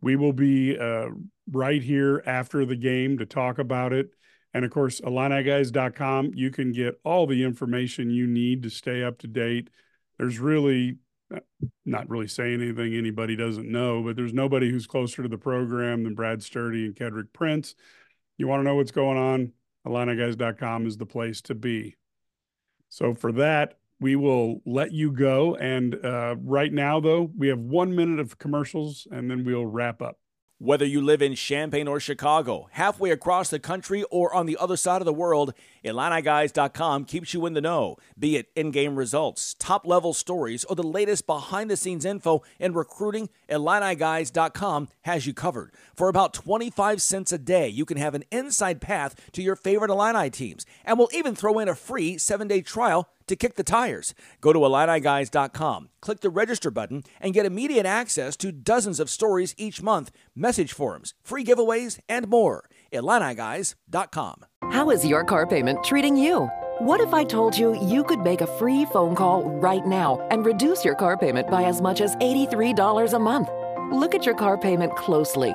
We 0.00 0.16
will 0.16 0.32
be 0.32 0.78
uh, 0.78 1.08
right 1.50 1.82
here 1.82 2.22
after 2.24 2.64
the 2.64 2.76
game 2.76 3.18
to 3.18 3.26
talk 3.26 3.58
about 3.58 3.92
it. 3.92 4.10
And 4.54 4.64
of 4.64 4.70
course, 4.70 5.00
IlliniGuys.com, 5.00 6.32
you 6.34 6.50
can 6.50 6.72
get 6.72 7.00
all 7.04 7.26
the 7.26 7.44
information 7.44 8.10
you 8.10 8.26
need 8.26 8.62
to 8.64 8.70
stay 8.70 9.02
up 9.02 9.18
to 9.18 9.26
date. 9.26 9.70
There's 10.18 10.38
really 10.38 10.98
not 11.84 12.08
really 12.08 12.28
saying 12.28 12.60
anything 12.60 12.94
anybody 12.94 13.36
doesn't 13.36 13.70
know, 13.70 14.02
but 14.02 14.16
there's 14.16 14.32
nobody 14.32 14.70
who's 14.70 14.86
closer 14.86 15.22
to 15.22 15.28
the 15.28 15.38
program 15.38 16.04
than 16.04 16.14
Brad 16.14 16.42
Sturdy 16.42 16.86
and 16.86 16.94
Kedric 16.94 17.32
Prince. 17.32 17.74
You 18.38 18.48
want 18.48 18.60
to 18.60 18.64
know 18.64 18.76
what's 18.76 18.90
going 18.90 19.18
on? 19.18 19.52
IlliniGuys.com 19.86 20.86
is 20.86 20.96
the 20.96 21.06
place 21.06 21.40
to 21.42 21.54
be. 21.54 21.96
So 22.88 23.14
for 23.14 23.32
that, 23.32 23.78
we 24.00 24.16
will 24.16 24.60
let 24.66 24.92
you 24.92 25.12
go. 25.12 25.54
And 25.56 25.94
uh, 26.04 26.36
right 26.42 26.72
now, 26.72 27.00
though, 27.00 27.30
we 27.36 27.48
have 27.48 27.60
one 27.60 27.94
minute 27.94 28.20
of 28.20 28.38
commercials 28.38 29.06
and 29.10 29.30
then 29.30 29.44
we'll 29.44 29.66
wrap 29.66 30.02
up. 30.02 30.18
Whether 30.62 30.86
you 30.86 31.00
live 31.00 31.22
in 31.22 31.34
Champaign 31.34 31.88
or 31.88 31.98
Chicago, 31.98 32.68
halfway 32.70 33.10
across 33.10 33.50
the 33.50 33.58
country, 33.58 34.04
or 34.12 34.32
on 34.32 34.46
the 34.46 34.56
other 34.60 34.76
side 34.76 35.02
of 35.02 35.06
the 35.06 35.12
world, 35.12 35.54
IlliniGuys.com 35.84 37.04
keeps 37.06 37.34
you 37.34 37.44
in 37.46 37.54
the 37.54 37.60
know, 37.60 37.96
be 38.16 38.36
it 38.36 38.46
in 38.54 38.70
game 38.70 38.94
results, 38.94 39.54
top 39.54 39.84
level 39.84 40.14
stories, 40.14 40.62
or 40.62 40.76
the 40.76 40.84
latest 40.84 41.26
behind 41.26 41.68
the 41.68 41.76
scenes 41.76 42.04
info 42.04 42.44
and 42.60 42.76
recruiting. 42.76 43.28
IlliniGuys.com 43.48 44.88
has 45.00 45.26
you 45.26 45.34
covered. 45.34 45.72
For 45.96 46.08
about 46.08 46.32
25 46.32 47.02
cents 47.02 47.32
a 47.32 47.38
day, 47.38 47.66
you 47.66 47.84
can 47.84 47.96
have 47.96 48.14
an 48.14 48.22
inside 48.30 48.80
path 48.80 49.16
to 49.32 49.42
your 49.42 49.56
favorite 49.56 49.90
Illini 49.90 50.30
teams, 50.30 50.64
and 50.84 50.96
we'll 50.96 51.08
even 51.12 51.34
throw 51.34 51.58
in 51.58 51.68
a 51.68 51.74
free 51.74 52.18
seven 52.18 52.46
day 52.46 52.60
trial 52.60 53.08
to 53.26 53.36
kick 53.36 53.56
the 53.56 53.62
tires. 53.62 54.14
Go 54.40 54.52
to 54.52 54.58
IlliniGuys.com, 54.60 55.88
click 56.00 56.20
the 56.20 56.30
register 56.30 56.70
button, 56.70 57.02
and 57.20 57.34
get 57.34 57.46
immediate 57.46 57.86
access 57.86 58.36
to 58.38 58.52
dozens 58.52 59.00
of 59.00 59.10
stories 59.10 59.54
each 59.56 59.82
month, 59.82 60.10
message 60.34 60.72
forums, 60.72 61.14
free 61.22 61.44
giveaways, 61.44 61.98
and 62.08 62.28
more. 62.28 62.68
IlliniGuys.com. 62.92 64.44
How 64.70 64.90
is 64.90 65.06
your 65.06 65.24
car 65.24 65.46
payment 65.46 65.84
treating 65.84 66.16
you? 66.16 66.48
What 66.78 67.00
if 67.00 67.14
I 67.14 67.24
told 67.24 67.56
you 67.56 67.80
you 67.86 68.02
could 68.04 68.20
make 68.20 68.40
a 68.40 68.58
free 68.58 68.86
phone 68.86 69.14
call 69.14 69.42
right 69.44 69.86
now 69.86 70.26
and 70.30 70.44
reduce 70.44 70.84
your 70.84 70.94
car 70.94 71.16
payment 71.16 71.48
by 71.48 71.64
as 71.64 71.80
much 71.80 72.00
as 72.00 72.16
$83 72.16 73.12
a 73.12 73.18
month? 73.18 73.50
Look 73.92 74.14
at 74.14 74.24
your 74.24 74.34
car 74.34 74.56
payment 74.56 74.96
closely. 74.96 75.54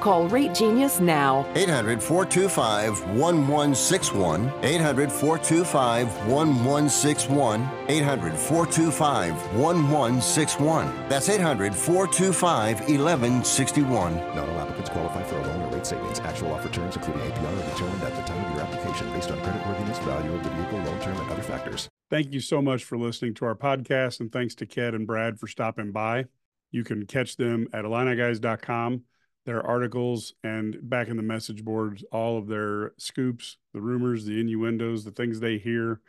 Call 0.00 0.28
Rate 0.28 0.54
Genius 0.54 0.98
now. 0.98 1.46
800 1.54 2.02
425 2.02 3.00
1161. 3.16 4.52
800 4.62 5.12
425 5.12 6.08
1161. 6.26 7.70
800 7.88 8.34
425 8.34 9.34
1161. 9.56 11.08
That's 11.08 11.28
800 11.28 11.74
425 11.74 12.80
1161. 12.80 14.16
Not 14.16 14.48
all 14.48 14.58
applicants 14.58 14.88
qualify 14.88 15.22
for 15.24 15.38
a 15.38 15.42
loan 15.46 15.62
or 15.62 15.76
rate 15.76 15.86
savings. 15.86 16.18
Actual 16.20 16.52
offer 16.54 16.70
terms, 16.70 16.96
including 16.96 17.22
APR, 17.30 17.46
are 17.46 17.70
determined 17.70 18.02
at 18.02 18.16
the 18.16 18.22
time 18.22 18.44
of 18.44 18.52
your 18.54 18.62
application 18.62 19.12
based 19.12 19.30
on 19.30 19.38
creditworthiness, 19.40 20.02
value 20.04 20.32
of 20.32 20.42
the 20.42 20.50
vehicle, 20.50 20.78
loan 20.78 21.00
term, 21.00 21.16
and 21.18 21.30
other 21.30 21.42
factors. 21.42 21.90
Thank 22.08 22.32
you 22.32 22.40
so 22.40 22.62
much 22.62 22.84
for 22.84 22.96
listening 22.96 23.34
to 23.34 23.44
our 23.44 23.54
podcast, 23.54 24.20
and 24.20 24.32
thanks 24.32 24.54
to 24.56 24.66
Ked 24.66 24.94
and 24.94 25.06
Brad 25.06 25.38
for 25.38 25.46
stopping 25.46 25.92
by. 25.92 26.24
You 26.70 26.84
can 26.84 27.04
catch 27.04 27.36
them 27.36 27.68
at 27.72 27.84
IlliniGuys.com 27.84 29.02
their 29.46 29.64
articles 29.66 30.34
and 30.44 30.76
back 30.82 31.08
in 31.08 31.16
the 31.16 31.22
message 31.22 31.64
boards, 31.64 32.04
all 32.12 32.38
of 32.38 32.46
their 32.46 32.92
scoops, 32.98 33.56
the 33.72 33.80
rumors, 33.80 34.24
the 34.24 34.40
innuendos, 34.40 35.04
the 35.04 35.10
things 35.10 35.40
they 35.40 35.58
hear. 35.58 36.00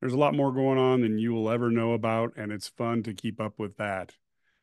There's 0.00 0.12
a 0.12 0.18
lot 0.18 0.34
more 0.34 0.52
going 0.52 0.78
on 0.78 1.00
than 1.00 1.18
you 1.18 1.32
will 1.32 1.50
ever 1.50 1.70
know 1.70 1.92
about, 1.92 2.32
and 2.36 2.52
it's 2.52 2.68
fun 2.68 3.02
to 3.04 3.14
keep 3.14 3.40
up 3.40 3.58
with 3.58 3.76
that. 3.78 4.14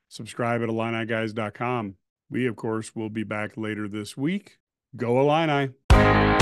Subscribe 0.07 0.61
at 0.61 0.69
IlliniGuys.com. 0.69 1.95
We, 2.29 2.45
of 2.47 2.55
course, 2.55 2.95
will 2.95 3.09
be 3.09 3.23
back 3.23 3.57
later 3.57 3.87
this 3.87 4.15
week. 4.15 4.59
Go 4.95 5.19
Illini! 5.19 6.32